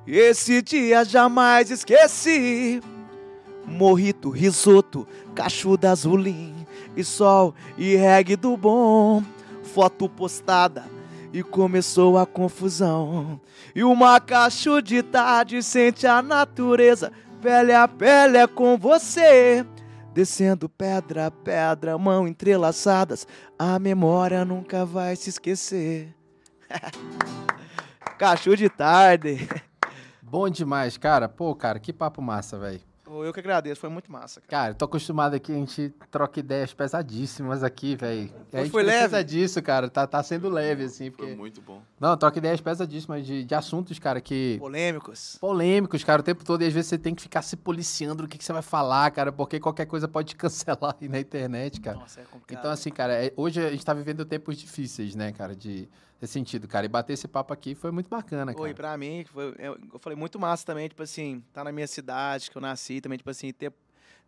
[0.05, 2.81] Esse dia jamais esqueci.
[3.65, 6.65] Morrito, risoto, cachuda azulim
[6.97, 9.23] e sol e reggae do bom.
[9.63, 10.85] Foto postada
[11.33, 13.39] e começou a confusão.
[13.75, 17.11] E uma cacho de tarde sente a natureza,
[17.41, 19.65] pele a pele é com você.
[20.13, 23.25] Descendo pedra a pedra, mão entrelaçadas,
[23.57, 26.13] a memória nunca vai se esquecer.
[28.19, 29.47] Cachu de tarde.
[30.21, 31.29] Bom demais, cara.
[31.29, 32.81] Pô, cara, que papo massa, velho.
[33.23, 34.49] Eu que agradeço, foi muito massa, cara.
[34.49, 38.31] Cara, eu tô acostumado aqui, a gente troca ideias pesadíssimas aqui, velho.
[38.53, 39.23] A gente foi leve?
[39.23, 39.89] disso, cara.
[39.89, 41.35] Tá, tá sendo leve, assim, Foi porque...
[41.35, 41.81] muito bom.
[41.99, 44.57] Não, troca ideias pesadíssimas de, de assuntos, cara, que...
[44.59, 45.37] Polêmicos.
[45.39, 46.61] Polêmicos, cara, o tempo todo.
[46.61, 49.11] E às vezes você tem que ficar se policiando no que, que você vai falar,
[49.11, 51.97] cara, porque qualquer coisa pode te cancelar aí na internet, cara.
[51.97, 52.59] Nossa, é complicado.
[52.59, 55.89] Então, assim, cara, é- hoje a gente tá vivendo tempos difíceis, né, cara, de
[56.21, 56.85] nesse sentido, cara.
[56.85, 58.63] E bater esse papo aqui foi muito bacana, cara.
[58.63, 61.87] Oi, pra mim, foi, eu, eu falei muito massa também, tipo assim, tá na minha
[61.87, 63.73] cidade, que eu nasci também, tipo assim, ter,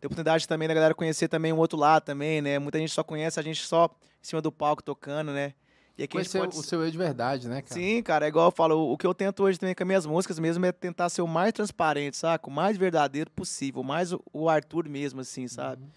[0.01, 2.57] ter oportunidade também da galera conhecer também um outro lado também, né?
[2.57, 5.53] Muita gente só conhece a gente só em cima do palco tocando, né?
[5.95, 6.57] E aqui Conhecer pode...
[6.57, 7.79] o seu eu de verdade, né, cara?
[7.79, 10.05] Sim, cara, é igual eu falo, o, que eu tento hoje também com as minhas
[10.07, 12.49] músicas mesmo é tentar ser o mais transparente, saca?
[12.49, 15.83] O mais verdadeiro possível, mais o, o Arthur mesmo, assim, sabe?
[15.83, 15.89] Uhum.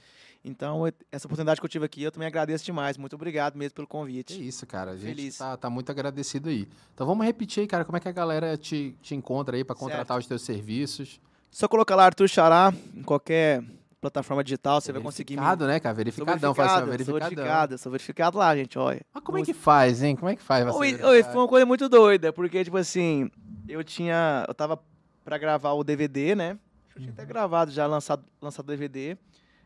[0.48, 2.96] Então, essa oportunidade que eu tive aqui, eu também agradeço demais.
[2.96, 4.46] Muito obrigado mesmo pelo convite.
[4.46, 4.92] isso, cara.
[4.92, 5.38] A gente Feliz.
[5.38, 6.68] tá, tá muito agradecido aí.
[6.94, 9.74] Então vamos repetir aí, cara, como é que a galera te, te encontra aí pra
[9.74, 11.20] contratar os teus serviços.
[11.50, 13.64] Só colocar lá Arthur Xará em qualquer
[14.00, 15.34] plataforma digital, você vai conseguir.
[15.34, 15.94] Verificado, né, cara?
[15.94, 19.00] Verificadão, faz assim, verificado, verificado, sou verificado lá, gente, olha.
[19.12, 20.14] Mas como é que faz, hein?
[20.14, 20.64] Como é que faz?
[20.74, 23.28] Oi, oi, foi uma coisa muito doida, porque, tipo assim,
[23.66, 24.44] eu tinha.
[24.46, 24.78] Eu tava
[25.24, 26.58] pra gravar o DVD, né?
[26.94, 27.28] Eu tinha até Uhum.
[27.28, 29.16] gravado já, lançado, lançado o DVD.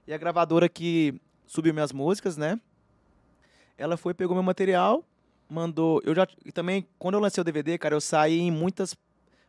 [0.07, 1.15] E a gravadora que
[1.47, 2.59] subiu minhas músicas, né?
[3.77, 5.05] Ela foi, pegou meu material,
[5.49, 6.01] mandou.
[6.05, 6.27] Eu já.
[6.45, 8.95] E também, quando eu lancei o DVD, cara, eu saí em muitas,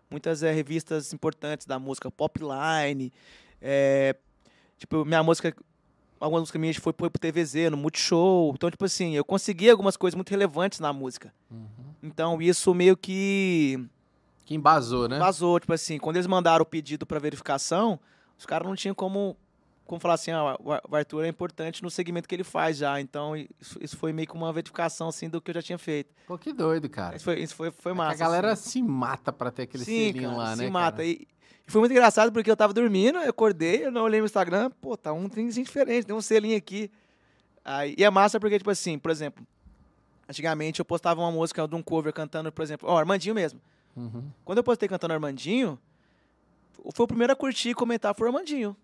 [0.10, 3.12] muitas eh, revistas importantes da música, Popline.
[3.62, 4.16] eh,
[4.78, 5.56] tipo, minha música.
[6.20, 8.52] Algumas músicas minhas foi, pro TVZ, no Multishow.
[8.54, 11.34] Então, tipo assim, eu consegui algumas coisas muito relevantes na música.
[11.50, 11.68] Uhum.
[12.04, 13.84] Então, isso meio que
[14.46, 15.18] Que embasou, né?
[15.18, 15.60] vazou.
[15.60, 18.00] Tipo assim, quando eles mandaram o pedido para verificação,
[18.38, 19.36] os caras não tinham como,
[19.92, 22.78] como falar assim, ah, o Ar- o Arthur é importante no segmento que ele faz
[22.78, 23.02] já.
[23.02, 26.16] Então, isso, isso foi meio que uma verificação, assim, do que eu já tinha feito.
[26.26, 27.16] Pô, que doido, cara.
[27.18, 28.14] Isso foi, isso foi, foi É massa.
[28.14, 28.70] a galera assim.
[28.70, 30.70] se mata pra ter aquele Sim, selinho cara, lá, se né?
[30.70, 30.98] mata.
[30.98, 31.08] cara?
[31.10, 31.28] E,
[31.68, 34.72] e foi muito engraçado porque eu tava dormindo, eu acordei, eu não olhei no Instagram,
[34.80, 36.90] pô, tá um trenzinho diferente, tem um selinho aqui.
[37.66, 39.46] Aí, e é massa porque, tipo assim, por exemplo,
[40.28, 43.60] antigamente eu postava uma música de um cover cantando, por exemplo, ó, Armandinho mesmo.
[43.96, 44.24] Uhum.
[44.46, 45.78] Quando eu postei cantando Armandinho,
[46.96, 48.76] foi o primeiro a curtir e comentar foi o Armandinho.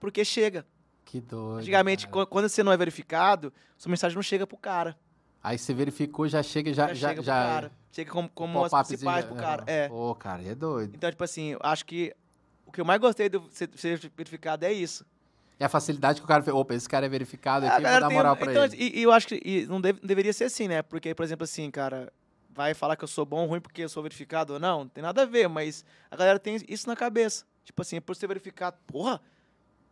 [0.00, 0.66] Porque chega.
[1.04, 1.58] Que doido.
[1.60, 2.24] Antigamente, cara.
[2.24, 4.98] qu- quando você não é verificado, sua mensagem não chega pro cara.
[5.42, 6.88] Aí você verificou, já chega, já.
[6.88, 7.72] Já, já, chega já pro cara.
[7.92, 9.64] Chega como, como as principais pro cara.
[9.66, 9.88] É.
[9.88, 10.94] Pô, cara, é doido.
[10.94, 12.14] Então, tipo assim, eu acho que
[12.66, 13.68] o que eu mais gostei do ser,
[14.16, 15.04] verificado é isso.
[15.58, 16.54] É a facilidade que o cara fez.
[16.56, 18.76] Opa, esse cara é verificado A aqui, vou dar tem- moral pra então, ele.
[18.76, 20.80] E, e eu acho que e não, deve- não deveria ser assim, né?
[20.82, 22.12] Porque, por exemplo, assim, cara,
[22.54, 24.80] vai falar que eu sou bom ou ruim porque eu sou verificado ou não?
[24.84, 27.44] Não tem nada a ver, mas a galera tem isso na cabeça.
[27.64, 29.20] Tipo assim, por ser verificado, porra,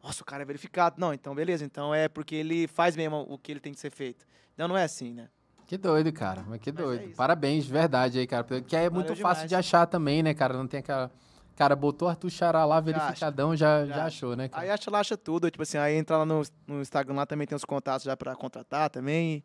[0.02, 0.96] nossa, o cara é verificado.
[0.98, 3.90] Não, então beleza, então é porque ele faz mesmo o que ele tem que ser
[3.90, 4.26] feito.
[4.56, 5.28] Não, não é assim, né?
[5.66, 6.44] Que doido, cara.
[6.48, 7.14] Mas que Mas é doido.
[7.14, 8.42] Parabéns, de verdade aí, cara.
[8.42, 9.48] Porque é muito Valeu fácil demais.
[9.50, 10.54] de achar também, né, cara?
[10.54, 11.10] Não tem aquela.
[11.56, 14.62] Cara, botou Arthur Xará lá, verificadão, já, já, Já achou, né, cara?
[14.62, 15.50] Aí acha lá, acha tudo.
[15.50, 18.34] Tipo assim, aí entra lá no, no Instagram, lá também tem os contatos já pra
[18.36, 19.42] contratar também.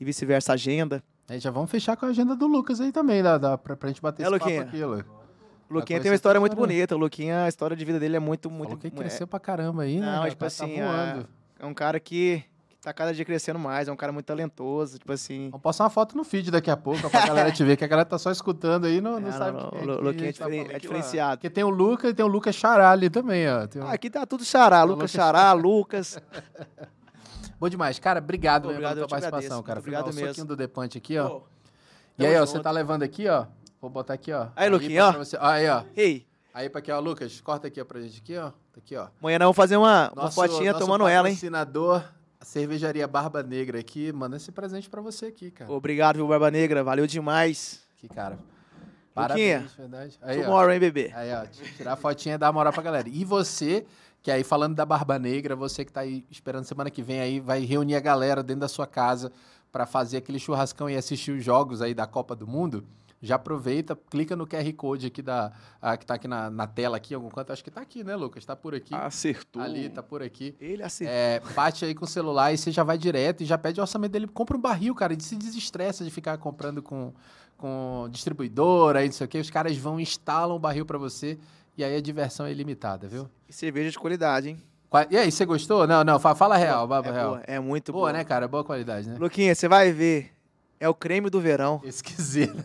[0.00, 1.02] E vice-versa, agenda.
[1.28, 3.88] Aí já vamos fechar com a agenda do Lucas aí também, dá, dá pra, pra
[3.88, 4.64] gente bater É, esse Luquinha?
[4.64, 5.04] papo aqui, Lu.
[5.72, 6.74] O Luquinha tem uma história muito história.
[6.74, 6.94] bonita.
[6.94, 8.64] O Luquinha, a história de vida dele é muito, muito.
[8.70, 10.06] Falou que é- cresceu pra caramba aí, né?
[10.16, 11.28] Não, tipo Tá- assim, tá voando.
[11.58, 14.98] É um cara que, que tá cada dia crescendo mais, é um cara muito talentoso,
[14.98, 15.48] tipo assim.
[15.50, 17.86] Vamos postar uma foto no feed daqui a pouco, pra galera te ver, que a
[17.88, 20.28] galera tá só escutando aí, não, não É, sabe não, quem é o que Luquinha
[20.28, 20.76] é, tá diferen- falando.
[20.76, 21.36] é diferenciado.
[21.38, 23.66] Porque tem o Lucas e tem o Lucas Xará ali também, ó.
[23.66, 26.18] Tem um- Ah, aqui tá tudo xará, Lucas Lucas- xará, Lucas.
[27.58, 27.98] Bom demais.
[28.00, 29.62] Cara, obrigado, mesmo obrigado, pela participação, agradeço.
[29.62, 29.78] cara.
[29.78, 30.28] Obrigado Foi o mesmo.
[30.30, 31.28] soquinho do Depante aqui, ó.
[31.28, 31.42] Pô,
[32.18, 32.64] e aí, ó, você junto.
[32.64, 33.46] tá levando aqui, ó.
[33.82, 34.46] Vou botar aqui, ó.
[34.54, 35.12] Aí, Luquinha, ó.
[35.12, 35.82] você- Aí, ó.
[35.96, 38.50] Ei, Aí pra aqui, ó, Lucas, corta aqui ó, pra gente aqui, ó.
[38.50, 39.08] Tá aqui, ó.
[39.20, 41.34] amanhã nós vamos fazer uma, uma Nosso- fotinha nosso tomando ela, hein?
[41.34, 42.04] patrocinador,
[42.40, 45.72] a cervejaria Barba Negra aqui, manda esse presente pra você aqui, cara.
[45.72, 46.84] Obrigado, viu, Barba Negra?
[46.84, 47.80] Valeu demais.
[47.98, 48.34] Aqui, cara.
[48.34, 50.18] Luquinha, Parabéns, verdade.
[50.22, 50.44] Aí, ó.
[50.44, 51.10] Tomorrow, hein, bebê?
[51.14, 51.44] Aí, ó,
[51.76, 53.08] tirar a fotinha e dar moral pra galera.
[53.08, 53.84] E você,
[54.22, 57.40] que aí falando da Barba Negra, você que tá aí esperando semana que vem aí,
[57.40, 59.32] vai reunir a galera dentro da sua casa
[59.72, 62.84] pra fazer aquele churrascão e assistir os jogos aí da Copa do Mundo.
[63.24, 66.96] Já aproveita, clica no QR Code aqui da, ah, que tá aqui na, na tela
[66.96, 67.52] aqui, algum canto.
[67.52, 68.44] Acho que tá aqui, né, Lucas?
[68.44, 68.92] Tá por aqui.
[68.94, 69.62] Acertou.
[69.62, 70.56] Ali, tá por aqui.
[70.60, 71.04] Ele assim.
[71.06, 73.82] É, bate aí com o celular e você já vai direto e já pede o
[73.82, 74.26] orçamento dele.
[74.26, 77.12] Compra um barril, cara, e se desestressa de ficar comprando com,
[77.56, 79.38] com distribuidora e não sei o que.
[79.38, 81.38] Os caras vão, instalam o barril pra você
[81.78, 83.28] e aí a diversão é ilimitada, viu?
[83.48, 84.62] E cerveja de qualidade, hein?
[85.10, 85.86] E aí, você gostou?
[85.86, 87.30] Não, não, fa- fala real, é, real.
[87.30, 88.12] boa, é muito Boa, boa.
[88.12, 88.46] né, cara?
[88.46, 89.16] Boa qualidade, né?
[89.18, 90.30] Luquinha, você vai ver.
[90.82, 91.80] É o creme do verão.
[91.84, 92.56] Esquisito.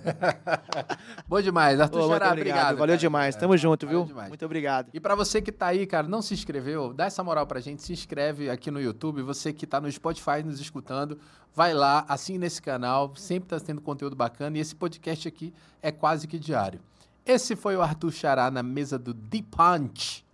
[1.30, 1.80] Bom demais.
[1.80, 2.76] Arthur Ô, Xará, obrigado.
[2.76, 2.98] Valeu cara.
[2.98, 3.36] demais.
[3.36, 4.08] É, Tamo junto, valeu viu?
[4.08, 4.30] demais.
[4.30, 4.90] Muito obrigado.
[4.92, 7.84] E pra você que tá aí, cara, não se inscreveu, dá essa moral pra gente,
[7.84, 9.22] se inscreve aqui no YouTube.
[9.22, 11.20] Você que tá no Spotify nos escutando,
[11.54, 15.92] vai lá, assine nesse canal, sempre tá tendo conteúdo bacana e esse podcast aqui é
[15.92, 16.80] quase que diário.
[17.24, 20.26] Esse foi o Arthur Xará na mesa do Deep Punch.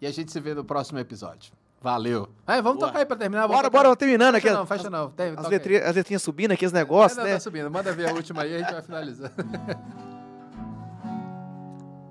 [0.00, 1.52] E a gente se vê no próximo episódio.
[1.80, 2.28] Valeu.
[2.46, 2.88] Aí, vamos Boa.
[2.88, 3.46] tocar aí pra terminar.
[3.46, 4.48] Bora, bora, terminando aqui.
[4.48, 5.10] Fecha não, fecha não.
[5.10, 7.34] Tem- As, letrinhas, as letrinhas subindo aqui, os É, negócios, não, né?
[7.34, 7.70] tá subindo.
[7.70, 9.32] Manda ver a última aí, a gente vai finalizando.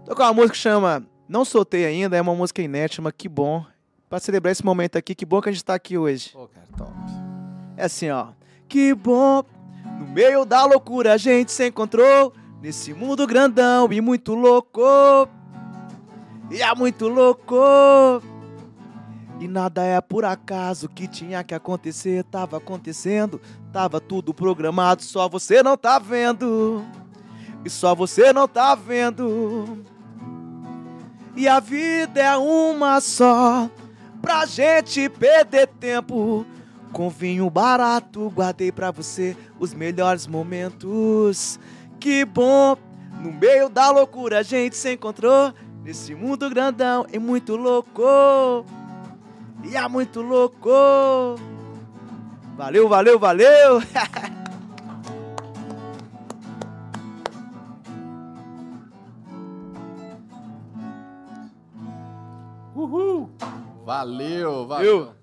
[0.05, 3.65] Tocar uma música que chama Não Soltei Ainda, é uma música inédita, mas que bom.
[4.09, 6.29] Pra celebrar esse momento aqui, que bom que a gente tá aqui hoje.
[6.31, 6.91] Pô, cara, top.
[7.75, 8.27] É assim, ó.
[8.69, 9.43] Que bom,
[9.99, 12.33] no meio da loucura a gente se encontrou.
[12.61, 14.81] Nesse mundo grandão e muito louco.
[16.49, 17.55] E é muito louco.
[19.39, 23.39] E nada é por acaso que tinha que acontecer, tava acontecendo,
[23.71, 26.83] tava tudo programado, só você não tá vendo.
[27.63, 29.85] E só você não tá vendo.
[31.35, 33.69] E a vida é uma só,
[34.21, 36.45] pra gente perder tempo.
[36.91, 41.59] Com vinho barato, guardei pra você os melhores momentos.
[41.99, 42.75] Que bom,
[43.21, 45.53] no meio da loucura a gente se encontrou.
[45.83, 48.01] Nesse mundo grandão e muito louco.
[49.69, 50.69] E é muito louco.
[52.55, 53.81] Valeu, valeu, valeu.
[62.73, 63.29] Uhul!
[63.85, 65.05] Valeu, valeu.
[65.05, 65.13] Viu?